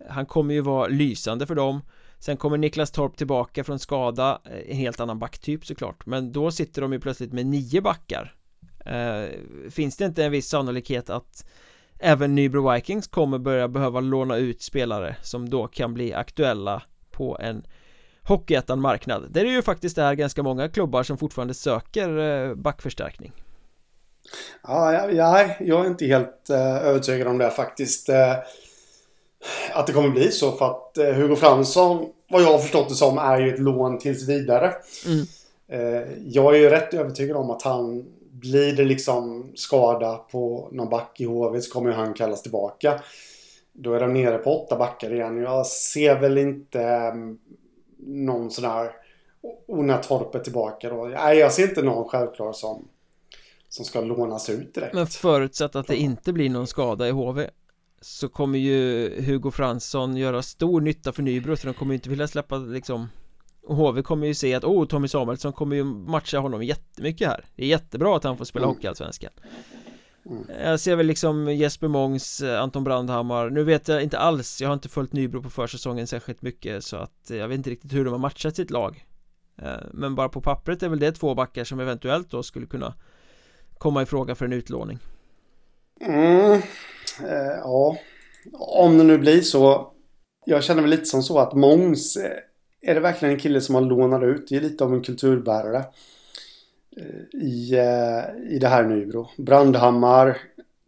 Han 0.09 0.27
kommer 0.27 0.55
ju 0.55 0.61
vara 0.61 0.87
lysande 0.87 1.47
för 1.47 1.55
dem. 1.55 1.81
Sen 2.19 2.37
kommer 2.37 2.59
Niklas 2.59 2.91
Torp 2.91 3.17
tillbaka 3.17 3.65
från 3.65 3.79
skada. 3.79 4.41
Eh, 4.45 4.71
En 4.71 4.77
helt 4.77 5.01
annan 5.01 5.19
backtyp 5.19 5.67
såklart. 5.67 6.07
Men 6.07 6.33
då 6.33 6.51
sitter 6.51 6.83
de 6.83 6.93
ju 6.93 7.01
plötsligt 7.01 7.33
med 7.33 7.47
nio 7.47 7.81
backar. 7.81 8.33
Finns 9.71 9.97
det 9.97 10.05
inte 10.05 10.25
en 10.25 10.33
viss 10.33 10.49
sannolikhet 10.49 11.11
att 11.11 11.47
Även 11.99 12.35
Nybro 12.35 12.73
Vikings 12.73 13.07
kommer 13.07 13.39
börja 13.39 13.69
behöva 13.69 14.01
låna 14.01 14.37
ut 14.37 14.63
spelare 14.63 15.17
som 15.23 15.49
då 15.49 15.67
kan 15.67 15.95
bli 15.95 16.13
aktuella 16.13 16.83
på 17.17 17.39
en 17.41 17.67
Hockeyettan-marknad. 18.23 19.27
Där 19.31 19.45
det 19.45 19.51
ju 19.51 19.63
faktiskt 19.63 19.99
är 19.99 20.15
ganska 20.15 20.43
många 20.43 20.69
klubbar 20.69 21.03
som 21.03 21.19
fortfarande 21.19 21.55
söker 21.55 22.19
eh, 22.19 22.55
backförstärkning. 22.55 23.33
Ja, 24.63 25.11
ja, 25.13 25.49
jag 25.61 25.85
är 25.85 25.87
inte 25.87 26.07
helt 26.07 26.51
uh, 26.51 26.87
övertygad 26.87 27.29
om 27.29 27.39
det 27.39 27.51
faktiskt 27.51 28.09
uh, 28.09 28.33
Att 29.73 29.87
det 29.87 29.93
kommer 29.93 30.09
bli 30.09 30.31
så 30.31 30.53
för 30.53 30.67
att 30.67 30.99
uh, 30.99 31.13
Hugo 31.13 31.37
Fransson 31.37 32.07
Vad 32.31 32.43
jag 32.43 32.53
har 32.53 32.59
förstått 32.59 32.89
det 32.89 32.95
som 32.95 33.19
är 33.19 33.41
ju 33.41 33.55
ett 33.55 33.61
lån 33.61 33.99
tills 33.99 34.29
vidare. 34.29 34.73
Mm. 35.07 35.27
Jag 36.25 36.55
är 36.55 36.59
ju 36.59 36.71
rätt 36.71 36.95
övertygad 36.95 37.37
om 37.37 37.51
att 37.51 37.63
han 37.63 38.05
Blir 38.31 38.77
det 38.77 38.85
liksom 38.85 39.53
skada 39.55 40.15
på 40.15 40.69
någon 40.73 40.91
back 40.91 41.21
i 41.21 41.25
HV 41.25 41.61
så 41.61 41.73
kommer 41.73 41.93
han 41.93 42.15
kallas 42.15 42.43
tillbaka 42.43 43.01
Då 43.79 43.93
är 43.93 44.01
de 44.01 44.13
nere 44.13 44.39
på 44.39 44.65
åtta 44.65 44.77
backar 44.77 45.15
igen 45.15 45.43
Jag 45.43 45.67
ser 45.67 46.21
väl 46.21 46.39
inte 46.39 47.11
um, 47.15 47.39
någon 47.99 48.51
sån 48.51 48.65
här 48.65 48.93
Ona 49.67 49.99
Torpet 49.99 50.45
tillbaka 50.45 50.91
då. 50.91 51.05
Nej, 51.05 51.39
jag 51.39 51.53
ser 51.53 51.69
inte 51.69 51.83
någon 51.83 52.09
självklar 52.09 52.53
som 52.53 52.89
som 53.69 53.85
ska 53.85 54.01
lånas 54.01 54.51
ut 54.51 54.75
direkt. 54.75 54.95
Men 54.95 55.07
förutsatt 55.07 55.77
att 55.77 55.87
det 55.87 55.97
inte 55.97 56.33
blir 56.33 56.51
någon 56.51 56.67
skada 56.67 57.09
i 57.09 57.11
HV 57.11 57.51
så 58.01 58.29
kommer 58.29 58.59
ju 58.59 59.11
Hugo 59.23 59.51
Fransson 59.51 60.17
göra 60.17 60.43
stor 60.43 60.81
nytta 60.81 61.13
för 61.13 61.23
Nybro 61.23 61.57
så 61.57 61.67
de 61.67 61.75
kommer 61.75 61.93
ju 61.93 61.95
inte 61.95 62.11
vilja 62.11 62.29
släppa 62.29 62.57
liksom 62.57 63.09
och 63.63 63.77
HV 63.77 64.03
kommer 64.03 64.27
ju 64.27 64.35
se 64.35 64.55
att 64.55 64.65
oh 64.65 64.87
Tommy 64.87 65.09
Samuelsson 65.09 65.53
kommer 65.53 65.77
ju 65.77 65.85
matcha 65.85 66.39
honom 66.39 66.63
jättemycket 66.63 67.29
här 67.29 67.45
Det 67.57 67.63
är 67.63 67.67
jättebra 67.67 68.17
att 68.17 68.25
han 68.25 68.39
får 68.39 68.45
spela 68.45 68.65
mm. 68.65 68.75
Hockeyallsvenskan. 68.75 69.33
Mm. 70.31 70.45
Jag 70.63 70.81
ser 70.81 70.97
väl 70.97 71.07
liksom 71.07 71.55
Jesper 71.55 71.89
Mångs, 71.89 72.41
eh, 72.41 72.63
Anton 72.63 72.85
Brandhammar. 72.85 73.51
Nu 73.51 73.65
vet 73.65 73.89
jag 73.89 74.03
inte 74.03 74.19
alls, 74.19 74.61
jag 74.61 74.69
har 74.69 74.75
inte 74.75 74.89
följt 74.89 75.13
Nybro 75.13 75.43
på 75.43 75.51
försäsongen 75.51 76.07
särskilt 76.07 76.43
mycket 76.43 76.85
så 76.85 76.97
att 76.97 77.31
eh, 77.31 77.37
jag 77.37 77.49
vet 77.49 77.57
inte 77.57 77.71
riktigt 77.71 77.93
hur 77.93 78.05
de 78.05 78.11
har 78.11 78.19
matchat 78.19 78.57
sitt 78.57 78.71
lag. 78.71 79.05
Eh, 79.63 79.87
men 79.93 80.15
bara 80.15 80.29
på 80.29 80.41
pappret 80.41 80.83
är 80.83 80.89
väl 80.89 80.99
det 80.99 81.13
två 81.13 81.35
backar 81.35 81.65
som 81.65 81.81
eventuellt 81.81 82.31
då 82.31 82.43
skulle 82.43 82.67
kunna 82.67 82.95
komma 83.79 84.03
i 84.03 84.07
fråga 84.07 84.35
för 84.35 84.45
en 84.45 84.53
utlåning. 84.53 84.99
Mm, 86.01 86.53
eh, 86.53 87.59
Ja. 87.63 87.97
Om 88.53 88.99
det 88.99 89.05
nu 89.05 89.19
blir 89.19 89.41
så 89.41 89.93
Jag 90.47 90.65
känner 90.65 90.83
väl 90.83 90.91
lite 90.91 91.05
som 91.05 91.23
så 91.23 91.39
att 91.39 91.55
Mångs 91.55 92.19
Är 92.83 92.95
det 92.95 93.01
verkligen 93.01 93.35
en 93.35 93.41
kille 93.41 93.61
som 93.61 93.73
man 93.73 93.89
lånar 93.89 94.27
ut? 94.27 94.47
Det 94.49 94.57
är 94.57 94.61
lite 94.61 94.85
av 94.85 94.95
en 94.95 95.03
kulturbärare 95.03 95.85
i, 97.33 97.75
eh, 97.75 98.55
i 98.55 98.59
det 98.59 98.69
här 98.69 98.83
Nybro. 98.83 99.29
Brandhammar 99.39 100.37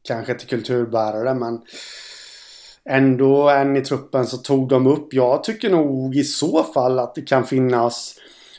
kanske 0.05 0.35
till 0.35 0.49
kulturbärare 0.49 1.35
men 1.35 1.61
ändå 2.85 3.49
en 3.49 3.77
i 3.77 3.81
truppen 3.81 4.27
så 4.27 4.37
tog 4.37 4.69
de 4.69 4.87
upp. 4.87 5.15
Jag 5.15 5.45
tycker 5.45 5.71
nog 5.71 6.17
i 6.17 6.25
så 6.25 6.65
fall 6.65 6.99
att 6.99 7.15
det 7.15 7.23
kan 7.23 7.47
finnas 7.47 8.15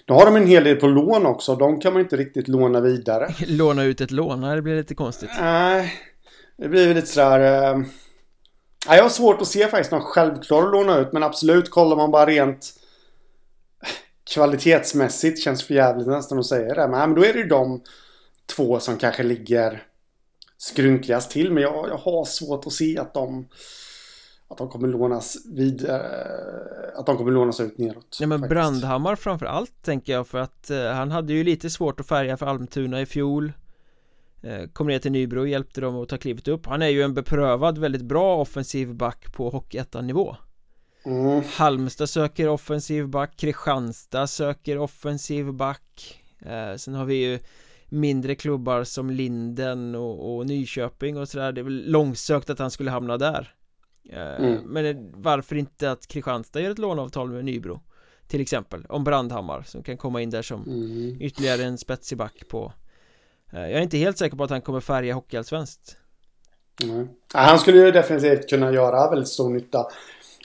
nu 0.09 0.15
har 0.15 0.25
de 0.25 0.35
en 0.35 0.47
hel 0.47 0.63
del 0.63 0.75
på 0.75 0.87
lån 0.87 1.25
också. 1.25 1.55
De 1.55 1.79
kan 1.79 1.93
man 1.93 2.01
inte 2.01 2.17
riktigt 2.17 2.47
låna 2.47 2.81
vidare. 2.81 3.33
låna 3.47 3.83
ut 3.83 4.01
ett 4.01 4.11
lån? 4.11 4.41
det 4.41 4.61
blir 4.61 4.75
lite 4.75 4.95
konstigt. 4.95 5.29
Nej, 5.39 5.93
det 6.57 6.69
blir 6.69 6.93
lite 6.93 7.07
sådär... 7.07 7.39
Eh... 7.73 7.81
Jag 8.87 9.03
har 9.03 9.09
svårt 9.09 9.41
att 9.41 9.47
se 9.47 9.67
faktiskt 9.67 9.91
någon 9.91 10.01
självklar 10.01 10.63
att 10.63 10.71
låna 10.71 10.97
ut. 10.97 11.13
Men 11.13 11.23
absolut, 11.23 11.69
kollar 11.69 11.95
man 11.95 12.11
bara 12.11 12.25
rent 12.25 12.73
kvalitetsmässigt 14.33 15.39
känns 15.39 15.63
för 15.63 15.73
jävligt 15.73 16.07
nästan 16.07 16.39
att 16.39 16.45
säga 16.45 16.73
det. 16.73 16.87
Men 16.87 17.15
då 17.15 17.25
är 17.25 17.33
det 17.33 17.39
ju 17.39 17.47
de 17.47 17.81
två 18.55 18.79
som 18.79 18.97
kanske 18.97 19.23
ligger 19.23 19.83
skrynkligast 20.57 21.31
till. 21.31 21.51
Men 21.51 21.63
jag, 21.63 21.89
jag 21.89 21.97
har 21.97 22.25
svårt 22.25 22.67
att 22.67 22.73
se 22.73 22.97
att 22.97 23.13
de 23.13 23.47
att 24.49 24.57
de 24.57 24.69
kommer 24.69 24.87
lånas 24.87 25.37
vidare 25.45 26.27
Att 26.95 27.05
de 27.05 27.17
kommer 27.17 27.31
lånas 27.31 27.59
ut 27.59 27.77
neråt 27.77 28.17
Ja 28.19 28.27
men 28.27 28.39
faktiskt. 28.39 28.49
Brandhammar 28.49 29.15
framför 29.15 29.45
allt 29.45 29.81
tänker 29.81 30.13
jag 30.13 30.27
för 30.27 30.37
att 30.37 30.69
eh, 30.69 30.83
han 30.83 31.11
hade 31.11 31.33
ju 31.33 31.43
lite 31.43 31.69
svårt 31.69 31.99
att 31.99 32.07
färga 32.07 32.37
för 32.37 32.45
Almtuna 32.45 33.01
i 33.01 33.05
fjol 33.05 33.51
eh, 34.41 34.69
Kom 34.73 34.87
ner 34.87 34.99
till 34.99 35.11
Nybro 35.11 35.39
och 35.39 35.47
hjälpte 35.47 35.81
dem 35.81 35.95
att 35.95 36.09
ta 36.09 36.17
klivet 36.17 36.47
upp 36.47 36.65
Han 36.65 36.81
är 36.81 36.87
ju 36.87 37.01
en 37.01 37.13
beprövad, 37.13 37.77
väldigt 37.77 38.01
bra 38.01 38.41
offensiv 38.41 38.95
back 38.95 39.33
på 39.33 39.49
Hockeyettan-nivå 39.49 40.35
Mm. 41.05 41.43
Halmstad 41.53 42.09
söker 42.09 42.47
offensiv 42.49 43.07
back, 43.07 43.37
Kristianstad 43.37 44.27
söker 44.27 44.77
offensiv 44.77 45.53
back 45.53 46.21
eh, 46.45 46.75
Sen 46.75 46.93
har 46.93 47.05
vi 47.05 47.15
ju 47.15 47.39
mindre 47.89 48.35
klubbar 48.35 48.83
som 48.83 49.09
Linden 49.09 49.95
och, 49.95 50.35
och 50.35 50.45
Nyköping 50.45 51.17
och 51.17 51.29
sådär 51.29 51.51
Det 51.51 51.61
är 51.61 51.63
väl 51.63 51.91
långsökt 51.91 52.49
att 52.49 52.59
han 52.59 52.71
skulle 52.71 52.91
hamna 52.91 53.17
där 53.17 53.53
eh, 54.09 54.45
Mm. 54.45 54.63
Men 54.65 55.11
varför 55.21 55.55
inte 55.55 55.91
att 55.91 56.07
Kristianstad 56.07 56.61
gör 56.61 56.71
ett 56.71 56.79
låneavtal 56.79 57.29
med 57.29 57.45
Nybro 57.45 57.81
Till 58.27 58.41
exempel, 58.41 58.85
om 58.89 59.03
Brandhammar 59.03 59.63
som 59.63 59.83
kan 59.83 59.97
komma 59.97 60.21
in 60.21 60.29
där 60.29 60.41
som 60.41 60.63
Mm. 60.63 61.21
ytterligare 61.21 61.63
en 61.63 61.77
spetsig 61.77 62.17
back 62.17 62.43
på 62.49 62.73
eh, 63.53 63.59
Jag 63.61 63.71
är 63.71 63.81
inte 63.81 63.97
helt 63.97 64.17
säker 64.17 64.37
på 64.37 64.43
att 64.43 64.49
han 64.49 64.61
kommer 64.61 64.79
färga 64.79 65.13
Hockeyallsvenskt 65.13 65.97
Mm. 66.83 67.07
Ja, 67.33 67.39
han 67.39 67.59
skulle 67.59 67.77
ju 67.77 67.91
definitivt 67.91 68.49
kunna 68.49 68.71
göra 68.71 69.09
väldigt 69.09 69.27
stor 69.27 69.49
nytta 69.49 69.87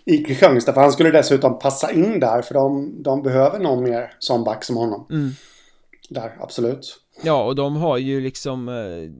i 0.04 0.24
Kristianstad. 0.24 0.72
För 0.72 0.80
han 0.80 0.92
skulle 0.92 1.10
dessutom 1.10 1.58
passa 1.58 1.92
in 1.92 2.20
där. 2.20 2.42
För 2.42 2.54
de, 2.54 3.02
de 3.02 3.22
behöver 3.22 3.58
någon 3.58 3.84
mer 3.84 4.14
som 4.18 4.44
back 4.44 4.64
som 4.64 4.76
honom. 4.76 5.06
mm. 5.10 5.30
Där, 6.08 6.36
absolut. 6.40 7.00
Ja, 7.22 7.44
och 7.44 7.54
de 7.56 7.76
har 7.76 7.98
ju 7.98 8.20
liksom 8.20 8.68
eh, 8.68 9.10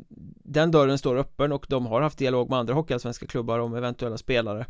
Den 0.45 0.71
dörren 0.71 0.99
står 0.99 1.17
öppen 1.17 1.53
och 1.53 1.67
de 1.69 1.87
har 1.87 2.01
haft 2.01 2.19
dialog 2.19 2.51
med 2.51 2.59
andra 2.59 2.75
hockeyallsvenska 2.75 3.27
klubbar 3.27 3.59
om 3.59 3.75
eventuella 3.75 4.19
spelare 4.19 4.67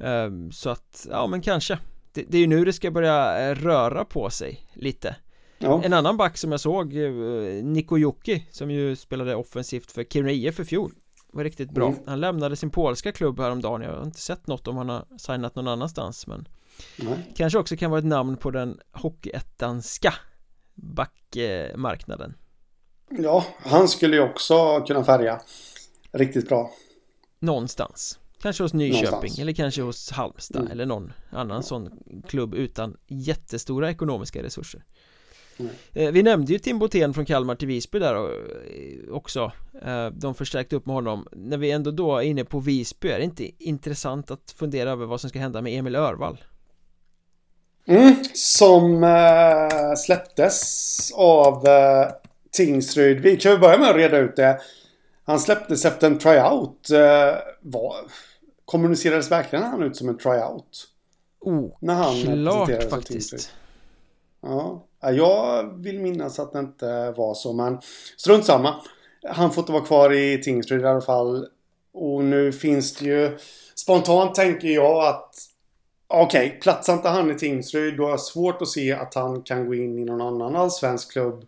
Ehm, 0.00 0.52
Så 0.52 0.70
att, 0.70 1.06
ja 1.10 1.26
men 1.26 1.40
kanske 1.40 1.78
det, 2.12 2.24
det 2.28 2.36
är 2.36 2.40
ju 2.40 2.46
nu 2.46 2.64
det 2.64 2.72
ska 2.72 2.90
börja 2.90 3.48
eh, 3.48 3.54
röra 3.54 4.04
på 4.04 4.30
sig 4.30 4.60
lite 4.74 5.16
Ja. 5.58 5.82
En 5.84 5.92
annan 5.92 6.16
back 6.16 6.38
som 6.38 6.50
jag 6.50 6.60
såg, 6.60 6.96
eh, 6.96 7.10
Niko 7.64 7.96
Jokki 7.96 8.46
Som 8.50 8.70
ju 8.70 8.96
spelade 8.96 9.34
offensivt 9.34 9.92
för 9.92 10.04
Kiruna 10.04 10.30
IF 10.30 10.54
för 10.54 10.64
fjol 10.64 10.92
Var 11.32 11.44
riktigt 11.44 11.70
bra 11.70 11.86
Mm. 11.88 12.00
Han 12.06 12.20
lämnade 12.20 12.56
sin 12.56 12.70
polska 12.70 13.12
klubb 13.12 13.40
häromdagen 13.40 13.82
Jag 13.82 13.96
har 13.96 14.02
inte 14.04 14.20
sett 14.20 14.46
något 14.46 14.68
om 14.68 14.76
han 14.76 14.88
har 14.88 15.04
signat 15.18 15.54
någon 15.54 15.68
annanstans 15.68 16.26
men 16.26 16.48
Nej. 16.98 17.32
Kanske 17.36 17.58
också 17.58 17.76
kan 17.76 17.90
vara 17.90 17.98
ett 17.98 18.04
namn 18.06 18.36
på 18.36 18.50
den 18.50 18.80
hockeyettanska 18.92 20.14
backmarknaden 20.74 22.34
ja, 23.10 23.44
han 23.58 23.88
skulle 23.88 24.16
ju 24.16 24.22
också 24.22 24.80
kunna 24.86 25.04
färga 25.04 25.40
riktigt 26.12 26.48
bra. 26.48 26.70
Någonstans 27.38 28.18
Kanske 28.40 28.62
hos 28.62 28.72
Nyköping 28.72 29.04
Någonstans. 29.04 29.38
eller 29.38 29.52
kanske 29.52 29.82
hos 29.82 30.10
Halmstad 30.10 30.60
Mm. 30.60 30.72
eller 30.72 30.86
någon 30.86 31.12
annan 31.30 31.62
sån 31.62 31.90
klubb 32.28 32.54
utan 32.54 32.96
jättestora 33.06 33.90
ekonomiska 33.90 34.42
resurser 34.42 34.84
Mm. 35.56 36.14
Vi 36.14 36.22
nämnde 36.22 36.52
ju 36.52 36.58
Tim 36.58 36.78
Botén 36.78 37.14
från 37.14 37.24
Kalmar 37.24 37.54
till 37.54 37.68
Visby 37.68 37.98
där 37.98 38.14
eh, 38.14 39.14
också 39.14 39.52
Eh, 39.84 40.06
De 40.06 40.34
förstärkte 40.34 40.76
upp 40.76 40.86
med 40.86 40.94
honom 40.94 41.28
När 41.32 41.56
vi 41.56 41.70
ändå 41.70 41.90
då 41.90 42.18
är 42.18 42.22
inne 42.22 42.44
på 42.44 42.60
Visby 42.60 43.08
är 43.08 43.18
det 43.18 43.24
inte 43.24 43.50
intressant 43.58 44.30
att 44.30 44.54
fundera 44.56 44.90
över 44.90 45.06
vad 45.06 45.20
som 45.20 45.30
ska 45.30 45.38
hända 45.38 45.62
med 45.62 45.78
Emil 45.78 45.96
Örvall? 45.96 46.44
Mm, 47.86 48.14
som 48.34 49.04
eh, 49.04 49.94
släpptes 49.96 51.12
av 51.14 51.66
eh, 51.66 52.08
Tingsryd. 52.50 53.20
Vi 53.20 53.36
kan 53.36 53.52
ju 53.52 53.58
börja 53.58 53.78
med 53.78 53.90
att 53.90 53.96
reda 53.96 54.18
ut 54.18 54.36
det. 54.36 54.60
Han 55.24 55.40
släpptes 55.40 55.84
efter 55.84 56.06
en 56.06 56.18
tryout. 56.18 56.90
Eh, 56.90 57.38
vad, 57.60 57.94
kommunicerades 58.64 59.30
verkligen 59.30 59.64
han 59.64 59.82
ut 59.82 59.96
som 59.96 60.08
en 60.08 60.18
tryout? 60.18 60.88
Oklart 61.40 62.66
Tingsryd. 62.66 62.90
faktiskt 62.90 63.52
Ja, 64.42 64.86
jag 65.10 65.72
vill 65.82 66.00
minnas 66.00 66.38
att 66.38 66.52
det 66.52 66.58
inte 66.58 67.10
var 67.10 67.34
så, 67.34 67.52
men 67.52 67.80
strunt 68.16 68.44
samma. 68.44 68.74
Han 69.28 69.52
får 69.52 69.62
inte 69.62 69.72
vara 69.72 69.84
kvar 69.84 70.12
i 70.12 70.42
Tingsryd 70.42 70.80
i 70.80 70.84
alla 70.84 71.00
fall. 71.00 71.46
Och 71.92 72.24
nu 72.24 72.52
finns 72.52 72.96
det 72.96 73.04
ju... 73.04 73.38
Spontant 73.74 74.34
tänker 74.34 74.68
jag 74.68 75.06
att... 75.06 75.34
Okej, 76.06 76.58
platsar 76.62 76.92
inte 76.92 77.08
han 77.08 77.30
i 77.30 77.34
Tingsryd 77.34 77.96
då 77.96 78.02
har 78.02 78.10
jag 78.10 78.20
svårt 78.20 78.62
att 78.62 78.68
se 78.68 78.92
att 78.92 79.14
han 79.14 79.42
kan 79.42 79.66
gå 79.66 79.74
in 79.74 79.98
i 79.98 80.04
någon 80.04 80.20
annan 80.20 80.56
allsvensk 80.56 81.12
klubb. 81.12 81.44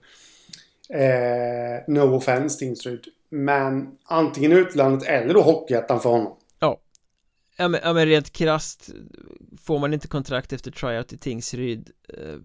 Eh, 0.89 1.83
no 1.95 2.17
offense 2.17 2.59
Tingsryd. 2.59 3.05
Men 3.29 3.97
antingen 4.05 4.53
utlandet 4.53 5.09
eller 5.09 5.35
då 5.35 5.43
Hockeyettan 5.43 6.01
för 6.01 6.11
honom. 6.11 6.37
Ja 7.57 7.69
men, 7.69 7.81
ja 7.85 7.93
men 7.93 8.07
rent 8.07 8.33
krasst 8.33 8.91
Får 9.63 9.79
man 9.79 9.95
inte 9.95 10.09
kontrakt 10.09 10.53
efter 10.53 10.71
tryout 10.71 11.13
i 11.13 11.19
Tingsryd 11.19 11.91
eh, 12.09 12.37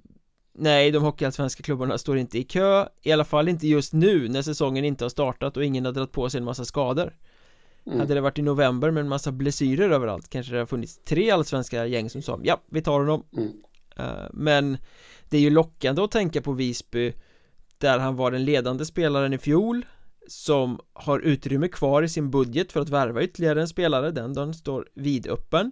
Nej, 0.62 0.92
de 0.92 1.04
hockeyallsvenska 1.04 1.64
klubbarna 1.64 1.98
står 1.98 2.18
inte 2.18 2.40
i 2.40 2.44
kö 2.44 2.88
I 3.02 3.12
alla 3.12 3.26
fall 3.26 3.48
inte 3.48 3.68
just 3.68 3.94
nu 3.94 4.28
när 4.28 4.42
säsongen 4.42 4.86
inte 4.86 5.06
har 5.06 5.10
startat 5.10 5.58
och 5.58 5.66
ingen 5.66 5.86
har 5.86 5.92
dragit 5.92 6.12
på 6.12 6.30
sig 6.30 6.38
en 6.38 6.46
massa 6.46 6.66
skador. 6.66 7.16
Mm. 7.86 8.00
Hade 8.00 8.14
det 8.14 8.22
varit 8.22 8.40
i 8.40 8.42
november 8.42 8.92
med 8.92 9.02
en 9.02 9.10
massa 9.10 9.32
blessyrer 9.32 9.90
överallt 9.90 10.30
Kanske 10.30 10.54
det 10.54 10.60
har 10.60 10.66
funnits 10.66 11.00
tre 11.06 11.32
allsvenska 11.32 11.86
gäng 11.86 12.10
som 12.10 12.22
sa 12.22 12.40
Ja, 12.44 12.62
vi 12.70 12.82
tar 12.82 13.00
honom. 13.00 13.24
Mm. 13.38 13.52
Eh, 13.96 14.28
Men 14.34 14.78
Det 15.30 15.38
är 15.38 15.42
ju 15.42 15.50
lockande 15.50 16.02
att 16.02 16.12
tänka 16.12 16.42
på 16.42 16.52
Visby 16.52 17.14
Där 17.78 18.00
han 18.00 18.16
var 18.16 18.32
den 18.32 18.46
ledande 18.46 18.86
spelaren 18.86 19.34
i 19.34 19.38
fjol 19.38 19.86
Som 20.28 20.80
har 20.94 21.20
utrymme 21.20 21.68
kvar 21.68 22.04
i 22.04 22.10
sin 22.10 22.32
budget 22.32 22.72
för 22.72 22.80
att 22.80 22.90
värva 22.90 23.24
ytterligare 23.24 23.62
en 23.62 23.68
spelare. 23.68 24.12
Den 24.12 24.34
dörren 24.34 24.54
står 24.54 24.88
vidöppen 24.94 25.72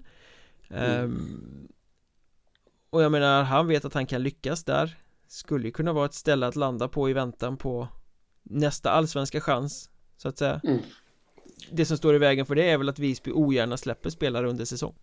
Ehm, 0.69 1.67
Och 2.89 3.03
jag 3.03 3.11
menar, 3.11 3.43
han 3.43 3.67
vet 3.67 3.85
att 3.85 3.93
han 3.93 4.05
kan 4.05 4.23
lyckas 4.23 4.63
där 4.63 4.97
Skulle 5.27 5.65
ju 5.65 5.71
kunna 5.71 5.93
vara 5.93 6.05
ett 6.05 6.13
ställe 6.13 6.47
att 6.47 6.55
landa 6.55 6.87
på 6.87 7.09
i 7.09 7.13
väntan 7.13 7.57
på 7.57 7.87
Nästa 8.43 8.91
allsvenska 8.91 9.41
chans 9.41 9.89
Så 10.17 10.27
att 10.27 10.37
säga 10.37 10.61
Mm. 10.63 10.79
Det 11.71 11.85
som 11.85 11.97
står 11.97 12.15
i 12.15 12.17
vägen 12.17 12.45
för 12.45 12.55
det 12.55 12.69
är 12.69 12.77
väl 12.77 12.89
att 12.89 12.99
Visby 12.99 13.31
ogärna 13.31 13.77
släpper 13.77 14.09
spelare 14.09 14.49
under 14.49 14.65
säsong 14.65 14.95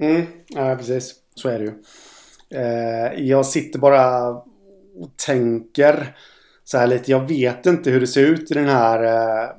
Mm, 0.00 0.26
ja, 0.48 0.76
precis. 0.76 1.14
Så 1.34 1.48
är 1.48 1.58
det 1.58 1.64
ju. 1.64 1.72
Eh, 2.50 3.28
jag 3.28 3.46
sitter 3.46 3.78
bara 3.78 4.28
och 4.94 5.16
tänker 5.26 6.16
så 6.64 6.78
här 6.78 6.86
lite. 6.86 7.10
Jag 7.10 7.28
vet 7.28 7.66
inte 7.66 7.90
hur 7.90 8.00
det 8.00 8.06
ser 8.06 8.26
ut 8.26 8.50
i 8.50 8.54
den 8.54 8.68
här 8.68 9.04
eh, 9.04 9.50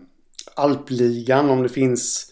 alpligan. 0.55 1.49
Om 1.49 1.63
det 1.63 1.69
finns 1.69 2.31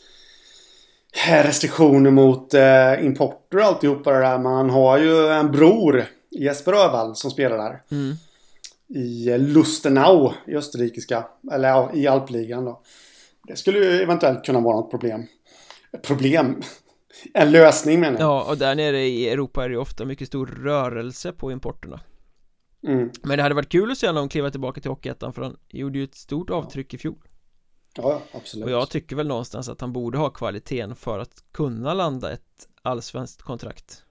restriktioner 1.43 2.11
mot 2.11 2.53
eh, 2.53 3.05
importer 3.05 3.57
och 3.57 3.64
alltihopa 3.64 4.11
det 4.11 4.20
där. 4.20 4.39
Man 4.39 4.70
har 4.70 4.97
ju 4.97 5.28
en 5.28 5.51
bror, 5.51 6.05
Jesper 6.32 6.74
Öhvall, 6.74 7.16
som 7.16 7.32
spelar 7.32 7.57
där. 7.57 7.82
mm. 7.91 8.16
I 8.95 9.38
Lustenau 9.38 10.34
i 10.47 10.55
österrikiska. 10.55 11.26
Eller 11.51 11.70
ja, 11.70 11.91
i 11.93 12.07
alpligan 12.07 12.66
då. 12.66 12.82
Det 13.47 13.55
skulle 13.55 13.80
ju 13.80 14.01
eventuellt 14.01 14.45
kunna 14.45 14.59
vara 14.59 14.76
något 14.76 14.91
problem. 14.91 15.26
Problem. 16.03 16.61
En 17.34 17.51
lösning 17.51 17.99
menar 17.99 18.20
jag. 18.20 18.28
Ja, 18.30 18.45
och 18.49 18.57
där 18.57 18.76
nere 18.76 18.99
i 19.03 19.30
Europa 19.30 19.64
är 19.64 19.70
det 19.70 19.74
ju 19.74 19.80
ofta 19.80 20.05
mycket 20.05 20.28
stor 20.28 20.45
rörelse 20.45 21.32
på 21.32 21.51
importerna 21.51 21.99
Mm. 22.88 23.11
Men 23.24 23.38
det 23.38 23.43
hade 23.43 23.55
varit 23.55 23.70
kul 23.70 23.91
att 23.91 23.97
se 23.97 24.07
honom 24.07 24.30
kliva 24.30 24.51
tillbaka 24.51 24.82
till 24.82 24.91
Hockeyettan 24.91 25.34
för 25.34 25.41
han 25.41 25.57
gjorde 25.70 25.97
ju 25.97 26.03
ett 26.03 26.16
stort 26.16 26.49
avtryck 26.49 26.93
i 26.93 26.97
fjol 26.97 27.28
Ja, 27.96 28.22
absolut. 28.32 28.66
Och 28.66 28.72
jag 28.72 28.89
tycker 28.89 29.16
väl 29.16 29.28
någonstans 29.28 29.70
att 29.70 29.82
han 29.82 29.94
borde 29.94 30.18
ha 30.18 30.30
kvaliteten 30.30 30.96
för 30.96 31.20
att 31.20 31.44
kunna 31.52 31.94
landa 31.94 32.32
ett 32.32 32.68
allsvenskt 32.82 33.41
kontrakt 33.41 34.04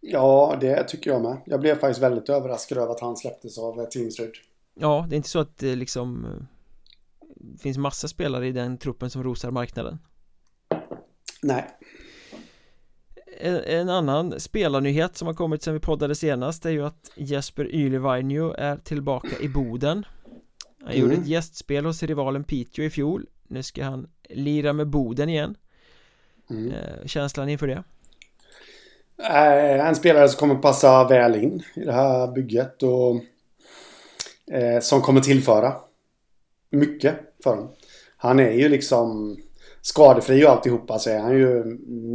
Ja, 0.00 0.56
det 0.60 0.84
tycker 0.84 1.10
jag 1.10 1.22
med. 1.22 1.36
Jag 1.46 1.60
blev 1.60 1.78
faktiskt 1.78 2.02
väldigt 2.02 2.28
överraskad 2.28 2.78
över 2.78 2.92
att 2.92 3.00
han 3.00 3.16
släpptes 3.16 3.58
av 3.58 3.80
eh, 3.80 3.86
Tingsryd. 3.86 4.32
Ja, 4.74 5.06
det 5.08 5.14
är 5.14 5.16
inte 5.16 5.28
så 5.28 5.38
att 5.38 5.58
det 5.58 5.76
liksom 5.76 6.24
eh, 6.24 6.42
Finns 7.60 7.78
massa 7.78 8.08
spelare 8.08 8.46
i 8.46 8.52
den 8.52 8.78
truppen 8.78 9.10
som 9.10 9.24
rosar 9.24 9.50
marknaden 9.50 9.98
Nej. 11.42 11.64
En, 13.40 13.56
en 13.56 13.88
annan 13.88 14.40
spelarnyhet 14.40 15.16
som 15.16 15.26
har 15.26 15.34
kommit 15.34 15.62
sen 15.62 15.74
vi 15.74 15.80
poddade 15.80 16.14
senast 16.14 16.66
är 16.66 16.70
ju 16.70 16.86
att 16.86 17.10
Jesper 17.16 17.74
Ylivainio 17.74 18.52
är 18.52 18.76
tillbaka 18.76 19.38
i 19.40 19.48
Boden 19.48 20.04
Han 20.86 20.94
Mm. 20.94 21.02
gjorde 21.10 21.22
ett 21.22 21.26
gästspel 21.28 21.84
hos 21.84 22.02
rivalen 22.02 22.44
Piteå 22.44 22.84
i 22.84 22.90
fjol 22.90 23.26
Nu 23.48 23.62
ska 23.62 23.84
han 23.84 24.08
lira 24.28 24.72
med 24.72 24.86
Boden 24.88 25.28
igen 25.28 25.56
Mm. 26.50 26.72
eh, 26.72 27.06
Känslan 27.06 27.48
inför 27.48 27.66
det? 27.66 27.82
Eh, 29.22 29.86
En 29.88 29.96
spelare 29.96 30.28
som 30.28 30.38
kommer 30.38 30.54
passa 30.62 31.08
väl 31.08 31.34
in 31.44 31.62
i 31.74 31.84
det 31.84 31.92
här 31.92 32.32
bygget 32.32 32.82
och 32.82 33.14
eh, 34.56 34.80
som 34.80 35.00
kommer 35.02 35.20
tillföra 35.20 35.74
mycket 36.70 37.14
för 37.44 37.56
dem. 37.56 37.68
Han 38.16 38.40
är 38.40 38.50
ju 38.52 38.68
liksom 38.68 39.36
skadefri 39.82 40.44
och 40.46 40.50
alltihopa 40.50 40.98
så 40.98 41.10
är 41.10 41.18
han 41.18 41.34
ju 41.38 41.64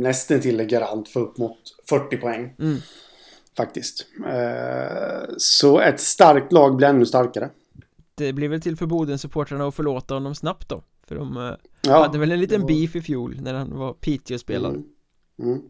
nästan 0.02 0.42
till 0.42 0.64
garant 0.64 1.10
för 1.10 1.20
upp 1.20 1.38
mot 1.38 1.58
40 1.90 2.18
poäng. 2.18 2.56
Mm. 2.60 2.78
Faktiskt. 3.58 4.06
Eh, 4.28 5.30
Så 5.38 5.80
ett 5.80 6.00
starkt 6.00 6.52
lag 6.52 6.76
blir 6.76 6.88
ännu 6.88 7.06
starkare. 7.06 7.50
Det 8.26 8.34
blir 8.34 8.50
väl 8.50 8.62
till 8.62 8.78
för 8.78 8.86
Boden-supportrarna 8.86 9.68
att 9.68 9.76
förlåta 9.76 10.14
honom 10.14 10.36
snabbt 10.36 10.70
då 10.70 10.84
För 11.08 11.16
de 11.16 11.38
eh, 11.38 11.52
Ja, 11.82 12.04
hade 12.04 12.20
väl 12.20 12.32
en 12.32 12.40
liten 12.40 12.62
var- 12.62 12.68
beef 12.68 12.96
i 12.96 13.02
fjol 13.02 13.38
när 13.42 13.54
han 13.54 13.78
var 13.78 13.94
Piteå-spelare 13.94 14.72
Mm. 14.74 14.84
Mm. 15.54 15.62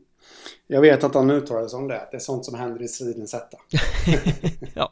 Jag 0.68 0.82
vet 0.82 1.04
att 1.04 1.16
han 1.16 1.30
uttalade 1.32 1.70
sig 1.70 1.78
om 1.80 1.88
det. 1.88 2.08
Det 2.12 2.18
är 2.18 2.20
sånt 2.20 2.46
som 2.46 2.56
händer 2.56 2.82
i 2.84 2.88
stridens 2.88 3.34
hetta. 3.34 3.58
Ja 4.74 4.92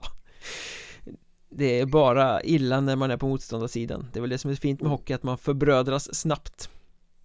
Det 1.49 1.79
är 1.79 1.85
bara 1.85 2.43
illa 2.43 2.81
när 2.81 2.95
man 2.95 3.11
är 3.11 3.17
på 3.17 3.27
motståndarsidan 3.27 4.07
Det 4.13 4.19
är 4.19 4.21
väl 4.21 4.29
det 4.29 4.37
som 4.37 4.51
är 4.51 4.55
fint 4.55 4.81
med 4.81 4.91
hockey, 4.91 5.13
att 5.13 5.23
man 5.23 5.37
förbrödras 5.37 6.15
snabbt 6.15 6.69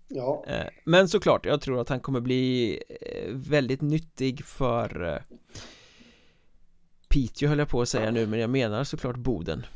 Ja. 0.09 0.45
Eh, 0.49 0.67
men 0.85 1.09
såklart, 1.09 1.47
jag 1.47 1.61
tror 1.61 1.81
att 1.81 1.89
han 1.89 2.01
kommer 2.01 2.21
bli 2.21 2.79
eh, 3.01 3.31
väldigt 3.33 3.81
nyttig 3.81 4.45
för 4.45 5.23
Piteå 7.09 7.49
höll 7.49 7.59
jag 7.59 7.69
på 7.69 7.81
att 7.83 7.89
säga 7.89 8.11
nu, 8.11 8.27
men 8.27 8.41
jag 8.41 8.51
menar 8.51 8.85
såklart 8.85 9.17
Boden 9.17 9.67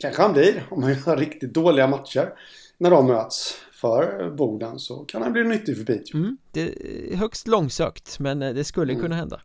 Kanske 0.00 0.22
han 0.22 0.32
blir, 0.32 0.66
om 0.70 0.82
han 0.82 0.92
gör 0.92 1.16
riktigt 1.16 1.54
dåliga 1.54 1.86
matcher 1.86 2.32
när 2.78 2.90
de 2.90 3.06
möts 3.06 3.54
för 3.72 4.30
Boden 4.30 4.78
så 4.78 5.04
kan 5.04 5.22
han 5.22 5.32
bli 5.32 5.44
nyttig 5.44 5.76
för 5.76 5.84
Piteå. 5.84 6.18
Mm, 6.18 6.36
det 6.52 6.60
är 6.60 7.16
högst 7.16 7.46
långsökt, 7.46 8.18
men 8.18 8.38
det 8.38 8.64
skulle 8.64 8.92
mm. 8.92 9.02
kunna 9.02 9.16
hända 9.16 9.40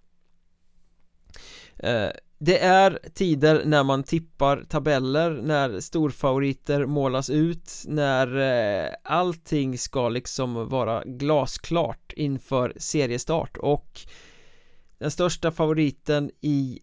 det 2.41 2.59
är 2.59 2.99
tider 3.13 3.65
när 3.65 3.83
man 3.83 4.03
tippar 4.03 4.65
tabeller, 4.69 5.31
när 5.31 5.79
storfavoriter 5.79 6.85
målas 6.85 7.29
ut, 7.29 7.71
när 7.87 8.37
eh, 8.37 8.93
allting 9.03 9.77
ska 9.77 10.09
liksom 10.09 10.69
vara 10.69 11.03
glasklart 11.05 12.13
inför 12.15 12.73
seriestart 12.77 13.57
och 13.57 14.01
den 14.97 15.11
största 15.11 15.51
favoriten 15.51 16.31
i 16.41 16.79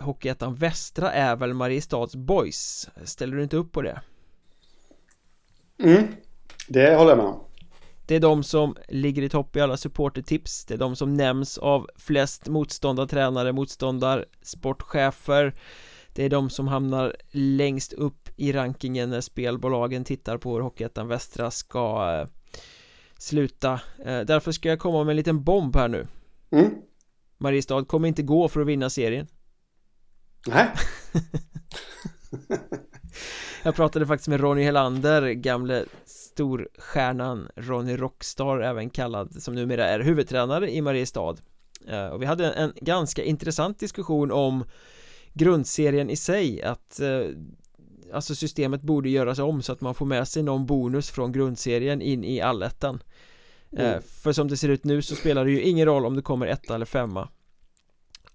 Hockeyettan 0.00 0.54
Västra 0.54 1.12
är 1.12 1.36
väl 1.36 1.54
Mariestads 1.54 2.16
Boys? 2.16 2.88
Ställer 3.04 3.36
du 3.36 3.42
inte 3.42 3.56
upp 3.56 3.72
på 3.72 3.82
det? 3.82 4.00
Mm, 5.78 6.06
det 6.68 6.96
håller 6.96 7.10
jag 7.10 7.18
med 7.18 7.26
om. 7.26 7.40
Det 8.06 8.14
är 8.16 8.20
de 8.20 8.44
som 8.44 8.76
ligger 8.88 9.22
i 9.22 9.28
topp 9.28 9.56
i 9.56 9.60
alla 9.60 9.76
supportertips. 9.76 10.64
Det 10.64 10.74
är 10.74 10.78
de 10.78 10.96
som 10.96 11.14
nämns 11.14 11.58
av 11.58 11.88
flest 11.96 12.48
motståndartränare, 12.48 13.52
motståndar, 13.52 14.24
sportchefer. 14.42 15.54
Det 16.12 16.24
är 16.24 16.28
de 16.30 16.50
som 16.50 16.68
hamnar 16.68 17.16
längst 17.30 17.92
upp 17.92 18.28
i 18.36 18.52
rankingen 18.52 19.10
när 19.10 19.20
spelbolagen 19.20 20.04
tittar 20.04 20.38
på 20.38 20.54
hur 20.54 20.60
Hockeyettan 20.60 21.08
Västra 21.08 21.50
ska 21.50 22.14
eh, 22.20 22.28
sluta. 23.18 23.80
Eh, 24.04 24.20
Därför 24.20 24.52
ska 24.52 24.68
jag 24.68 24.78
komma 24.78 25.04
med 25.04 25.12
en 25.12 25.16
liten 25.16 25.44
bomb 25.44 25.76
här 25.76 25.88
nu. 25.88 26.06
Mm. 26.50 26.70
Mariestad 27.38 27.84
kommer 27.84 28.08
inte 28.08 28.22
gå 28.22 28.48
för 28.48 28.60
att 28.60 28.66
vinna 28.66 28.90
serien 28.90 29.26
Nej. 30.46 30.70
Jag 33.62 33.74
pratade 33.74 34.06
faktiskt 34.06 34.28
med 34.28 34.40
Ronny 34.40 34.62
Helander, 34.62 35.30
gamle 35.30 35.84
storstjärnan 36.04 37.48
Ronny 37.56 37.96
Rockstar 37.96 38.60
även 38.60 38.90
kallad 38.90 39.42
som 39.42 39.54
numera 39.54 39.84
är 39.86 40.00
huvudtränare 40.00 40.70
i 40.70 40.80
Mariestad. 40.80 41.36
Eh, 41.88 42.06
och 42.06 42.22
vi 42.22 42.26
hade 42.26 42.52
en 42.52 42.72
ganska 42.76 43.24
intressant 43.24 43.78
diskussion 43.78 44.32
om 44.32 44.64
grundserien 45.32 46.10
i 46.10 46.16
sig 46.16 46.62
att 46.62 47.00
eh, 47.00 47.26
alltså 48.12 48.34
systemet 48.34 48.82
borde 48.82 49.08
göras 49.08 49.38
om 49.38 49.62
så 49.62 49.72
att 49.72 49.80
man 49.80 49.94
får 49.94 50.06
med 50.06 50.28
sig 50.28 50.42
någon 50.42 50.66
bonus 50.66 51.10
från 51.10 51.32
grundserien 51.32 52.02
in 52.02 52.24
i 52.24 52.40
allettan. 52.40 53.02
Eh, 53.72 53.90
mm. 53.90 54.02
för 54.02 54.32
som 54.32 54.48
det 54.48 54.56
ser 54.56 54.68
ut 54.68 54.84
nu 54.84 55.02
så 55.02 55.14
spelar 55.14 55.44
det 55.44 55.50
ju 55.50 55.62
ingen 55.62 55.86
roll 55.86 56.06
om 56.06 56.16
det 56.16 56.22
kommer 56.22 56.46
etta 56.46 56.74
eller 56.74 56.86
femma. 56.86 57.28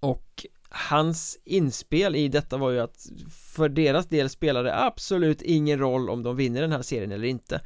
Och 0.00 0.46
hans 0.70 1.38
inspel 1.44 2.16
i 2.16 2.28
detta 2.28 2.56
var 2.56 2.70
ju 2.70 2.80
att 2.80 3.06
för 3.54 3.68
deras 3.68 4.06
del 4.06 4.28
spelar 4.28 4.64
det 4.64 4.84
absolut 4.84 5.42
ingen 5.42 5.78
roll 5.78 6.10
om 6.10 6.22
de 6.22 6.36
vinner 6.36 6.60
den 6.60 6.72
här 6.72 6.82
serien 6.82 7.12
eller 7.12 7.28
inte. 7.28 7.60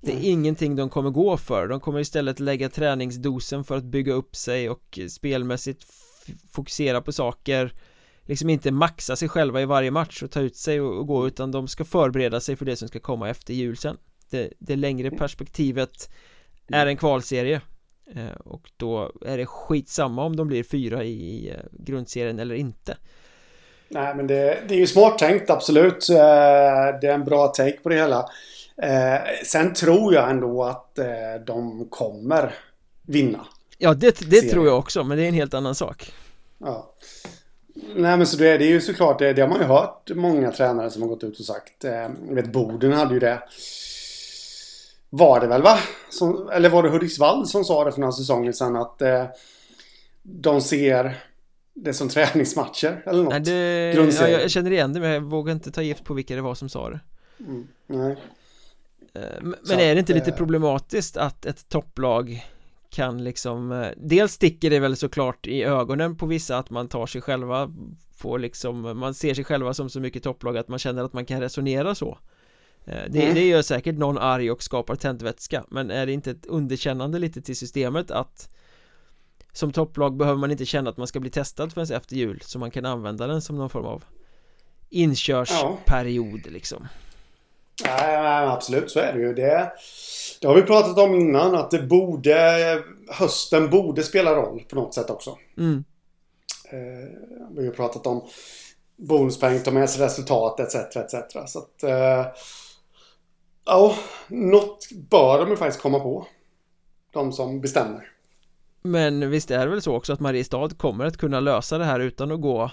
Det 0.00 0.12
är 0.12 0.16
mm. 0.16 0.26
ingenting 0.26 0.76
de 0.76 0.90
kommer 0.90 1.10
gå 1.10 1.36
för, 1.36 1.68
de 1.68 1.80
kommer 1.80 2.00
istället 2.00 2.40
lägga 2.40 2.68
träningsdosen 2.68 3.64
för 3.64 3.76
att 3.76 3.84
bygga 3.84 4.12
upp 4.12 4.36
sig 4.36 4.70
och 4.70 4.98
spelmässigt 5.08 5.86
fokusera 6.50 7.00
på 7.00 7.12
saker. 7.12 7.74
Liksom 8.22 8.50
inte 8.50 8.70
maxa 8.70 9.16
sig 9.16 9.28
själva 9.28 9.62
i 9.62 9.64
varje 9.64 9.90
match 9.90 10.22
och 10.22 10.30
ta 10.30 10.40
ut 10.40 10.56
sig 10.56 10.80
och, 10.80 11.06
gå 11.06 11.26
utan 11.26 11.50
de 11.50 11.68
ska 11.68 11.84
förbereda 11.84 12.40
sig 12.40 12.56
för 12.56 12.64
det 12.64 12.76
som 12.76 12.88
ska 12.88 13.00
komma 13.00 13.28
efter 13.28 13.54
jul 13.54 13.76
sen. 13.76 13.96
Det, 14.30 14.52
det 14.58 14.76
längre 14.76 15.06
mm. 15.08 15.18
perspektivet 15.18 16.10
är 16.68 16.86
en 16.86 16.96
kvalserie 16.96 17.60
och 18.44 18.70
då 18.76 19.12
är 19.26 19.38
det 19.38 19.46
skitsamma 19.46 20.24
om 20.24 20.36
de 20.36 20.48
blir 20.48 20.62
fyra 20.62 21.04
i 21.04 21.50
eh, 21.50 21.56
grundserien 21.72 22.38
eller 22.38 22.54
inte 22.54 22.96
Nej 23.88 24.14
men 24.14 24.26
det, 24.26 24.58
det 24.68 24.74
är 24.74 24.78
ju 24.78 24.86
smart 24.86 25.18
tänkt 25.18 25.50
absolut 25.50 26.10
eh, 26.10 26.16
Det 27.00 27.06
är 27.06 27.14
en 27.14 27.24
bra 27.24 27.46
take 27.46 27.78
på 27.82 27.88
det 27.88 27.94
hela 27.94 28.28
Eh, 28.82 29.20
sen 29.44 29.72
tror 29.72 30.14
jag 30.14 30.30
ändå 30.30 30.64
att 30.64 30.98
eh, 30.98 31.06
de 31.46 31.86
kommer 31.90 32.54
vinna. 33.02 33.46
Ja, 33.78 33.94
det, 33.94 34.30
det 34.30 34.40
tror 34.40 34.66
jag 34.66 34.78
också, 34.78 35.04
men 35.04 35.18
det 35.18 35.24
är 35.24 35.28
en 35.28 35.34
helt 35.34 35.54
annan 35.54 35.74
sak. 35.74 36.12
Ja. 36.58 36.92
Nej, 37.74 38.16
men 38.16 38.26
så 38.26 38.36
det, 38.36 38.58
det 38.58 38.64
är 38.64 38.68
ju 38.68 38.80
såklart, 38.80 39.18
det, 39.18 39.32
det 39.32 39.42
har 39.42 39.48
man 39.48 39.60
ju 39.60 39.64
hört 39.64 40.10
många 40.14 40.52
tränare 40.52 40.90
som 40.90 41.02
har 41.02 41.08
gått 41.08 41.24
ut 41.24 41.38
och 41.38 41.44
sagt. 41.44 41.84
Eh, 41.84 41.92
jag 42.28 42.34
vet, 42.34 42.52
Boden 42.52 42.92
hade 42.92 43.14
ju 43.14 43.20
det. 43.20 43.42
Var 45.10 45.40
det 45.40 45.46
väl 45.46 45.62
va? 45.62 45.78
Som, 46.10 46.50
eller 46.52 46.70
var 46.70 46.82
det 46.82 46.88
Hudiksvall 46.88 47.46
som 47.46 47.64
sa 47.64 47.84
det 47.84 47.92
för 47.92 48.00
några 48.00 48.12
säsonger 48.12 48.52
sedan 48.52 48.76
att 48.76 49.02
eh, 49.02 49.24
de 50.22 50.60
ser 50.60 51.16
det 51.74 51.94
som 51.94 52.08
träningsmatcher 52.08 53.02
eller 53.06 53.22
något? 53.22 53.32
Nej, 53.32 53.40
det, 53.40 54.12
ja, 54.20 54.28
jag 54.28 54.50
känner 54.50 54.70
igen 54.70 54.92
det 54.92 55.00
men 55.00 55.10
jag 55.10 55.20
vågar 55.20 55.52
inte 55.52 55.70
ta 55.70 55.82
gift 55.82 56.04
på 56.04 56.14
vilka 56.14 56.34
det 56.34 56.42
var 56.42 56.54
som 56.54 56.68
sa 56.68 56.90
det. 56.90 57.00
Mm, 57.40 57.68
nej. 57.86 58.16
Eh, 59.14 59.42
men 59.42 59.54
så 59.64 59.72
är 59.72 59.94
det 59.94 59.98
inte 59.98 60.14
lite 60.14 60.32
problematiskt 60.32 61.16
att 61.16 61.46
ett 61.46 61.68
topplag 61.68 62.46
kan 62.90 63.24
liksom 63.24 63.72
eh, 63.72 63.88
Dels 63.96 64.32
sticker 64.32 64.70
det 64.70 64.80
väl 64.80 64.96
såklart 64.96 65.46
i 65.46 65.62
ögonen 65.62 66.16
på 66.16 66.26
vissa 66.26 66.58
att 66.58 66.70
man 66.70 66.88
tar 66.88 67.06
sig 67.06 67.20
själva 67.20 67.70
på 68.22 68.36
liksom 68.36 68.98
Man 68.98 69.14
ser 69.14 69.34
sig 69.34 69.44
själva 69.44 69.74
som 69.74 69.90
så 69.90 70.00
mycket 70.00 70.22
topplag 70.22 70.56
att 70.56 70.68
man 70.68 70.78
känner 70.78 71.04
att 71.04 71.12
man 71.12 71.26
kan 71.26 71.40
resonera 71.40 71.94
så 71.94 72.08
eh, 72.10 72.16
det, 72.84 73.22
mm. 73.22 73.34
det 73.34 73.46
gör 73.46 73.62
säkert 73.62 73.94
någon 73.94 74.18
arg 74.18 74.50
och 74.50 74.62
skapar 74.62 74.94
tändvätska 74.94 75.64
Men 75.68 75.90
är 75.90 76.06
det 76.06 76.12
inte 76.12 76.30
ett 76.30 76.46
underkännande 76.46 77.18
lite 77.18 77.42
till 77.42 77.56
systemet 77.56 78.10
att 78.10 78.48
Som 79.52 79.72
topplag 79.72 80.16
behöver 80.16 80.38
man 80.38 80.50
inte 80.50 80.66
känna 80.66 80.90
att 80.90 80.96
man 80.96 81.06
ska 81.06 81.20
bli 81.20 81.30
testad 81.30 81.72
förrän 81.72 81.96
efter 81.96 82.16
jul 82.16 82.40
Så 82.44 82.58
man 82.58 82.70
kan 82.70 82.86
använda 82.86 83.26
den 83.26 83.42
som 83.42 83.56
någon 83.56 83.70
form 83.70 83.86
av 83.86 84.04
Inkörsperiod 84.90 86.40
ja. 86.44 86.50
liksom 86.50 86.88
Nej, 87.84 88.46
absolut 88.46 88.90
så 88.90 88.98
är 88.98 89.12
det 89.12 89.18
ju. 89.20 89.34
Det, 89.34 89.72
det 90.40 90.48
har 90.48 90.54
vi 90.54 90.62
pratat 90.62 90.98
om 90.98 91.14
innan 91.14 91.54
att 91.54 91.70
det 91.70 91.82
borde 91.82 92.82
Hösten 93.08 93.70
borde 93.70 94.02
spela 94.02 94.34
roll 94.34 94.64
på 94.68 94.76
något 94.76 94.94
sätt 94.94 95.10
också. 95.10 95.38
Mm. 95.58 95.84
Eh, 96.72 97.08
vi 97.56 97.66
har 97.66 97.72
pratat 97.72 98.06
om 98.06 98.28
bonuspoäng, 98.96 99.62
ta 99.62 99.70
med 99.70 99.90
sig 99.90 100.04
resultat 100.04 100.60
etc. 100.60 100.74
etc. 100.74 101.14
Så 101.46 101.58
att 101.58 101.82
eh, 101.82 102.26
Ja, 103.64 103.96
något 104.28 104.88
bör 105.10 105.38
de 105.38 105.50
ju 105.50 105.56
faktiskt 105.56 105.82
komma 105.82 106.00
på. 106.00 106.26
De 107.12 107.32
som 107.32 107.60
bestämmer. 107.60 108.12
Men 108.82 109.30
visst 109.30 109.50
är 109.50 109.58
det 109.58 109.70
väl 109.70 109.82
så 109.82 109.94
också 109.94 110.12
att 110.12 110.20
Mariestad 110.20 110.68
kommer 110.68 111.04
att 111.04 111.16
kunna 111.16 111.40
lösa 111.40 111.78
det 111.78 111.84
här 111.84 112.00
utan 112.00 112.32
att 112.32 112.40
gå 112.40 112.70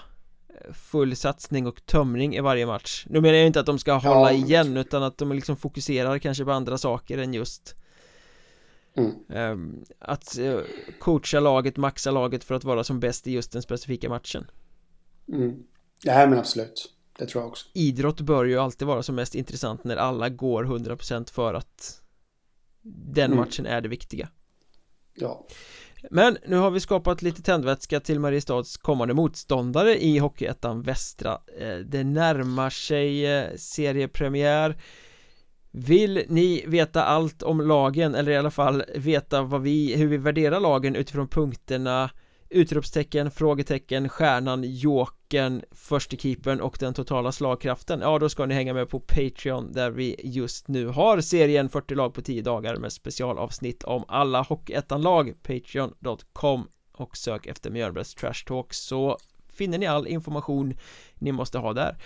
full 0.72 1.16
satsning 1.16 1.66
och 1.66 1.86
tömning 1.86 2.36
i 2.36 2.40
varje 2.40 2.66
match 2.66 3.06
Nu 3.08 3.20
menar 3.20 3.34
jag 3.34 3.46
inte 3.46 3.60
att 3.60 3.66
de 3.66 3.78
ska 3.78 3.92
hålla 3.92 4.32
ja. 4.32 4.38
igen 4.38 4.76
utan 4.76 5.02
att 5.02 5.18
de 5.18 5.32
liksom 5.32 5.56
fokuserar 5.56 6.18
kanske 6.18 6.44
på 6.44 6.52
andra 6.52 6.78
saker 6.78 7.18
än 7.18 7.34
just 7.34 7.74
mm. 8.94 9.12
um, 9.28 9.84
Att 9.98 10.38
uh, 10.38 10.60
coacha 10.98 11.40
laget, 11.40 11.76
maxa 11.76 12.10
laget 12.10 12.44
för 12.44 12.54
att 12.54 12.64
vara 12.64 12.84
som 12.84 13.00
bäst 13.00 13.26
i 13.26 13.32
just 13.32 13.52
den 13.52 13.62
specifika 13.62 14.08
matchen 14.08 14.50
mm. 15.28 15.62
Ja 16.02 16.26
men 16.26 16.38
absolut 16.38 16.92
Det 17.18 17.26
tror 17.26 17.42
jag 17.42 17.48
också. 17.48 17.66
Idrott 17.74 18.20
bör 18.20 18.44
ju 18.44 18.58
alltid 18.58 18.88
vara 18.88 19.02
som 19.02 19.14
mest 19.14 19.34
intressant 19.34 19.84
när 19.84 19.96
alla 19.96 20.28
går 20.28 20.64
100% 20.64 21.32
för 21.32 21.54
att 21.54 22.02
Den 22.82 23.32
mm. 23.32 23.38
matchen 23.38 23.66
är 23.66 23.80
det 23.80 23.88
viktiga. 23.88 24.28
Ja. 25.14 25.46
Men 26.10 26.38
nu 26.46 26.56
har 26.56 26.70
vi 26.70 26.80
skapat 26.80 27.22
lite 27.22 27.42
tändvätska 27.42 28.00
till 28.00 28.20
Mariestads 28.20 28.76
kommande 28.76 29.14
motståndare 29.14 30.04
i 30.04 30.18
Hockeyettan 30.18 30.82
Västra. 30.82 31.38
Eh, 31.60 31.76
Det 31.76 32.04
närmar 32.04 32.70
sig 32.70 33.26
eh, 33.26 33.56
seriepremiär. 33.56 34.76
Vill 35.70 36.22
ni 36.28 36.64
veta 36.66 37.04
allt 37.04 37.42
om 37.42 37.60
lagen 37.60 38.14
eller 38.14 38.32
i 38.32 38.36
alla 38.36 38.50
fall 38.50 38.84
veta 38.94 39.42
vad 39.42 39.62
vi, 39.62 39.96
hur 39.96 40.06
vi 40.06 40.16
värderar 40.16 40.60
lagen 40.60 40.96
utifrån 40.96 41.28
punkterna? 41.28 42.10
Utropstecken, 42.48 43.30
frågetecken, 43.30 44.08
stjärnan, 44.08 44.64
jokern, 45.28 45.62
förstekeepern 45.70 46.60
och 46.60 46.76
den 46.80 46.94
totala 46.94 47.32
slagkraften 47.32 48.00
Ja, 48.00 48.18
då 48.18 48.28
ska 48.28 48.46
ni 48.46 48.54
hänga 48.54 48.74
med 48.74 48.88
på 48.88 49.00
Patreon 49.00 49.72
där 49.72 49.90
vi 49.90 50.16
just 50.24 50.68
nu 50.68 50.86
har 50.86 51.20
serien 51.20 51.68
40 51.68 51.94
lag 51.94 52.14
på 52.14 52.22
10 52.22 52.42
dagar 52.42 52.76
med 52.76 52.92
specialavsnitt 52.92 53.84
om 53.84 54.04
alla 54.08 54.42
Hockeyettan-lag. 54.42 55.34
Patreon.com 55.42 56.68
och 56.92 57.16
sök 57.16 57.46
efter 57.46 57.70
Mjölbergs 57.70 58.14
Trash 58.14 58.44
Talk 58.46 58.74
så 58.74 59.18
finner 59.52 59.78
ni 59.78 59.86
all 59.86 60.06
information 60.06 60.74
ni 61.14 61.32
måste 61.32 61.58
ha 61.58 61.72
där. 61.72 61.96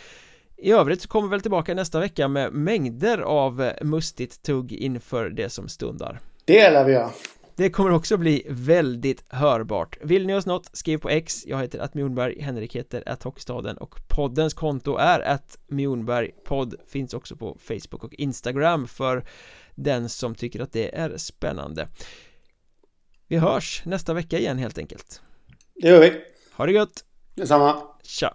I 0.56 0.72
övrigt 0.72 1.02
så 1.02 1.08
kommer 1.08 1.28
vi 1.28 1.30
väl 1.30 1.40
tillbaka 1.40 1.74
nästa 1.74 2.00
vecka 2.00 2.28
med 2.28 2.52
mängder 2.52 3.18
av 3.18 3.70
mustigt 3.82 4.42
tugg 4.42 4.72
inför 4.72 5.30
det 5.30 5.50
som 5.50 5.68
stundar. 5.68 6.20
Det 6.44 6.70
lär 6.70 6.84
vi 6.84 6.92
göra 6.92 7.10
det 7.56 7.70
kommer 7.70 7.90
också 7.90 8.16
bli 8.16 8.46
väldigt 8.48 9.24
hörbart. 9.28 9.98
Vill 10.02 10.26
ni 10.26 10.34
oss 10.34 10.46
något, 10.46 10.70
skriv 10.72 10.98
på 10.98 11.08
X. 11.08 11.46
Jag 11.46 11.60
heter 11.60 11.78
att 11.78 11.94
Mjornberg, 11.94 12.40
Henrik 12.40 12.76
heter 12.76 13.02
att 13.06 13.22
Hockeystaden. 13.22 13.76
Och 13.76 13.94
poddens 14.08 14.54
konto 14.54 14.96
är 14.96 15.20
att 15.20 15.58
Mjornberg 15.66 16.30
podd 16.44 16.74
Finns 16.86 17.14
också 17.14 17.36
på 17.36 17.58
Facebook 17.60 18.04
och 18.04 18.14
Instagram 18.14 18.86
för 18.86 19.24
den 19.74 20.08
som 20.08 20.34
tycker 20.34 20.60
att 20.60 20.72
det 20.72 20.96
är 20.98 21.16
spännande. 21.16 21.88
Vi 23.28 23.36
hörs 23.36 23.82
nästa 23.84 24.14
vecka 24.14 24.38
igen 24.38 24.58
helt 24.58 24.78
enkelt. 24.78 25.22
Det 25.74 25.88
gör 25.88 26.00
vi. 26.00 26.20
Ha 26.52 26.66
det 26.66 26.72
gött! 26.72 27.04
Detsamma. 27.34 27.82
Tja! 28.02 28.34